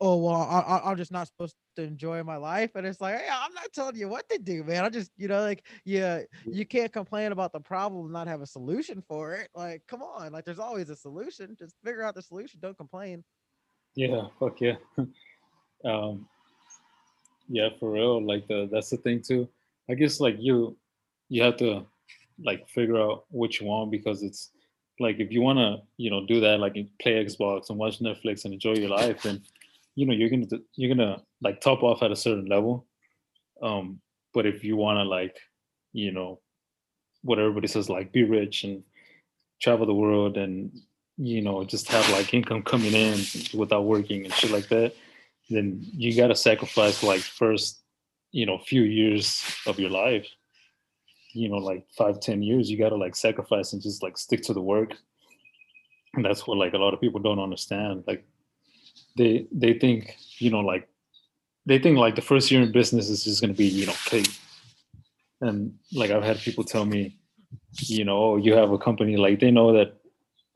oh 0.00 0.16
well 0.16 0.34
I, 0.34 0.90
am 0.90 0.96
just 0.96 1.12
not 1.12 1.26
supposed 1.26 1.54
to 1.76 1.82
enjoy 1.82 2.22
my 2.22 2.36
life. 2.36 2.70
And 2.74 2.86
it's 2.86 3.00
like 3.00 3.16
hey, 3.16 3.28
i'm 3.30 3.52
not 3.54 3.72
telling 3.72 3.96
you 3.96 4.08
what 4.08 4.28
to 4.28 4.38
do 4.38 4.64
man. 4.64 4.84
I 4.84 4.88
just 4.88 5.10
you 5.16 5.28
know 5.28 5.40
like 5.40 5.64
yeah 5.84 6.20
you 6.44 6.66
can't 6.66 6.92
complain 6.92 7.32
about 7.32 7.52
the 7.52 7.60
problem 7.60 8.04
and 8.04 8.12
not 8.12 8.28
have 8.28 8.42
a 8.42 8.46
solution 8.46 9.02
for 9.08 9.34
it. 9.34 9.48
Like 9.54 9.82
come 9.86 10.02
on. 10.02 10.32
Like 10.32 10.44
there's 10.44 10.58
always 10.58 10.90
a 10.90 10.96
solution. 10.96 11.56
Just 11.58 11.74
figure 11.84 12.02
out 12.02 12.14
the 12.14 12.22
solution. 12.22 12.60
Don't 12.60 12.76
complain. 12.76 13.24
Yeah 13.94 14.26
fuck 14.38 14.60
yeah. 14.60 14.76
Um 15.84 16.26
yeah 17.48 17.68
for 17.78 17.92
real 17.92 18.24
like 18.26 18.48
the 18.48 18.68
that's 18.72 18.90
the 18.90 18.96
thing 18.98 19.22
too. 19.22 19.48
I 19.88 19.94
guess 19.94 20.20
like 20.20 20.36
you 20.38 20.76
you 21.28 21.42
have 21.42 21.56
to 21.58 21.86
like 22.44 22.68
figure 22.68 23.00
out 23.00 23.24
what 23.30 23.60
you 23.60 23.66
want 23.66 23.90
because 23.90 24.22
it's 24.22 24.50
like 24.98 25.18
if 25.18 25.30
you 25.30 25.42
want 25.42 25.58
to 25.58 25.76
you 25.96 26.10
know 26.10 26.26
do 26.26 26.40
that 26.40 26.60
like 26.60 26.74
play 27.00 27.24
xbox 27.24 27.68
and 27.70 27.78
watch 27.78 27.98
netflix 27.98 28.44
and 28.44 28.54
enjoy 28.54 28.74
your 28.74 28.88
life 28.88 29.22
then 29.22 29.42
you 29.96 30.06
know 30.06 30.12
you're 30.12 30.28
gonna 30.28 30.46
you're 30.74 30.94
gonna 30.94 31.20
like 31.42 31.60
top 31.60 31.82
off 31.82 32.02
at 32.02 32.12
a 32.12 32.16
certain 32.16 32.46
level. 32.46 32.86
Um 33.60 34.00
but 34.32 34.46
if 34.46 34.62
you 34.62 34.76
want 34.76 34.98
to 34.98 35.02
like 35.02 35.36
you 35.92 36.12
know 36.12 36.40
what 37.22 37.38
everybody 37.38 37.66
says 37.66 37.88
like 37.88 38.12
be 38.12 38.22
rich 38.22 38.62
and 38.62 38.84
travel 39.60 39.86
the 39.86 39.94
world 39.94 40.36
and 40.36 40.70
you 41.16 41.40
know 41.40 41.64
just 41.64 41.88
have 41.88 42.08
like 42.10 42.32
income 42.32 42.62
coming 42.62 42.92
in 42.92 43.18
without 43.54 43.86
working 43.86 44.24
and 44.24 44.34
shit 44.34 44.50
like 44.50 44.68
that 44.68 44.94
then 45.48 45.80
you 45.80 46.14
got 46.14 46.28
to 46.28 46.34
sacrifice 46.34 47.02
like 47.02 47.22
first 47.22 47.82
you 48.32 48.44
know 48.44 48.58
few 48.58 48.82
years 48.82 49.42
of 49.66 49.80
your 49.80 49.90
life 49.90 50.28
you 51.36 51.48
know 51.48 51.58
like 51.58 51.86
five 51.96 52.20
ten 52.20 52.42
years 52.42 52.70
you 52.70 52.78
got 52.78 52.90
to 52.90 52.96
like 52.96 53.14
sacrifice 53.14 53.72
and 53.72 53.82
just 53.82 54.02
like 54.02 54.16
stick 54.18 54.42
to 54.42 54.54
the 54.54 54.62
work. 54.62 54.94
And 56.14 56.24
that's 56.24 56.46
what 56.46 56.56
like 56.56 56.72
a 56.72 56.78
lot 56.78 56.94
of 56.94 57.00
people 57.00 57.20
don't 57.20 57.38
understand. 57.38 58.04
Like 58.06 58.24
they 59.16 59.46
they 59.52 59.74
think 59.74 60.16
you 60.38 60.50
know 60.50 60.60
like 60.60 60.88
they 61.66 61.78
think 61.78 61.98
like 61.98 62.14
the 62.14 62.22
first 62.22 62.50
year 62.50 62.62
in 62.62 62.72
business 62.72 63.08
is 63.08 63.24
just 63.24 63.40
going 63.40 63.52
to 63.52 63.56
be 63.56 63.66
you 63.66 63.86
know 63.86 63.94
cake. 64.06 64.30
And 65.40 65.74
like 65.92 66.10
i've 66.10 66.22
had 66.22 66.38
people 66.38 66.64
tell 66.64 66.86
me 66.86 67.18
you 67.78 68.04
know 68.04 68.18
oh, 68.18 68.36
you 68.36 68.54
have 68.54 68.70
a 68.70 68.78
company 68.78 69.16
like 69.18 69.38
they 69.38 69.50
know 69.50 69.72
that 69.74 69.96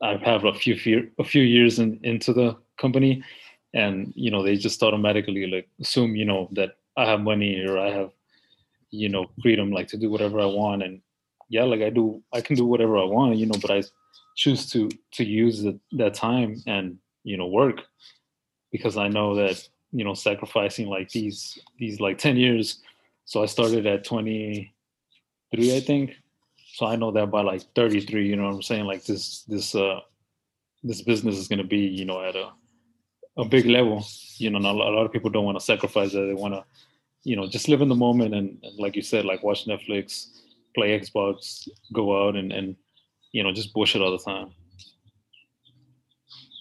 i 0.01 0.15
have 0.15 0.43
a 0.43 0.53
few 0.53 1.11
a 1.19 1.23
few 1.23 1.43
years 1.43 1.79
in, 1.79 1.99
into 2.03 2.33
the 2.33 2.57
company. 2.77 3.23
And 3.73 4.11
you 4.15 4.31
know 4.31 4.43
they 4.43 4.57
just 4.57 4.81
automatically 4.83 5.45
like 5.47 5.69
assume 5.79 6.15
you 6.15 6.25
know 6.25 6.49
that 6.53 6.77
i 6.97 7.05
have 7.05 7.21
money 7.21 7.63
or 7.65 7.77
i 7.77 7.89
have 7.89 8.11
you 8.91 9.09
know 9.09 9.25
freedom 9.41 9.71
like 9.71 9.87
to 9.87 9.97
do 9.97 10.09
whatever 10.09 10.39
i 10.39 10.45
want. 10.45 10.83
And 10.83 11.01
yeah 11.49 11.63
like 11.63 11.81
i 11.81 11.89
do 11.89 12.21
i 12.33 12.41
can 12.41 12.55
do 12.55 12.65
whatever 12.65 12.97
i 12.97 13.03
want 13.03 13.35
you 13.35 13.45
know 13.45 13.59
but 13.61 13.71
i 13.71 13.83
choose 14.35 14.69
to 14.71 14.89
to 15.11 15.25
use 15.25 15.61
the, 15.61 15.77
that 15.93 16.13
time 16.13 16.61
and 16.67 16.97
you 17.23 17.37
know 17.37 17.47
work. 17.47 17.81
Because 18.71 18.97
i 18.97 19.07
know 19.07 19.35
that 19.35 19.67
you 19.91 20.03
know 20.03 20.13
sacrificing 20.13 20.87
like 20.87 21.09
these 21.09 21.59
these 21.77 21.99
like 21.99 22.17
10 22.17 22.37
years. 22.37 22.81
So 23.25 23.43
i 23.43 23.45
started 23.45 23.85
at 23.85 24.03
23 24.03 25.75
i 25.75 25.79
think. 25.79 26.11
So 26.73 26.85
i 26.85 26.95
know 26.95 27.11
that 27.11 27.31
by 27.31 27.41
like 27.41 27.63
33 27.75 28.27
you 28.27 28.35
know 28.35 28.43
what 28.43 28.55
i'm 28.55 28.61
saying? 28.61 28.85
Like 28.85 29.03
this 29.05 29.43
this 29.43 29.75
uh 29.75 29.99
this 30.83 31.01
business 31.01 31.37
is 31.37 31.47
going 31.47 31.59
to 31.59 31.67
be 31.67 31.79
you 31.79 32.05
know 32.05 32.23
at 32.23 32.35
a 32.35 32.49
a 33.37 33.45
big 33.45 33.65
level. 33.65 34.05
You 34.37 34.49
know 34.49 34.59
a 34.59 34.71
lot 34.71 35.05
of 35.05 35.11
people 35.11 35.29
don't 35.29 35.45
want 35.45 35.59
to 35.59 35.65
sacrifice 35.65 36.11
that. 36.13 36.21
They 36.21 36.33
want 36.33 36.53
to 36.53 36.65
you 37.23 37.35
know 37.35 37.47
just 37.47 37.67
live 37.67 37.81
in 37.81 37.89
the 37.89 37.95
moment 37.95 38.33
and, 38.33 38.57
and, 38.63 38.79
like 38.79 38.95
you 38.95 39.01
said 39.01 39.25
like 39.25 39.43
watch 39.43 39.65
netflix 39.65 40.39
play 40.75 40.99
xbox 40.99 41.67
go 41.93 42.27
out 42.27 42.35
and 42.35 42.51
and 42.51 42.75
you 43.31 43.43
know 43.43 43.51
just 43.51 43.73
bullshit 43.73 44.01
all 44.01 44.11
the 44.11 44.17
time. 44.17 44.51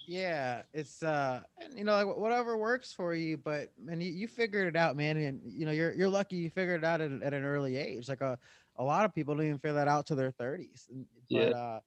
Yeah 0.07 0.63
it's 0.73 1.03
uh 1.05 1.41
you 1.77 1.85
know 1.85 1.93
like 1.93 2.17
whatever 2.17 2.57
works 2.57 2.93
for 2.93 3.15
you 3.15 3.37
but 3.37 3.71
and 3.89 4.03
you, 4.03 4.11
you 4.11 4.27
figured 4.27 4.67
it 4.67 4.77
out 4.77 4.97
man 4.97 5.17
and 5.17 5.41
you 5.45 5.65
know 5.65 5.73
you're 5.73 5.93
you're 5.93 6.09
lucky 6.09 6.37
you 6.37 6.51
figured 6.51 6.83
it 6.83 6.87
out 6.87 7.01
at, 7.01 7.13
at 7.23 7.33
an 7.33 7.45
early 7.45 7.77
age. 7.77 8.09
Like 8.09 8.21
a 8.21 8.37
a 8.77 8.85
lot 8.85 9.05
of 9.05 9.15
people 9.15 9.35
don't 9.35 9.47
even 9.47 9.59
figure 9.59 9.75
that 9.75 9.89
out 9.89 10.07
to 10.07 10.15
their 10.15 10.33
30s 10.33 10.87
but 10.89 11.07
yeah. 11.29 11.51
uh 11.51 11.81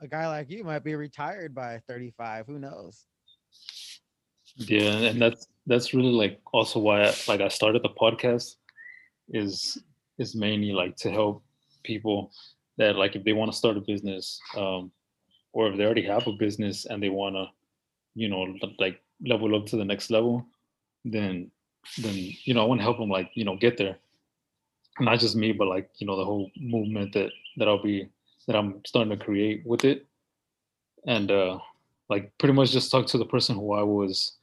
a 0.00 0.08
guy 0.08 0.26
like 0.26 0.50
you 0.50 0.64
might 0.64 0.82
be 0.82 0.96
retired 0.96 1.54
by 1.54 1.80
35 1.86 2.46
who 2.46 2.58
knows 2.58 3.06
yeah 4.56 4.92
and 4.98 5.20
that's 5.20 5.48
that's 5.66 5.94
really 5.94 6.10
like 6.10 6.40
also 6.52 6.78
why 6.78 7.02
I, 7.02 7.14
like 7.26 7.40
i 7.40 7.48
started 7.48 7.82
the 7.82 7.88
podcast 7.88 8.56
is 9.30 9.78
is 10.18 10.34
mainly 10.34 10.72
like 10.72 10.96
to 10.96 11.10
help 11.10 11.42
people 11.82 12.30
that 12.78 12.96
like 12.96 13.16
if 13.16 13.24
they 13.24 13.32
want 13.32 13.50
to 13.50 13.56
start 13.56 13.76
a 13.76 13.80
business 13.80 14.38
um 14.56 14.90
or 15.52 15.68
if 15.68 15.76
they 15.76 15.84
already 15.84 16.04
have 16.04 16.26
a 16.26 16.32
business 16.32 16.86
and 16.86 17.02
they 17.02 17.08
want 17.08 17.34
to 17.36 17.46
you 18.14 18.28
know 18.28 18.54
like 18.78 19.00
level 19.26 19.54
up 19.56 19.66
to 19.66 19.76
the 19.76 19.84
next 19.84 20.10
level 20.10 20.44
then 21.04 21.50
then 21.98 22.14
you 22.14 22.54
know 22.54 22.62
i 22.62 22.66
want 22.66 22.80
to 22.80 22.84
help 22.84 22.98
them 22.98 23.10
like 23.10 23.30
you 23.34 23.44
know 23.44 23.56
get 23.56 23.76
there. 23.76 23.98
Not 25.00 25.18
just 25.18 25.36
me 25.36 25.52
but 25.52 25.66
like 25.66 25.90
you 25.96 26.06
know 26.06 26.16
the 26.16 26.24
whole 26.24 26.50
movement 26.56 27.12
that 27.14 27.30
that 27.56 27.66
i'll 27.68 27.82
be 27.82 28.08
that 28.46 28.56
i'm 28.56 28.80
starting 28.86 29.16
to 29.16 29.24
create 29.24 29.66
with 29.66 29.84
it. 29.84 30.06
And 31.06 31.30
uh 31.30 31.58
like 32.08 32.32
pretty 32.38 32.52
much 32.52 32.70
just 32.70 32.90
talk 32.90 33.06
to 33.08 33.18
the 33.18 33.26
person 33.26 33.56
who 33.56 33.72
i 33.72 33.82
was 33.82 34.34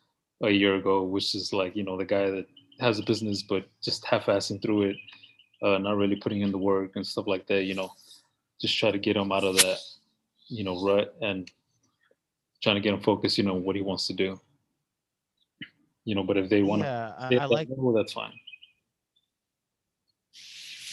a 0.44 0.50
year 0.50 0.76
ago, 0.76 1.04
which 1.04 1.36
is 1.36 1.54
like 1.54 1.76
you 1.76 1.84
know 1.84 1.98
the 1.98 2.06
guy 2.06 2.30
that 2.30 2.48
has 2.80 3.00
a 3.00 3.04
business 3.04 3.44
but 3.44 3.66
just 3.82 4.04
half-assing 4.06 4.62
through 4.62 4.84
it, 4.84 4.96
uh, 5.62 5.78
not 5.78 5.98
really 5.98 6.16
putting 6.16 6.42
in 6.42 6.52
the 6.52 6.58
work 6.58 6.92
and 6.96 7.06
stuff 7.06 7.28
like 7.28 7.46
that. 7.48 7.64
You 7.64 7.76
know, 7.76 7.92
just 8.60 8.78
try 8.78 8.92
to 8.92 8.98
get 8.98 9.16
him 9.16 9.32
out 9.32 9.44
of 9.44 9.58
that 9.58 9.80
you 10.48 10.64
know 10.64 10.84
rut 10.84 11.16
and 11.22 11.50
trying 12.62 12.76
to 12.76 12.82
get 12.82 12.94
him 12.94 13.02
focused. 13.02 13.38
You 13.38 13.44
know 13.44 13.56
what 13.56 13.76
he 13.76 13.82
wants 13.82 14.08
to 14.08 14.14
do. 14.14 14.40
You 16.04 16.16
know, 16.16 16.24
but 16.24 16.38
if 16.38 16.50
they 16.50 16.64
want 16.64 16.82
yeah, 16.82 17.14
to, 17.30 17.38
I, 17.40 17.44
I 17.44 17.46
like. 17.46 17.68
Well, 17.70 17.94
that's 17.94 18.14
fine. 18.14 18.34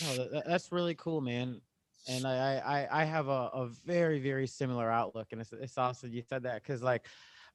Oh, 0.05 0.29
that, 0.33 0.45
that's 0.47 0.71
really 0.71 0.95
cool, 0.95 1.21
man. 1.21 1.61
And 2.09 2.25
I, 2.25 2.89
I, 2.91 3.03
I 3.03 3.05
have 3.05 3.29
a, 3.29 3.51
a 3.53 3.69
very, 3.85 4.21
very 4.21 4.47
similar 4.47 4.91
outlook, 4.91 5.29
and 5.33 5.41
it's, 5.41 5.53
it's 5.53 5.77
awesome 5.77 6.13
you 6.13 6.23
said 6.23 6.45
that 6.45 6.63
because, 6.63 6.83
like, 6.83 7.07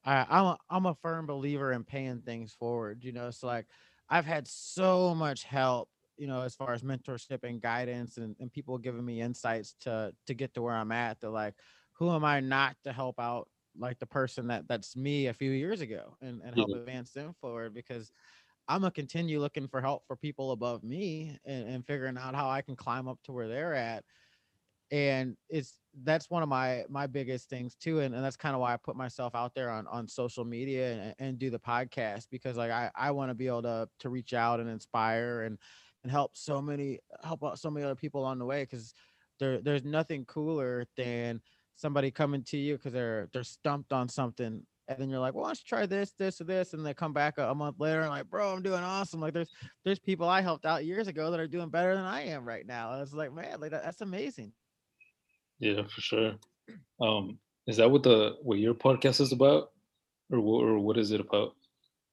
I, 0.06 0.26
I'm 0.30 0.46
a, 0.46 0.58
I'm 0.70 0.86
a 0.86 0.96
firm 0.96 1.26
believer 1.26 1.72
in 1.72 1.84
paying 1.84 2.22
things 2.22 2.54
forward. 2.54 3.04
You 3.04 3.12
know, 3.12 3.32
so 3.32 3.48
like 3.48 3.68
I've 4.10 4.26
had 4.26 4.48
so 4.48 5.16
much 5.16 5.44
help, 5.44 5.90
you 6.18 6.28
know, 6.28 6.42
as 6.42 6.56
far 6.56 6.74
as 6.74 6.84
mentorship 6.84 7.44
and 7.44 7.62
guidance, 7.62 8.18
and, 8.18 8.36
and 8.40 8.52
people 8.52 8.78
giving 8.78 9.06
me 9.06 9.22
insights 9.22 9.76
to 9.82 10.14
to 10.28 10.34
get 10.34 10.54
to 10.56 10.62
where 10.62 10.76
I'm 10.76 10.92
at. 10.92 11.20
They're 11.22 11.30
like, 11.30 11.56
who 11.94 12.12
am 12.12 12.26
I 12.26 12.40
not 12.40 12.76
to 12.84 12.94
help 12.94 13.20
out 13.20 13.50
like 13.76 13.98
the 14.00 14.06
person 14.06 14.48
that 14.48 14.68
that's 14.68 14.96
me 14.96 15.28
a 15.28 15.34
few 15.34 15.50
years 15.52 15.82
ago 15.82 16.16
and, 16.22 16.42
and 16.44 16.54
help 16.56 16.70
yeah. 16.70 16.76
advance 16.76 17.12
them 17.12 17.34
forward 17.42 17.74
because 17.74 18.12
I'm 18.68 18.82
gonna 18.82 18.92
continue 18.92 19.40
looking 19.40 19.68
for 19.68 19.82
help 19.82 20.08
for 20.08 20.16
people 20.16 20.52
above 20.52 20.84
me 20.84 21.38
and, 21.46 21.68
and 21.68 21.88
figuring 21.88 22.18
out 22.18 22.36
how 22.36 22.50
I 22.50 22.62
can 22.62 22.76
climb 22.76 23.08
up 23.08 23.20
to 23.24 23.34
where 23.34 23.48
they're 23.48 23.74
at 23.74 24.06
and 24.94 25.36
it's 25.50 25.80
that's 26.04 26.30
one 26.30 26.44
of 26.44 26.50
my 26.50 26.84
my 26.88 27.08
biggest 27.08 27.50
things 27.50 27.76
too 27.76 28.00
and, 28.00 28.14
and 28.14 28.24
that's 28.24 28.38
kind 28.38 28.54
of 28.54 28.62
why 28.62 28.72
i 28.74 28.78
put 28.78 28.96
myself 28.96 29.34
out 29.34 29.54
there 29.56 29.72
on 29.72 29.88
on 29.88 30.08
social 30.08 30.46
media 30.46 30.94
and, 30.94 31.16
and 31.18 31.40
do 31.40 31.50
the 31.50 31.60
podcast 31.60 32.28
because 32.30 32.58
like 32.58 32.70
i 32.70 32.90
i 32.96 33.10
want 33.10 33.30
to 33.30 33.34
be 33.34 33.48
able 33.48 33.64
to 33.64 33.90
to 34.00 34.10
reach 34.10 34.34
out 34.34 34.60
and 34.60 34.70
inspire 34.70 35.42
and 35.42 35.58
and 36.04 36.12
help 36.12 36.32
so 36.36 36.62
many 36.62 37.00
help 37.24 37.44
out 37.44 37.58
so 37.58 37.72
many 37.72 37.84
other 37.84 37.96
people 37.96 38.24
on 38.24 38.38
the 38.38 38.46
way 38.46 38.64
because 38.64 38.94
there 39.40 39.60
there's 39.62 39.84
nothing 39.84 40.26
cooler 40.26 40.86
than 40.96 41.42
somebody 41.76 42.12
coming 42.12 42.44
to 42.44 42.58
you 42.58 42.76
because 42.76 42.94
they're 42.94 43.28
they're 43.34 43.44
stumped 43.44 43.92
on 43.92 44.08
something 44.08 44.62
and 44.90 45.00
then 45.00 45.10
you're 45.10 45.20
like, 45.20 45.34
well, 45.34 45.46
let's 45.46 45.64
try 45.64 45.86
this, 45.86 46.12
this, 46.20 46.42
or 46.42 46.44
this, 46.44 46.74
and 46.74 46.86
they 46.86 46.94
come 46.94 47.14
back 47.14 47.38
a, 47.38 47.50
a, 47.50 47.56
month 47.56 47.80
later 47.80 48.02
and 48.02 48.10
like, 48.10 48.30
bro, 48.30 48.52
I'm 48.52 48.62
doing 48.62 48.84
awesome. 48.84 49.22
Like, 49.22 49.34
there's 49.34 49.50
there's 49.86 49.98
people 49.98 50.28
I 50.28 50.42
helped 50.42 50.66
out 50.66 50.84
years 50.84 51.08
ago 51.08 51.32
that 51.32 51.40
are 51.40 51.48
doing 51.48 51.70
better 51.70 51.96
than 51.96 52.04
I 52.04 52.24
am 52.24 52.46
right 52.46 52.68
now. 52.68 52.92
And 52.92 53.02
it's 53.02 53.14
like, 53.14 53.34
man, 53.34 53.62
like 53.62 53.72
that, 53.72 53.82
that's 53.82 54.02
amazing. 54.02 54.52
Yeah, 55.64 55.84
for 55.84 56.02
sure. 56.02 56.34
Um, 57.00 57.40
is 57.68 57.78
that 57.78 57.90
what 57.90 58.04
the 58.04 58.36
what 58.42 58.60
your 58.60 58.74
podcast 58.74 59.22
is 59.22 59.32
about, 59.32 59.72
or 60.30 60.40
or 60.40 60.80
what 60.80 60.98
is 60.98 61.12
it 61.12 61.22
about? 61.22 61.54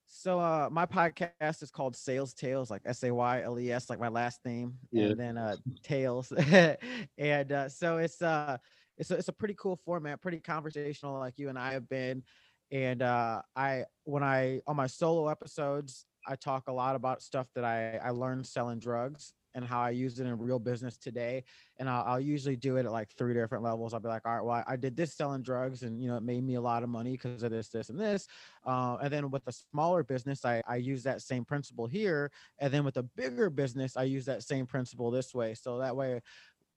So 0.07 0.39
uh 0.39 0.69
my 0.71 0.87
podcast 0.87 1.63
is 1.63 1.71
called 1.73 1.97
Sayles 1.97 2.33
Tales, 2.33 2.71
like 2.71 2.83
S 2.85 3.03
A 3.03 3.13
Y 3.13 3.43
L 3.43 3.59
E 3.59 3.73
S, 3.73 3.91
like 3.91 3.99
my 3.99 4.09
last 4.09 4.39
name, 4.45 4.75
yeah. 4.93 5.07
and 5.07 5.19
then 5.19 5.37
uh 5.37 5.57
Tales, 5.83 6.33
and 7.19 7.53
uh, 7.53 7.69
so 7.69 7.99
it's 7.99 8.23
uh 8.23 8.57
it's 8.97 9.11
a, 9.11 9.15
it's 9.15 9.29
a 9.29 9.33
pretty 9.33 9.55
cool 9.59 9.81
format, 9.85 10.21
pretty 10.21 10.39
conversational, 10.39 11.19
like 11.19 11.35
you 11.37 11.49
and 11.49 11.59
I 11.59 11.73
have 11.73 11.89
been, 11.89 12.23
and 12.71 13.03
uh 13.03 13.43
I 13.57 13.85
when 14.05 14.23
I 14.23 14.61
on 14.69 14.77
my 14.77 14.87
solo 14.87 15.27
episodes 15.27 16.07
I 16.25 16.37
talk 16.37 16.69
a 16.69 16.73
lot 16.73 16.95
about 16.95 17.21
stuff 17.21 17.49
that 17.57 17.65
I 17.65 17.97
I 17.97 18.11
learned 18.11 18.47
selling 18.47 18.79
drugs 18.79 19.35
and 19.55 19.65
how 19.65 19.81
I 19.81 19.91
use 19.91 20.19
it 20.21 20.27
in 20.27 20.39
real 20.39 20.59
business 20.59 20.97
today. 20.97 21.45
And 21.79 21.89
I'll, 21.89 22.05
I'll, 22.05 22.21
usually 22.21 22.57
do 22.57 22.77
it 22.77 22.87
at 22.87 22.93
like 22.93 23.11
three 23.17 23.35
different 23.35 23.65
levels. 23.65 23.95
I'll 23.95 24.01
be 24.01 24.09
like, 24.09 24.27
all 24.27 24.35
right, 24.35 24.45
well, 24.45 24.65
I 24.67 24.77
did 24.77 24.97
this 24.97 25.15
selling 25.15 25.43
drugs 25.43 25.83
and, 25.83 26.01
you 26.01 26.09
know, 26.09 26.17
it 26.17 26.23
made 26.23 26.45
me 26.45 26.55
a 26.55 26.61
lot 26.61 26.83
of 26.83 26.89
money 26.89 27.13
because 27.13 27.43
of 27.43 27.51
this, 27.51 27.69
this, 27.69 27.89
and 27.89 27.99
this. 27.99 28.29
Uh, 28.67 28.99
and 29.03 29.13
then 29.13 29.31
with 29.31 29.43
a 29.47 29.53
smaller 29.53 30.03
business, 30.03 30.45
I, 30.45 30.63
I 30.69 30.77
use 30.77 31.03
that 31.05 31.23
same 31.23 31.45
principle 31.45 31.87
here. 31.87 32.31
And 32.59 32.73
then 32.73 32.85
with 32.85 32.99
a 32.99 33.03
bigger 33.03 33.49
business, 33.51 33.97
I 33.97 34.05
use 34.05 34.27
that 34.27 34.43
same 34.43 34.67
principle 34.67 35.11
this 35.11 35.35
way. 35.35 35.55
So 35.55 35.79
that 35.79 35.97
way 35.97 36.21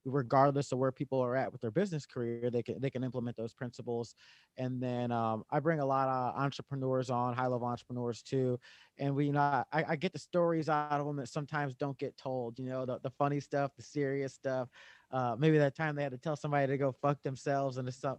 regardless 0.05 0.71
of 0.71 0.79
where 0.79 0.91
people 0.91 1.19
are 1.19 1.35
at 1.35 1.51
with 1.51 1.61
their 1.61 1.71
business 1.71 2.05
career 2.05 2.49
they 2.49 2.61
can 2.63 2.79
they 2.81 2.89
can 2.89 3.03
implement 3.03 3.37
those 3.37 3.53
principles. 3.53 4.15
And 4.57 4.81
then 4.81 5.11
um, 5.11 5.43
i 5.51 5.59
bring 5.59 5.79
a 5.79 5.85
lot 5.85 6.07
of 6.09 6.39
entrepreneurs 6.39 7.09
on 7.09 7.33
high 7.33 7.47
level 7.47 7.67
entrepreneurs 7.67 8.21
too. 8.21 8.59
And 8.97 9.15
we 9.15 9.25
you 9.27 9.33
know 9.33 9.63
I, 9.71 9.85
I 9.89 9.95
get 9.95 10.13
the 10.13 10.19
stories 10.19 10.69
out 10.69 10.91
of 10.91 11.05
them 11.05 11.17
that 11.17 11.29
sometimes 11.29 11.75
don't 11.75 11.97
get 11.97 12.17
told 12.17 12.59
you 12.59 12.65
know 12.69 12.85
the, 12.85 12.99
the 12.99 13.11
funny 13.11 13.39
stuff 13.39 13.71
the 13.75 13.83
serious 13.83 14.33
stuff. 14.33 14.69
Uh, 15.11 15.35
maybe 15.37 15.59
that 15.59 15.75
time 15.75 15.95
they 15.95 16.01
had 16.01 16.11
to 16.11 16.17
tell 16.17 16.35
somebody 16.35 16.65
to 16.65 16.75
go 16.75 16.91
fuck 16.91 17.21
themselves 17.21 17.77
and 17.77 17.93
some 17.93 18.17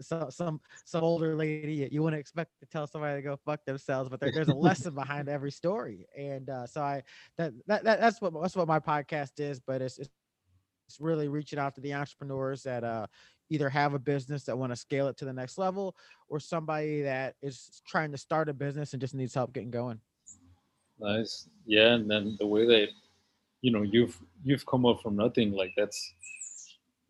some 0.00 0.30
some 0.30 0.60
some 0.84 1.04
older 1.04 1.36
lady. 1.36 1.86
You 1.92 2.02
wouldn't 2.02 2.18
expect 2.18 2.50
to 2.60 2.66
tell 2.66 2.86
somebody 2.86 3.18
to 3.18 3.22
go 3.22 3.38
fuck 3.44 3.64
themselves 3.66 4.08
but 4.08 4.20
there, 4.20 4.32
there's 4.32 4.48
a 4.48 4.54
lesson 4.54 4.94
behind 4.94 5.28
every 5.28 5.50
story. 5.50 6.06
And 6.16 6.48
uh, 6.48 6.66
so 6.66 6.80
i 6.80 7.02
that, 7.36 7.52
that 7.66 7.84
that's 7.84 8.20
what 8.20 8.32
that's 8.40 8.56
what 8.56 8.68
my 8.68 8.80
podcast 8.80 9.38
is 9.38 9.60
but 9.60 9.82
it's 9.82 9.98
it's 9.98 10.10
really 10.98 11.28
reaching 11.28 11.58
out 11.58 11.74
to 11.74 11.80
the 11.80 11.92
entrepreneurs 11.94 12.62
that 12.62 12.82
uh, 12.82 13.06
either 13.50 13.68
have 13.68 13.94
a 13.94 13.98
business 13.98 14.44
that 14.44 14.56
want 14.56 14.72
to 14.72 14.76
scale 14.76 15.08
it 15.08 15.16
to 15.18 15.24
the 15.24 15.32
next 15.32 15.58
level 15.58 15.94
or 16.28 16.40
somebody 16.40 17.02
that 17.02 17.34
is 17.42 17.82
trying 17.86 18.10
to 18.10 18.18
start 18.18 18.48
a 18.48 18.54
business 18.54 18.92
and 18.92 19.00
just 19.00 19.14
needs 19.14 19.34
help 19.34 19.52
getting 19.52 19.70
going. 19.70 20.00
Nice. 20.98 21.48
Yeah. 21.66 21.92
And 21.92 22.10
then 22.10 22.36
the 22.40 22.46
way 22.46 22.66
that, 22.66 22.88
you 23.60 23.70
know, 23.70 23.82
you've, 23.82 24.18
you've 24.42 24.66
come 24.66 24.86
up 24.86 25.02
from 25.02 25.16
nothing 25.16 25.52
like 25.52 25.72
that's 25.76 26.14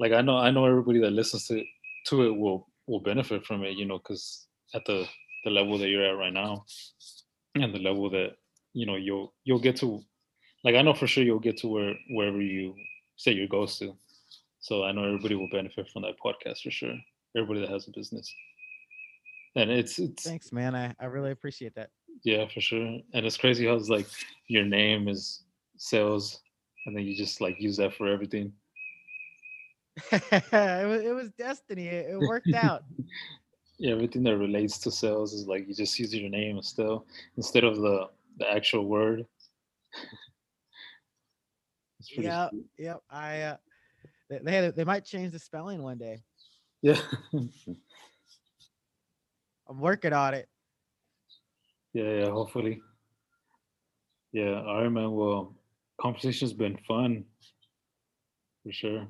like, 0.01 0.13
I 0.13 0.23
know, 0.23 0.37
I 0.37 0.51
know 0.51 0.67
everybody 0.67 0.99
that 1.01 1.13
listens 1.13 1.47
to, 1.49 1.63
to 2.07 2.23
it 2.25 2.37
will 2.37 2.67
will 2.87 3.01
benefit 3.01 3.45
from 3.45 3.65
it. 3.65 3.77
You 3.77 3.87
know, 3.87 3.99
because 3.99 4.47
at 4.75 4.85
the 4.85 5.07
the 5.45 5.51
level 5.51 5.79
that 5.79 5.89
you're 5.89 6.05
at 6.05 6.19
right 6.19 6.33
now, 6.33 6.65
and 7.55 7.75
the 7.75 7.79
level 7.79 8.11
that 8.11 8.37
you 8.73 8.87
know 8.87 8.97
you'll 8.97 9.33
you'll 9.45 9.61
get 9.61 9.77
to, 9.77 10.03
like 10.65 10.75
I 10.75 10.83
know 10.83 10.95
for 10.95 11.07
sure 11.07 11.25
you'll 11.25 11.39
get 11.39 11.59
to 11.59 11.69
where 11.69 11.95
wherever 12.11 12.41
you 12.41 12.75
say 13.21 13.33
your 13.33 13.49
goals 13.49 13.79
to. 13.79 13.95
So 14.61 14.85
I 14.85 14.93
know 14.93 15.05
everybody 15.05 15.35
will 15.35 15.49
benefit 15.51 15.89
from 15.91 16.03
that 16.03 16.19
podcast 16.25 16.63
for 16.63 16.71
sure. 16.71 16.95
Everybody 17.37 17.61
that 17.61 17.71
has 17.71 17.87
a 17.87 17.91
business. 17.91 18.33
And 19.57 19.71
it's 19.71 19.99
it's 19.99 20.25
Thanks, 20.25 20.53
man. 20.53 20.75
I, 20.75 20.95
I 21.01 21.07
really 21.07 21.33
appreciate 21.33 21.75
that. 21.75 21.91
yeah, 22.25 22.47
for 22.49 22.61
sure. 22.61 22.87
And 23.13 23.27
it's 23.27 23.37
crazy 23.37 23.67
how 23.67 23.75
it's 23.75 23.89
like 23.89 24.07
your 24.49 24.65
name 24.65 25.09
is 25.09 25.43
Sayles 25.77 26.41
and 26.87 26.97
then 26.97 27.05
you 27.05 27.15
just 27.15 27.41
like 27.41 27.61
use 27.61 27.77
that 27.77 27.95
for 27.95 28.09
everything. 28.09 28.53
it, 30.13 30.87
was, 30.89 31.03
it 31.03 31.15
was 31.15 31.31
destiny. 31.39 31.89
It, 31.89 32.13
it 32.13 32.19
worked 32.19 32.53
out. 32.55 32.85
Yeah, 33.79 33.93
everything 33.93 34.23
that 34.23 34.39
relates 34.39 34.79
to 34.79 34.91
sales 34.91 35.35
is 35.35 35.47
like 35.47 35.69
you 35.69 35.75
just 35.75 35.99
use 35.99 36.15
your 36.15 36.31
name 36.31 36.63
still 36.63 37.07
instead 37.37 37.65
of 37.65 37.77
the 37.77 38.09
the 38.39 38.51
actual 38.51 38.87
word. 38.87 39.27
Pretty 42.15 42.29
yep. 42.79 43.01
I 43.11 43.41
uh, 43.43 43.57
they 44.29 44.39
they, 44.39 44.53
had, 44.53 44.77
they 44.77 44.85
might 44.85 45.05
change 45.05 45.33
the 45.33 45.39
spelling 45.39 45.83
one 45.83 45.99
day. 45.99 46.23
Yeah. 46.83 47.01
I'm 49.69 49.79
working 49.79 50.13
on 50.13 50.35
it. 50.35 50.49
yeah, 51.93 52.21
yeah, 52.21 52.31
hopefully. 52.31 52.81
Yeah, 54.33 54.63
all 54.63 54.83
right, 54.83 54.89
man. 54.89 55.13
Well, 55.13 55.55
conversation's 56.01 56.53
been 56.53 56.79
fun 56.89 57.25
for 58.65 58.73
sure. 58.73 59.07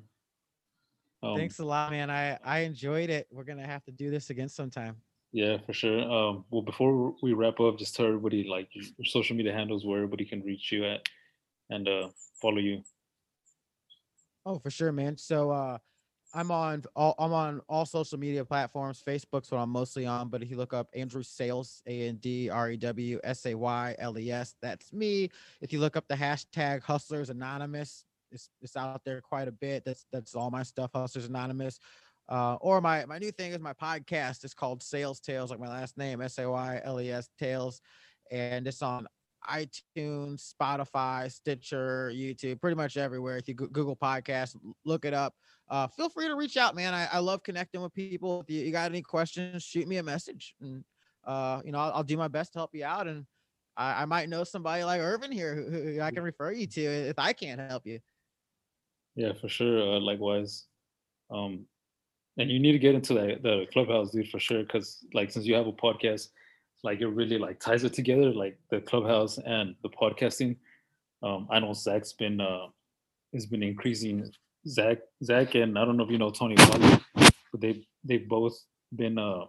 Um, 1.22 1.36
Thanks 1.36 1.58
a 1.58 1.64
lot, 1.64 1.90
man. 1.90 2.10
I 2.10 2.38
I 2.44 2.60
enjoyed 2.60 3.10
it. 3.10 3.26
We're 3.30 3.44
gonna 3.44 3.66
have 3.66 3.84
to 3.84 3.92
do 3.92 4.10
this 4.10 4.30
again 4.30 4.48
sometime. 4.48 4.96
Yeah, 5.32 5.58
for 5.64 5.72
sure. 5.72 6.00
Um, 6.00 6.44
well, 6.50 6.62
before 6.62 7.14
we 7.22 7.34
wrap 7.34 7.60
up, 7.60 7.78
just 7.78 7.94
tell 7.94 8.06
everybody 8.06 8.48
like 8.48 8.68
your, 8.72 8.84
your 8.98 9.04
social 9.04 9.36
media 9.36 9.52
handles 9.52 9.84
where 9.84 9.98
everybody 9.98 10.24
can 10.24 10.42
reach 10.42 10.72
you 10.72 10.84
at 10.84 11.06
and 11.70 11.88
uh, 11.88 12.08
follow 12.40 12.58
you. 12.58 12.82
Oh, 14.44 14.58
for 14.58 14.70
sure, 14.70 14.92
man. 14.92 15.16
So 15.16 15.50
uh 15.50 15.78
I'm 16.32 16.50
on 16.50 16.84
all 16.94 17.14
I'm 17.18 17.32
on 17.32 17.60
all 17.68 17.84
social 17.84 18.18
media 18.18 18.44
platforms. 18.44 19.02
Facebook's 19.04 19.50
what 19.50 19.58
I'm 19.58 19.70
mostly 19.70 20.06
on, 20.06 20.28
but 20.28 20.42
if 20.42 20.50
you 20.50 20.56
look 20.56 20.72
up 20.72 20.88
Andrew 20.94 21.22
Sayles, 21.22 21.82
A 21.86 22.08
N 22.08 22.16
D 22.16 22.48
R 22.48 22.70
E 22.70 22.76
W 22.76 23.20
S 23.24 23.46
A 23.46 23.54
Y 23.54 23.96
L 23.98 24.18
E 24.18 24.30
S, 24.30 24.54
that's 24.62 24.92
me. 24.92 25.30
If 25.60 25.72
you 25.72 25.80
look 25.80 25.96
up 25.96 26.06
the 26.08 26.14
hashtag 26.14 26.82
Hustlers 26.82 27.30
Anonymous, 27.30 28.04
it's 28.30 28.48
it's 28.60 28.76
out 28.76 29.04
there 29.04 29.20
quite 29.20 29.48
a 29.48 29.52
bit. 29.52 29.84
That's 29.84 30.06
that's 30.12 30.34
all 30.34 30.50
my 30.50 30.62
stuff, 30.62 30.90
Hustlers 30.94 31.26
Anonymous. 31.26 31.80
Uh, 32.28 32.54
or 32.60 32.80
my 32.80 33.04
my 33.06 33.18
new 33.18 33.32
thing 33.32 33.50
is 33.52 33.58
my 33.58 33.72
podcast. 33.72 34.44
It's 34.44 34.54
called 34.54 34.84
Sayles 34.84 35.18
Tales, 35.18 35.50
like 35.50 35.58
my 35.58 35.68
last 35.68 35.98
name, 35.98 36.22
S 36.22 36.38
A 36.38 36.48
Y 36.48 36.80
L 36.84 37.00
E 37.00 37.10
S 37.10 37.28
Tales, 37.40 37.80
and 38.30 38.68
it's 38.68 38.82
on 38.82 39.08
iTunes, 39.48 40.52
Spotify, 40.52 41.30
Stitcher, 41.30 42.10
YouTube, 42.14 42.60
pretty 42.60 42.76
much 42.76 42.96
everywhere. 42.96 43.36
If 43.36 43.48
you 43.48 43.54
Google 43.54 43.96
Podcast, 43.96 44.56
look 44.84 45.04
it 45.04 45.14
up. 45.14 45.34
Uh, 45.68 45.86
feel 45.86 46.08
free 46.08 46.26
to 46.28 46.34
reach 46.36 46.56
out, 46.56 46.74
man. 46.74 46.94
I, 46.94 47.06
I 47.12 47.18
love 47.18 47.42
connecting 47.42 47.80
with 47.80 47.94
people. 47.94 48.40
If 48.40 48.50
you, 48.50 48.64
you 48.64 48.72
got 48.72 48.90
any 48.90 49.02
questions, 49.02 49.62
shoot 49.62 49.86
me 49.86 49.98
a 49.98 50.02
message, 50.02 50.54
and 50.60 50.84
uh, 51.24 51.60
you 51.64 51.72
know 51.72 51.78
I'll, 51.78 51.92
I'll 51.94 52.04
do 52.04 52.16
my 52.16 52.28
best 52.28 52.52
to 52.54 52.58
help 52.58 52.74
you 52.74 52.84
out. 52.84 53.06
And 53.06 53.24
I, 53.76 54.02
I 54.02 54.04
might 54.04 54.28
know 54.28 54.44
somebody 54.44 54.84
like 54.84 55.00
Irvin 55.00 55.32
here 55.32 55.54
who, 55.54 55.70
who 55.70 56.00
I 56.00 56.10
can 56.10 56.22
refer 56.22 56.52
you 56.52 56.66
to 56.66 56.82
if 56.82 57.18
I 57.18 57.32
can't 57.32 57.60
help 57.60 57.86
you. 57.86 58.00
Yeah, 59.14 59.32
for 59.40 59.48
sure. 59.48 59.96
Uh, 59.96 60.00
likewise. 60.00 60.66
Um, 61.30 61.66
and 62.36 62.50
you 62.50 62.58
need 62.58 62.72
to 62.72 62.78
get 62.78 62.94
into 62.94 63.14
that 63.14 63.42
the 63.42 63.66
clubhouse, 63.72 64.10
dude, 64.10 64.28
for 64.28 64.40
sure. 64.40 64.62
Because 64.62 64.98
like 65.12 65.30
since 65.30 65.46
you 65.46 65.54
have 65.54 65.66
a 65.66 65.72
podcast, 65.72 66.28
like 66.82 67.00
it 67.00 67.08
really 67.08 67.38
like 67.38 67.60
ties 67.60 67.84
it 67.84 67.92
together, 67.92 68.32
like 68.32 68.58
the 68.70 68.80
clubhouse 68.80 69.38
and 69.38 69.74
the 69.82 69.88
podcasting. 69.90 70.56
Um, 71.22 71.46
I 71.50 71.60
know 71.60 71.72
Zach's 71.74 72.12
been 72.12 72.40
uh, 72.40 72.66
has 73.34 73.46
been 73.46 73.62
increasing. 73.62 74.30
Zach, 74.68 74.98
Zach, 75.24 75.54
and 75.54 75.78
I 75.78 75.84
don't 75.84 75.96
know 75.96 76.04
if 76.04 76.10
you 76.10 76.18
know 76.18 76.30
Tony, 76.30 76.54
but 76.54 77.30
they 77.60 77.86
they've 78.04 78.28
both 78.28 78.58
been 78.94 79.18
uh 79.18 79.44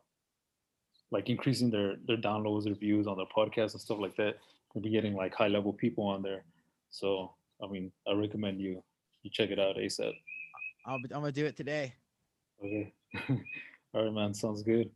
like 1.12 1.30
increasing 1.30 1.70
their 1.70 1.96
their 2.08 2.18
downloads, 2.18 2.64
their 2.64 2.76
views 2.76 3.08
on 3.08 3.18
their 3.18 3.26
podcast 3.26 3.74
and 3.74 3.82
stuff 3.82 4.00
like 4.00 4.16
that. 4.16 4.36
They'll 4.74 4.84
be 4.84 4.90
getting 4.90 5.14
like 5.14 5.34
high 5.34 5.50
level 5.50 5.74
people 5.74 6.06
on 6.06 6.22
there. 6.22 6.44
So 6.90 7.34
I 7.62 7.68
mean, 7.68 7.92
I 8.08 8.14
recommend 8.14 8.62
you 8.62 8.84
you 9.24 9.30
check 9.30 9.50
it 9.52 9.60
out 9.60 9.78
ASAP. 9.78 10.14
I'll 10.86 10.98
be, 10.98 11.14
I'm 11.14 11.22
gonna 11.22 11.32
do 11.32 11.46
it 11.46 11.58
today. 11.58 11.94
Okay. 12.64 12.94
All 13.94 14.06
right, 14.06 14.14
man. 14.14 14.34
Sounds 14.34 14.64
good. 14.64 14.90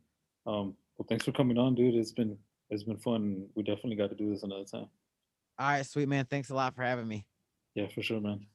Um, 0.46 0.74
well, 0.98 1.06
thanks 1.08 1.24
for 1.24 1.32
coming 1.32 1.58
on, 1.58 1.74
dude. 1.74 1.94
It's 1.94 2.12
been 2.12 2.36
it's 2.70 2.84
been 2.84 2.96
fun. 2.96 3.46
We 3.54 3.62
definitely 3.62 3.96
got 3.96 4.10
to 4.10 4.16
do 4.16 4.30
this 4.30 4.42
another 4.42 4.64
time. 4.64 4.88
All 5.58 5.68
right, 5.68 5.86
sweet 5.86 6.08
man. 6.08 6.26
Thanks 6.26 6.50
a 6.50 6.54
lot 6.54 6.74
for 6.74 6.82
having 6.82 7.06
me. 7.06 7.26
Yeah, 7.74 7.88
for 7.88 8.02
sure, 8.02 8.20
man. 8.20 8.46